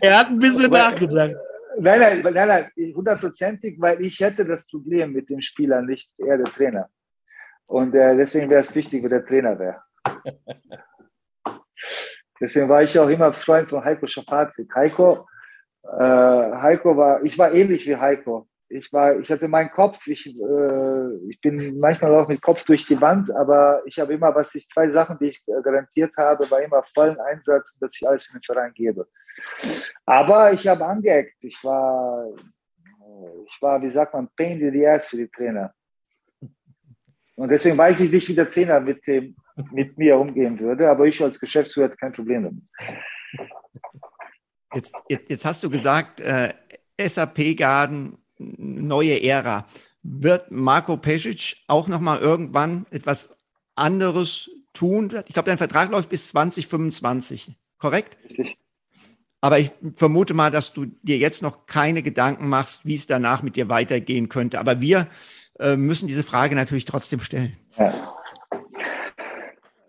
er 0.00 0.18
hat 0.18 0.28
ein 0.28 0.38
bisschen 0.40 0.70
weil, 0.70 0.90
nachgedacht. 0.90 1.36
Nein, 1.78 2.00
nein, 2.00 2.22
nein, 2.22 2.48
nein, 2.48 2.94
hundertprozentig, 2.94 3.80
weil 3.80 4.02
ich 4.02 4.20
hätte 4.20 4.44
das 4.44 4.66
Problem 4.66 5.12
mit 5.12 5.30
dem 5.30 5.40
Spieler, 5.40 5.82
nicht 5.82 6.12
er 6.18 6.36
der 6.36 6.46
Trainer. 6.46 6.88
Und 7.66 7.94
äh, 7.94 8.16
deswegen 8.16 8.50
wäre 8.50 8.60
es 8.60 8.74
wichtig, 8.74 9.02
wenn 9.02 9.10
der 9.10 9.24
Trainer 9.24 9.58
wäre. 9.58 9.82
deswegen 12.40 12.68
war 12.68 12.82
ich 12.82 12.98
auch 12.98 13.08
immer 13.08 13.32
Freund 13.32 13.70
von 13.70 13.84
Heiko 13.84 14.06
Schapazik. 14.06 14.74
Heiko, 14.74 15.26
äh, 15.84 15.88
Heiko 15.98 16.96
war, 16.96 17.22
ich 17.22 17.38
war 17.38 17.52
ähnlich 17.52 17.86
wie 17.86 17.96
Heiko 17.96 18.48
ich 18.72 18.92
war, 18.92 19.18
ich 19.18 19.30
hatte 19.30 19.48
meinen 19.48 19.70
Kopf, 19.70 20.06
ich, 20.06 20.26
äh, 20.26 21.28
ich 21.28 21.40
bin 21.40 21.78
manchmal 21.78 22.14
auch 22.14 22.28
mit 22.28 22.40
Kopf 22.40 22.64
durch 22.64 22.86
die 22.86 23.00
Wand, 23.00 23.30
aber 23.30 23.82
ich 23.84 23.98
habe 23.98 24.14
immer, 24.14 24.34
was 24.34 24.54
ich, 24.54 24.66
zwei 24.68 24.88
Sachen, 24.88 25.18
die 25.18 25.26
ich 25.26 25.44
garantiert 25.62 26.16
habe, 26.16 26.50
war 26.50 26.62
immer 26.62 26.82
vollen 26.94 27.18
Einsatz, 27.20 27.76
dass 27.78 27.94
ich 27.94 28.08
alles 28.08 28.24
für 28.24 28.32
den 28.32 28.42
Verein 28.42 28.72
gebe. 28.74 29.06
Aber 30.06 30.52
ich 30.52 30.66
habe 30.66 30.84
angeeckt. 30.84 31.36
Ich 31.40 31.62
war, 31.62 32.26
ich 33.46 33.62
war, 33.62 33.82
wie 33.82 33.90
sagt 33.90 34.14
man, 34.14 34.28
pain 34.36 34.60
in 34.60 34.72
the 34.72 34.86
ass 34.86 35.08
für 35.08 35.18
die 35.18 35.28
Trainer. 35.28 35.72
Und 37.36 37.48
deswegen 37.48 37.78
weiß 37.78 38.00
ich 38.00 38.10
nicht, 38.10 38.28
wie 38.28 38.34
der 38.34 38.50
Trainer 38.50 38.80
mit, 38.80 39.06
dem, 39.06 39.36
mit 39.72 39.98
mir 39.98 40.18
umgehen 40.18 40.58
würde, 40.58 40.88
aber 40.88 41.06
ich 41.06 41.22
als 41.22 41.38
Geschäftsführer 41.38 41.86
hatte 41.86 41.96
kein 41.96 42.12
Problem 42.12 42.44
damit. 42.44 42.62
Jetzt, 44.74 44.94
jetzt, 45.08 45.28
jetzt 45.28 45.44
hast 45.44 45.62
du 45.62 45.68
gesagt, 45.68 46.20
äh, 46.20 46.54
SAP-Garden 46.98 48.21
neue 48.62 49.22
Ära. 49.22 49.66
Wird 50.02 50.50
Marco 50.50 50.96
Pesic 50.96 51.56
auch 51.68 51.88
noch 51.88 52.00
mal 52.00 52.18
irgendwann 52.18 52.86
etwas 52.90 53.36
anderes 53.74 54.50
tun? 54.72 55.12
Ich 55.26 55.34
glaube, 55.34 55.48
dein 55.48 55.58
Vertrag 55.58 55.90
läuft 55.90 56.08
bis 56.10 56.28
2025, 56.30 57.56
korrekt? 57.78 58.16
Richtig. 58.24 58.56
Aber 59.40 59.58
ich 59.58 59.72
vermute 59.96 60.34
mal, 60.34 60.50
dass 60.50 60.72
du 60.72 60.86
dir 61.02 61.18
jetzt 61.18 61.42
noch 61.42 61.66
keine 61.66 62.02
Gedanken 62.02 62.48
machst, 62.48 62.86
wie 62.86 62.94
es 62.94 63.08
danach 63.08 63.42
mit 63.42 63.56
dir 63.56 63.68
weitergehen 63.68 64.28
könnte. 64.28 64.60
Aber 64.60 64.80
wir 64.80 65.08
äh, 65.58 65.76
müssen 65.76 66.06
diese 66.06 66.22
Frage 66.22 66.54
natürlich 66.54 66.84
trotzdem 66.84 67.18
stellen. 67.18 67.56
Ja. 67.76 68.14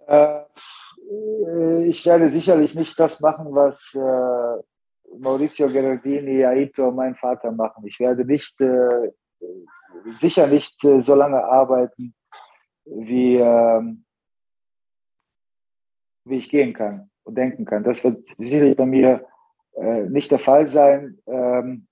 Äh, 0.07 1.85
ich 1.87 2.05
werde 2.05 2.29
sicherlich 2.29 2.73
nicht 2.73 2.99
das 2.99 3.19
machen, 3.19 3.47
was 3.51 3.93
äh, 3.93 4.63
Maurizio 5.19 5.67
Gerardini, 5.69 6.45
Aito, 6.45 6.91
mein 6.91 7.15
Vater 7.15 7.51
machen. 7.51 7.85
Ich 7.85 7.99
werde 7.99 8.25
nicht, 8.25 8.59
äh, 8.61 9.11
sicher 10.15 10.47
nicht 10.47 10.83
äh, 10.83 11.01
so 11.01 11.15
lange 11.15 11.43
arbeiten 11.43 12.13
wie, 12.85 13.37
ähm, 13.37 14.03
wie 16.25 16.37
ich 16.37 16.49
gehen 16.49 16.73
kann 16.73 17.09
und 17.23 17.35
denken 17.35 17.65
kann. 17.65 17.83
Das 17.83 18.03
wird 18.03 18.23
sicherlich 18.37 18.77
bei 18.77 18.85
mir 18.85 19.25
äh, 19.75 20.03
nicht 20.03 20.31
der 20.31 20.39
Fall 20.39 20.67
sein. 20.67 21.19
Ähm, 21.27 21.87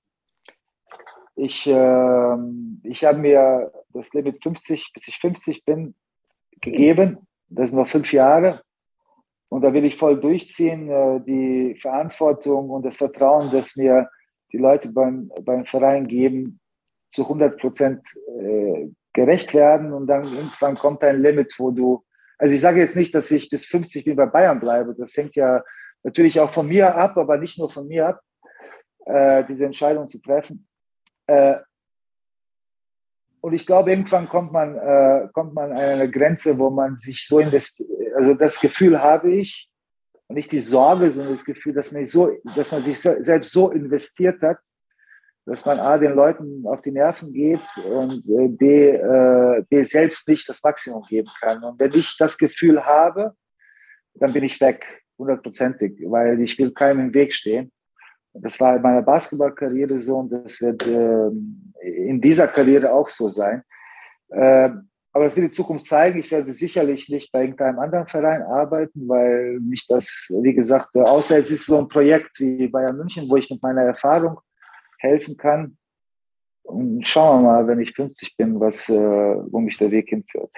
ich, 1.36 1.66
äh, 1.68 2.38
ich 2.84 3.04
habe 3.04 3.18
mir 3.18 3.72
das 3.90 4.14
Limit 4.14 4.44
50, 4.44 4.92
bis 4.94 5.08
ich 5.08 5.18
50 5.20 5.66
bin, 5.66 5.96
gegeben. 6.60 7.28
Das 7.50 7.70
sind 7.70 7.80
noch 7.80 7.88
fünf 7.88 8.14
Jahre. 8.14 8.62
Und 9.52 9.64
da 9.64 9.74
will 9.74 9.84
ich 9.84 9.98
voll 9.98 10.18
durchziehen, 10.18 10.90
äh, 10.90 11.20
die 11.20 11.78
Verantwortung 11.82 12.70
und 12.70 12.86
das 12.86 12.96
Vertrauen, 12.96 13.52
das 13.52 13.76
mir 13.76 14.10
die 14.54 14.58
Leute 14.58 14.88
beim, 14.88 15.30
beim 15.42 15.66
Verein 15.66 16.08
geben, 16.08 16.62
zu 17.10 17.24
100 17.24 17.60
Prozent 17.60 18.02
äh, 18.40 18.88
gerecht 19.12 19.54
werden. 19.54 19.92
Und 19.92 20.08
dann 20.08 20.24
irgendwann 20.24 20.78
kommt 20.78 21.04
ein 21.04 21.22
Limit, 21.22 21.54
wo 21.58 21.72
du, 21.72 22.02
also 22.38 22.56
ich 22.56 22.62
sage 22.62 22.80
jetzt 22.80 22.96
nicht, 22.96 23.14
dass 23.14 23.30
ich 23.30 23.50
bis 23.50 23.66
50 23.66 24.06
bin 24.06 24.16
bei 24.16 24.26
Bayern 24.26 24.62
bleibe. 24.62 24.96
Das 24.98 25.18
hängt 25.18 25.36
ja 25.36 25.62
natürlich 26.02 26.40
auch 26.40 26.54
von 26.54 26.70
mir 26.70 26.96
ab, 26.96 27.18
aber 27.18 27.38
nicht 27.38 27.60
nur 27.60 27.70
von 27.70 27.90
mir 27.90 28.08
ab, 28.08 28.22
äh, 29.06 29.44
diese 29.50 29.66
Entscheidung 29.66 30.08
zu 30.08 30.20
treffen. 30.22 30.66
Und 33.42 33.54
ich 33.54 33.66
glaube, 33.66 33.92
irgendwann 33.92 34.28
kommt 34.28 34.52
man, 34.52 34.78
äh, 34.78 35.28
kommt 35.34 35.54
man 35.54 35.72
an 35.72 35.78
eine 35.78 36.10
Grenze, 36.10 36.58
wo 36.58 36.70
man 36.70 36.98
sich 36.98 37.26
so 37.26 37.40
investiert. 37.40 37.90
Also 38.16 38.34
das 38.34 38.60
Gefühl 38.60 39.02
habe 39.02 39.34
ich, 39.34 39.70
nicht 40.30 40.52
die 40.52 40.60
Sorge, 40.60 41.12
sondern 41.12 41.34
das 41.34 41.46
Gefühl, 41.46 41.74
dass 41.74 41.92
man, 41.92 42.06
so, 42.06 42.32
dass 42.56 42.72
man 42.72 42.84
sich 42.84 43.00
selbst 43.00 43.52
so 43.52 43.70
investiert 43.70 44.42
hat, 44.42 44.60
dass 45.46 45.66
man 45.66 45.80
A, 45.80 45.98
den 45.98 46.14
Leuten 46.14 46.66
auf 46.68 46.82
die 46.82 46.92
Nerven 46.92 47.34
geht 47.34 47.62
und 47.78 48.24
äh, 48.30 48.48
B, 48.48 48.90
äh, 48.90 49.64
B, 49.68 49.84
selbst 49.84 50.28
nicht 50.28 50.48
das 50.48 50.64
Maximum 50.64 51.04
geben 51.10 51.30
kann. 51.40 51.64
Und 51.64 51.80
wenn 51.80 51.94
ich 51.94 52.16
das 52.18 52.38
Gefühl 52.38 52.86
habe, 52.86 53.34
dann 54.14 54.34
bin 54.34 54.44
ich 54.44 54.62
weg, 54.62 55.04
hundertprozentig, 55.18 56.00
weil 56.06 56.40
ich 56.42 56.58
will 56.60 56.72
keinem 56.72 57.08
im 57.08 57.14
Weg 57.14 57.34
stehen. 57.34 57.72
Das 58.34 58.60
war 58.60 58.76
in 58.76 58.82
meiner 58.82 59.02
Basketballkarriere 59.02 60.02
so 60.02 60.18
und 60.18 60.32
das 60.32 60.62
wird 60.62 60.86
äh, 60.88 61.28
in 61.82 62.22
dieser 62.22 62.48
Karriere 62.48 62.94
auch 62.94 63.10
so 63.10 63.28
sein. 63.28 63.64
Äh, 64.30 64.70
aber 65.14 65.26
das 65.26 65.36
wird 65.36 65.48
die 65.48 65.56
Zukunft 65.56 65.88
zeigen. 65.88 66.20
Ich 66.20 66.32
werde 66.32 66.54
sicherlich 66.54 67.10
nicht 67.10 67.32
bei 67.32 67.42
irgendeinem 67.42 67.80
anderen 67.80 68.08
Verein 68.08 68.44
arbeiten, 68.44 69.08
weil 69.10 69.60
mich 69.60 69.86
das, 69.88 70.28
wie 70.30 70.54
gesagt, 70.54 70.96
außer 70.96 71.38
es 71.38 71.52
ist 71.52 71.66
so 71.66 71.78
ein 71.80 71.90
Projekt 71.90 72.40
wie 72.40 72.68
Bayern 72.68 72.98
München, 72.98 73.30
wo 73.30 73.36
ich 73.36 73.50
mit 73.50 73.62
meiner 73.62 73.82
Erfahrung 73.82 74.40
helfen 75.00 75.36
kann. 75.36 75.78
Und 76.64 77.06
schauen 77.06 77.44
wir 77.44 77.52
mal, 77.52 77.68
wenn 77.68 77.82
ich 77.82 77.94
50 77.94 78.38
bin, 78.38 78.60
was, 78.60 78.88
äh, 78.88 78.94
wo 78.96 79.60
mich 79.60 79.78
der 79.78 79.92
Weg 79.92 80.10
hinführt. 80.10 80.52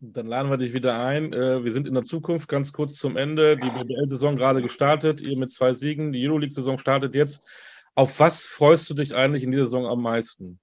Dann 0.00 0.26
laden 0.26 0.50
wir 0.50 0.56
dich 0.56 0.72
wieder 0.72 0.98
ein. 1.04 1.32
Äh, 1.32 1.62
wir 1.62 1.70
sind 1.70 1.86
in 1.86 1.94
der 1.94 2.02
Zukunft 2.02 2.48
ganz 2.48 2.72
kurz 2.72 2.94
zum 2.94 3.16
Ende. 3.16 3.56
Die 3.56 3.68
BBL-Saison 3.68 4.36
gerade 4.36 4.62
gestartet, 4.62 5.20
ihr 5.20 5.36
mit 5.36 5.50
zwei 5.50 5.72
Siegen. 5.74 6.12
Die 6.12 6.26
Euroleague-Saison 6.26 6.78
startet 6.78 7.14
jetzt. 7.14 7.44
Auf 7.94 8.18
was 8.18 8.46
freust 8.46 8.88
du 8.90 8.94
dich 8.94 9.14
eigentlich 9.14 9.44
in 9.44 9.52
dieser 9.52 9.66
Saison 9.66 9.86
am 9.86 10.02
meisten? 10.02 10.60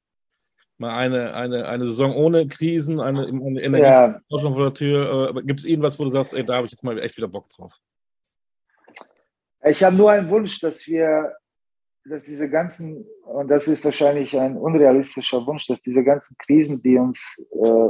Mal 0.77 0.95
eine, 0.95 1.33
eine, 1.33 1.67
eine 1.67 1.85
Saison 1.85 2.15
ohne 2.15 2.47
Krisen, 2.47 2.99
eine, 2.99 3.27
eine 3.27 3.61
Energie 3.61 3.85
ja. 3.85 4.19
vor 4.29 4.57
der 4.57 4.73
Tür. 4.73 5.35
Äh, 5.35 5.41
Gibt 5.43 5.61
es 5.61 5.65
irgendwas, 5.65 5.97
wo 5.99 6.03
du 6.03 6.09
sagst, 6.09 6.33
ey, 6.33 6.43
da 6.43 6.55
habe 6.55 6.65
ich 6.65 6.71
jetzt 6.71 6.83
mal 6.83 6.99
echt 6.99 7.15
wieder 7.15 7.27
Bock 7.27 7.47
drauf? 7.49 7.73
Ich 9.63 9.83
habe 9.83 9.95
nur 9.95 10.11
einen 10.11 10.29
Wunsch, 10.29 10.59
dass 10.59 10.85
wir 10.85 11.33
dass 12.07 12.23
diese 12.23 12.49
ganzen, 12.49 13.05
und 13.23 13.49
das 13.49 13.67
ist 13.67 13.83
wahrscheinlich 13.83 14.37
ein 14.37 14.57
unrealistischer 14.57 15.45
Wunsch, 15.45 15.67
dass 15.67 15.81
diese 15.81 16.03
ganzen 16.03 16.37
Krisen, 16.37 16.81
die 16.81 16.97
uns 16.97 17.35
äh, 17.51 17.89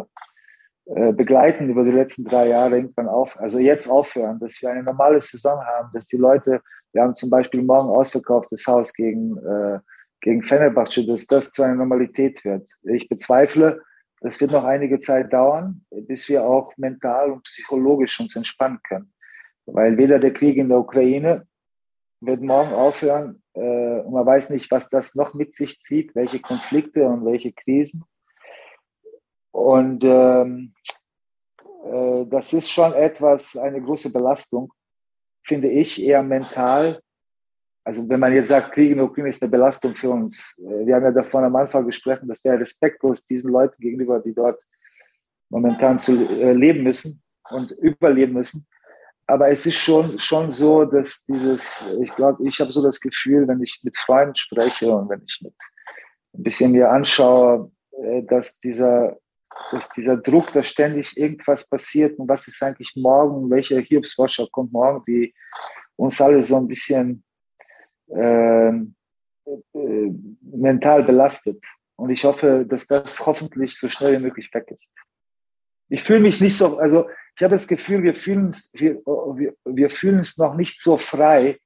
äh, 0.85 1.11
begleiten 1.13 1.69
über 1.69 1.83
die 1.83 1.91
letzten 1.91 2.23
drei 2.23 2.47
Jahre 2.47 2.77
irgendwann 2.77 3.09
auf, 3.09 3.35
also 3.37 3.59
jetzt 3.59 3.89
aufhören, 3.89 4.39
dass 4.39 4.61
wir 4.61 4.69
eine 4.69 4.83
normale 4.83 5.19
Saison 5.19 5.59
haben, 5.59 5.89
dass 5.93 6.05
die 6.07 6.17
Leute, 6.17 6.61
wir 6.93 7.01
haben 7.01 7.13
zum 7.13 7.29
Beispiel 7.29 7.61
morgen 7.61 7.89
ausverkauftes 7.89 8.65
Haus 8.67 8.93
gegen, 8.93 9.37
äh, 9.37 9.79
gegen 10.25 10.41
Fenerbahce, 10.41 11.05
dass 11.05 11.27
das 11.27 11.51
zu 11.51 11.61
einer 11.61 11.75
Normalität 11.75 12.43
wird. 12.43 12.67
Ich 12.81 13.07
bezweifle, 13.07 13.83
das 14.21 14.41
wird 14.41 14.49
noch 14.49 14.63
einige 14.63 14.99
Zeit 14.99 15.31
dauern, 15.31 15.85
bis 15.91 16.27
wir 16.29 16.43
auch 16.43 16.75
mental 16.77 17.31
und 17.31 17.43
psychologisch 17.43 18.19
uns 18.19 18.35
entspannen 18.35 18.79
können. 18.87 19.13
Weil 19.67 19.97
weder 19.97 20.17
der 20.17 20.33
Krieg 20.33 20.57
in 20.57 20.69
der 20.69 20.79
Ukraine 20.79 21.47
wird 22.21 22.41
morgen 22.41 22.73
aufhören, 22.73 23.43
äh, 23.53 23.99
und 23.99 24.13
man 24.13 24.25
weiß 24.25 24.49
nicht, 24.49 24.71
was 24.71 24.89
das 24.89 25.13
noch 25.13 25.35
mit 25.35 25.53
sich 25.53 25.79
zieht, 25.81 26.15
welche 26.15 26.39
Konflikte 26.39 27.05
und 27.05 27.23
welche 27.23 27.53
Krisen. 27.53 28.03
Und 29.51 30.03
ähm, 30.03 30.73
äh, 31.83 32.25
das 32.25 32.51
ist 32.51 32.71
schon 32.71 32.93
etwas, 32.93 33.55
eine 33.55 33.79
große 33.79 34.11
Belastung, 34.11 34.73
finde 35.43 35.69
ich, 35.69 36.01
eher 36.01 36.23
mental. 36.23 36.99
Also 37.85 38.09
wenn 38.09 38.19
man 38.19 38.33
jetzt 38.33 38.49
sagt, 38.49 38.73
Krieg 38.73 38.91
in 38.91 38.97
der 38.97 39.05
Ukraine 39.05 39.29
ist 39.29 39.43
eine 39.43 39.51
Belastung 39.51 39.95
für 39.95 40.09
uns. 40.09 40.57
Äh, 40.57 40.87
wir 40.87 40.95
haben 40.95 41.03
ja 41.03 41.11
davon 41.11 41.43
am 41.43 41.55
Anfang 41.55 41.85
gesprochen, 41.85 42.27
dass 42.27 42.43
wir 42.43 42.59
respektlos 42.59 43.25
diesen 43.27 43.51
Leuten 43.51 43.79
gegenüber, 43.79 44.19
die 44.19 44.33
dort 44.33 44.59
momentan 45.49 45.99
zu 45.99 46.17
äh, 46.17 46.53
leben 46.53 46.83
müssen 46.83 47.21
und 47.51 47.71
überleben 47.71 48.33
müssen. 48.33 48.65
Aber 49.27 49.49
es 49.49 49.67
ist 49.67 49.77
schon, 49.77 50.19
schon 50.19 50.51
so, 50.51 50.85
dass 50.85 51.25
dieses, 51.25 51.87
ich 52.01 52.13
glaube, 52.15 52.47
ich 52.47 52.59
habe 52.59 52.71
so 52.71 52.81
das 52.81 52.99
Gefühl, 52.99 53.47
wenn 53.47 53.61
ich 53.61 53.79
mit 53.83 53.95
Freunden 53.97 54.35
spreche 54.35 54.91
und 54.91 55.07
wenn 55.09 55.23
ich 55.23 55.39
mit 55.41 55.53
ein 56.33 56.43
bisschen 56.43 56.71
mir 56.71 56.89
anschaue, 56.89 57.71
äh, 58.01 58.23
dass 58.23 58.59
dieser, 58.61 59.17
dass 59.71 59.89
dieser 59.89 60.17
Druck, 60.17 60.51
dass 60.53 60.67
ständig 60.67 61.15
irgendwas 61.17 61.69
passiert 61.69 62.17
und 62.17 62.27
was 62.27 62.47
ist 62.47 62.63
eigentlich 62.63 62.93
morgen, 62.95 63.49
welche 63.51 63.79
Hiobsforscher 63.79 64.47
kommt 64.51 64.73
morgen, 64.73 65.03
die 65.07 65.35
uns 65.97 66.19
alle 66.19 66.41
so 66.41 66.57
ein 66.57 66.67
bisschen 66.67 67.23
äh, 68.07 68.69
äh, 68.69 70.11
mental 70.41 71.03
belastet. 71.03 71.63
Und 71.95 72.09
ich 72.09 72.23
hoffe, 72.23 72.65
dass 72.67 72.87
das 72.87 73.25
hoffentlich 73.25 73.77
so 73.77 73.89
schnell 73.89 74.17
wie 74.17 74.23
möglich 74.23 74.53
weg 74.53 74.69
ist. 74.69 74.89
Ich 75.87 76.03
fühle 76.03 76.19
mich 76.19 76.41
nicht 76.41 76.57
so, 76.57 76.77
also 76.77 77.07
ich 77.35 77.43
habe 77.43 77.53
das 77.53 77.67
Gefühl, 77.67 78.03
wir 78.03 78.15
fühlen, 78.15 78.47
uns, 78.47 78.71
wir, 78.73 78.95
wir, 79.05 79.53
wir 79.65 79.89
fühlen 79.89 80.17
uns 80.19 80.37
noch 80.37 80.55
nicht 80.55 80.81
so 80.81 80.97
frei, 80.97 81.59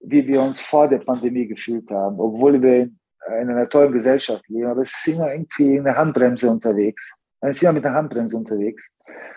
wie 0.00 0.26
wir 0.26 0.42
uns 0.42 0.60
vor 0.60 0.88
der 0.88 0.98
Pandemie 0.98 1.46
gefühlt 1.46 1.90
haben, 1.90 2.20
obwohl 2.20 2.62
wir 2.62 2.82
in, 2.82 2.98
in 3.40 3.50
einer 3.50 3.68
tollen 3.68 3.92
Gesellschaft 3.92 4.48
leben. 4.48 4.68
Aber 4.68 4.82
es 4.82 5.02
sind 5.02 5.16
immer 5.16 5.32
irgendwie 5.32 5.78
eine 5.78 5.96
Handbremse 5.96 6.50
unterwegs. 6.50 7.12
Es 7.40 7.58
sind 7.58 7.68
immer 7.68 7.74
mit 7.74 7.86
einer 7.86 7.96
Handbremse 7.96 8.36
unterwegs. 8.36 8.86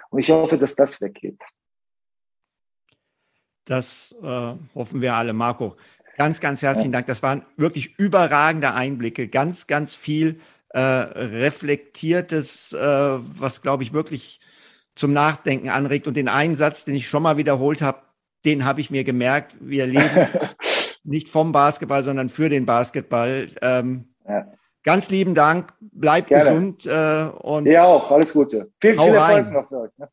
Und 0.09 0.19
ich 0.19 0.29
hoffe, 0.29 0.57
dass 0.57 0.75
das 0.75 1.01
weggeht. 1.01 1.41
Das 3.65 4.15
äh, 4.21 4.53
hoffen 4.75 5.01
wir 5.01 5.13
alle, 5.13 5.33
Marco. 5.33 5.75
Ganz, 6.17 6.39
ganz 6.39 6.63
herzlichen. 6.63 6.91
Dank. 6.91 7.05
Das 7.05 7.21
waren 7.21 7.45
wirklich 7.57 7.97
überragende 7.99 8.73
Einblicke. 8.73 9.27
Ganz, 9.27 9.67
ganz 9.67 9.93
viel 9.93 10.39
äh, 10.69 10.79
reflektiertes, 10.79 12.73
äh, 12.73 12.77
was, 12.79 13.61
glaube 13.61 13.83
ich, 13.83 13.93
wirklich 13.93 14.41
zum 14.95 15.13
Nachdenken 15.13 15.69
anregt. 15.69 16.07
Und 16.07 16.17
den 16.17 16.27
einen 16.27 16.55
Satz, 16.55 16.85
den 16.85 16.95
ich 16.95 17.07
schon 17.07 17.21
mal 17.21 17.37
wiederholt 17.37 17.83
habe, 17.83 17.99
den 18.45 18.65
habe 18.65 18.81
ich 18.81 18.89
mir 18.89 19.03
gemerkt. 19.03 19.55
Wir 19.59 19.85
leben 19.85 20.27
nicht 21.03 21.29
vom 21.29 21.51
Basketball, 21.51 22.03
sondern 22.03 22.29
für 22.29 22.49
den 22.49 22.65
Basketball. 22.65 23.49
Ähm, 23.61 24.15
ja. 24.27 24.51
Ganz 24.83 25.11
lieben 25.11 25.35
Dank. 25.35 25.71
Bleib 25.79 26.27
Gerne. 26.27 26.49
gesund. 26.49 26.85
Äh, 26.87 27.29
und 27.43 27.67
ja, 27.67 27.83
auch. 27.83 28.09
Alles 28.09 28.33
Gute. 28.33 28.71
Viel, 28.81 28.97
viel 28.97 29.13
Erfolg 29.13 29.51
noch 29.51 29.67
für 29.67 29.81
euch. 29.81 29.91
Ne? 29.97 30.09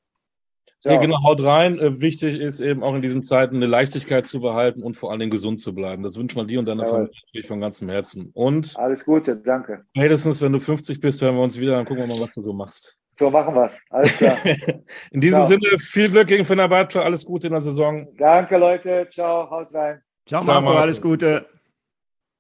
Ja, 0.85 1.01
genau, 1.01 1.23
haut 1.23 1.43
rein. 1.43 1.79
Äh, 1.79 2.01
wichtig 2.01 2.39
ist 2.39 2.61
eben 2.61 2.83
auch 2.83 2.95
in 2.95 3.01
diesen 3.01 3.23
Zeiten 3.23 3.57
eine 3.57 3.67
Leichtigkeit 3.67 4.27
zu 4.27 4.41
behalten 4.41 4.83
und 4.83 4.97
vor 4.97 5.11
allen 5.11 5.21
Dingen 5.21 5.31
gesund 5.31 5.59
zu 5.59 5.75
bleiben. 5.75 6.03
Das 6.03 6.19
wünschen 6.19 6.37
wir 6.37 6.45
dir 6.45 6.59
und 6.59 6.69
deiner 6.69 6.85
ja, 6.85 6.91
Familie 6.91 7.43
von 7.47 7.61
ganzem 7.61 7.89
Herzen. 7.89 8.31
Und 8.35 8.77
alles 8.77 9.05
Gute, 9.05 9.37
danke. 9.37 9.85
Spätestens, 9.97 10.43
wenn 10.43 10.53
du 10.53 10.61
50 10.61 11.01
bist, 11.01 11.23
hören 11.23 11.37
wir 11.37 11.43
uns 11.43 11.59
wieder, 11.59 11.73
dann 11.73 11.87
gucken 11.87 12.07
wir 12.07 12.15
mal, 12.15 12.21
was 12.21 12.33
du 12.33 12.43
so 12.43 12.53
machst. 12.53 12.99
So 13.15 13.31
machen 13.31 13.55
wir 13.55 13.67
es. 13.67 13.81
Alles 13.91 14.19
klar. 14.19 14.37
in 15.11 15.21
diesem 15.21 15.41
Ciao. 15.41 15.47
Sinne, 15.47 15.79
viel 15.79 16.11
Glück 16.11 16.29
gegen 16.29 16.45
Fenerbahce, 16.45 17.03
alles 17.03 17.25
Gute 17.25 17.47
in 17.47 17.53
der 17.53 17.63
Saison. 17.63 18.07
Danke, 18.19 18.59
Leute. 18.59 19.09
Ciao, 19.11 19.49
haut 19.49 19.73
rein. 19.73 20.03
Ciao, 20.27 20.43
Marco, 20.43 20.71
alles 20.71 21.01
Gute. 21.01 21.47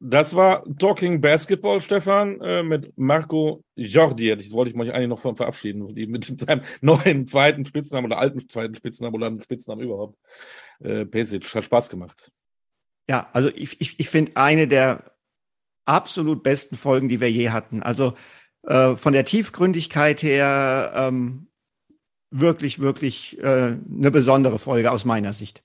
Das 0.07 0.37
war 0.37 0.63
Talking 0.79 1.23
Basketball, 1.23 1.81
Stefan, 1.81 2.39
äh, 2.43 2.63
mit 2.63 2.93
Marco 2.99 3.65
Jordi. 3.75 4.37
Das 4.37 4.53
wollte 4.53 4.71
ich 4.71 4.77
mich 4.77 4.93
eigentlich 4.93 5.09
noch 5.09 5.19
von 5.19 5.35
verabschieden, 5.35 5.87
mit 5.95 6.25
seinem 6.43 6.61
neuen 6.83 7.27
zweiten 7.27 7.65
Spitznamen 7.65 8.05
oder 8.05 8.19
alten 8.19 8.47
zweiten 8.47 8.75
Spitznamen 8.75 9.15
oder 9.15 9.35
Spitznamen 9.43 9.83
überhaupt. 9.83 10.19
Äh, 10.81 11.07
Pesic, 11.07 11.47
hat 11.55 11.65
Spaß 11.65 11.89
gemacht. 11.89 12.31
Ja, 13.09 13.31
also 13.33 13.49
ich, 13.55 13.81
ich, 13.81 13.99
ich 13.99 14.11
finde 14.11 14.33
eine 14.35 14.69
der 14.69 15.11
absolut 15.87 16.43
besten 16.43 16.77
Folgen, 16.77 17.09
die 17.09 17.23
wir 17.23 17.31
je 17.31 17.49
hatten. 17.49 17.83
Also 17.83 18.13
äh, 18.65 18.97
von 18.97 19.15
der 19.15 19.25
Tiefgründigkeit 19.25 20.23
her 20.23 20.93
ähm, 20.95 21.49
wirklich, 22.31 22.79
wirklich 22.81 23.39
äh, 23.39 23.79
eine 23.79 24.11
besondere 24.11 24.59
Folge 24.59 24.93
aus 24.93 25.07
meiner 25.07 25.33
Sicht. 25.33 25.63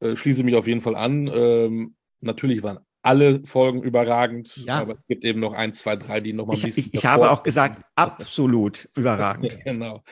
Äh, 0.00 0.16
schließe 0.16 0.42
mich 0.42 0.54
auf 0.54 0.66
jeden 0.66 0.80
Fall 0.80 0.96
an. 0.96 1.26
Ähm, 1.26 1.96
natürlich 2.22 2.62
waren 2.62 2.78
alle 3.06 3.40
Folgen 3.46 3.82
überragend, 3.82 4.56
Ja. 4.66 4.80
aber 4.80 4.94
es 4.94 5.04
gibt 5.06 5.24
eben 5.24 5.40
noch 5.40 5.52
ein, 5.54 5.72
zwei, 5.72 5.96
drei, 5.96 6.20
die 6.20 6.32
noch 6.32 6.46
mal 6.46 6.52
ein 6.52 6.58
Ich, 6.58 6.64
bisschen. 6.64 6.84
ich, 6.92 6.94
ich 6.94 7.06
habe 7.06 7.22
davor- 7.22 7.38
auch 7.38 7.42
gesagt, 7.42 7.82
absolut 7.94 8.88
überragend. 8.96 9.56
Genau. 9.64 10.02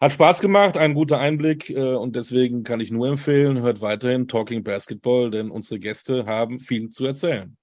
Hat 0.00 0.12
Spaß 0.12 0.40
gemacht, 0.40 0.76
ein 0.76 0.94
guter 0.94 1.18
Einblick 1.18 1.70
äh, 1.70 1.94
und 1.94 2.16
deswegen 2.16 2.64
kann 2.64 2.80
ich 2.80 2.90
nur 2.90 3.06
empfehlen, 3.08 3.60
hört 3.62 3.80
weiterhin 3.80 4.26
Talking 4.28 4.64
Basketball, 4.64 5.30
denn 5.30 5.50
unsere 5.50 5.78
Gäste 5.78 6.26
haben 6.26 6.58
viel 6.60 6.88
zu 6.88 7.06
erzählen. 7.06 7.56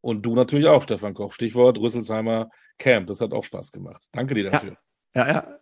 Und 0.00 0.22
du 0.22 0.34
natürlich 0.34 0.66
auch, 0.66 0.82
Stefan 0.82 1.14
Koch. 1.14 1.32
Stichwort 1.32 1.78
Rüsselsheimer 1.78 2.48
Camp. 2.78 3.06
Das 3.08 3.20
hat 3.20 3.32
auch 3.32 3.44
Spaß 3.44 3.72
gemacht. 3.72 4.04
Danke 4.12 4.34
dir 4.34 4.50
dafür. 4.50 4.76
Ja, 5.14 5.26
ja. 5.28 5.58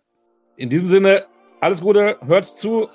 In 0.56 0.68
diesem 0.70 0.86
Sinne, 0.86 1.24
alles 1.60 1.80
Gute, 1.80 2.18
hört 2.24 2.44
zu. 2.44 2.88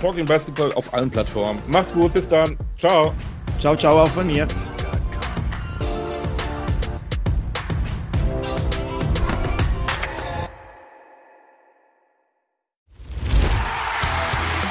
Talking 0.00 0.24
Basketball 0.24 0.72
auf 0.74 0.92
allen 0.94 1.10
Plattformen. 1.10 1.58
Macht's 1.68 1.92
gut, 1.92 2.12
bis 2.12 2.28
dann. 2.28 2.56
Ciao. 2.78 3.12
Ciao, 3.60 3.74
ciao 3.76 3.98
auch 4.00 4.08
von 4.08 4.26
mir. 4.26 4.46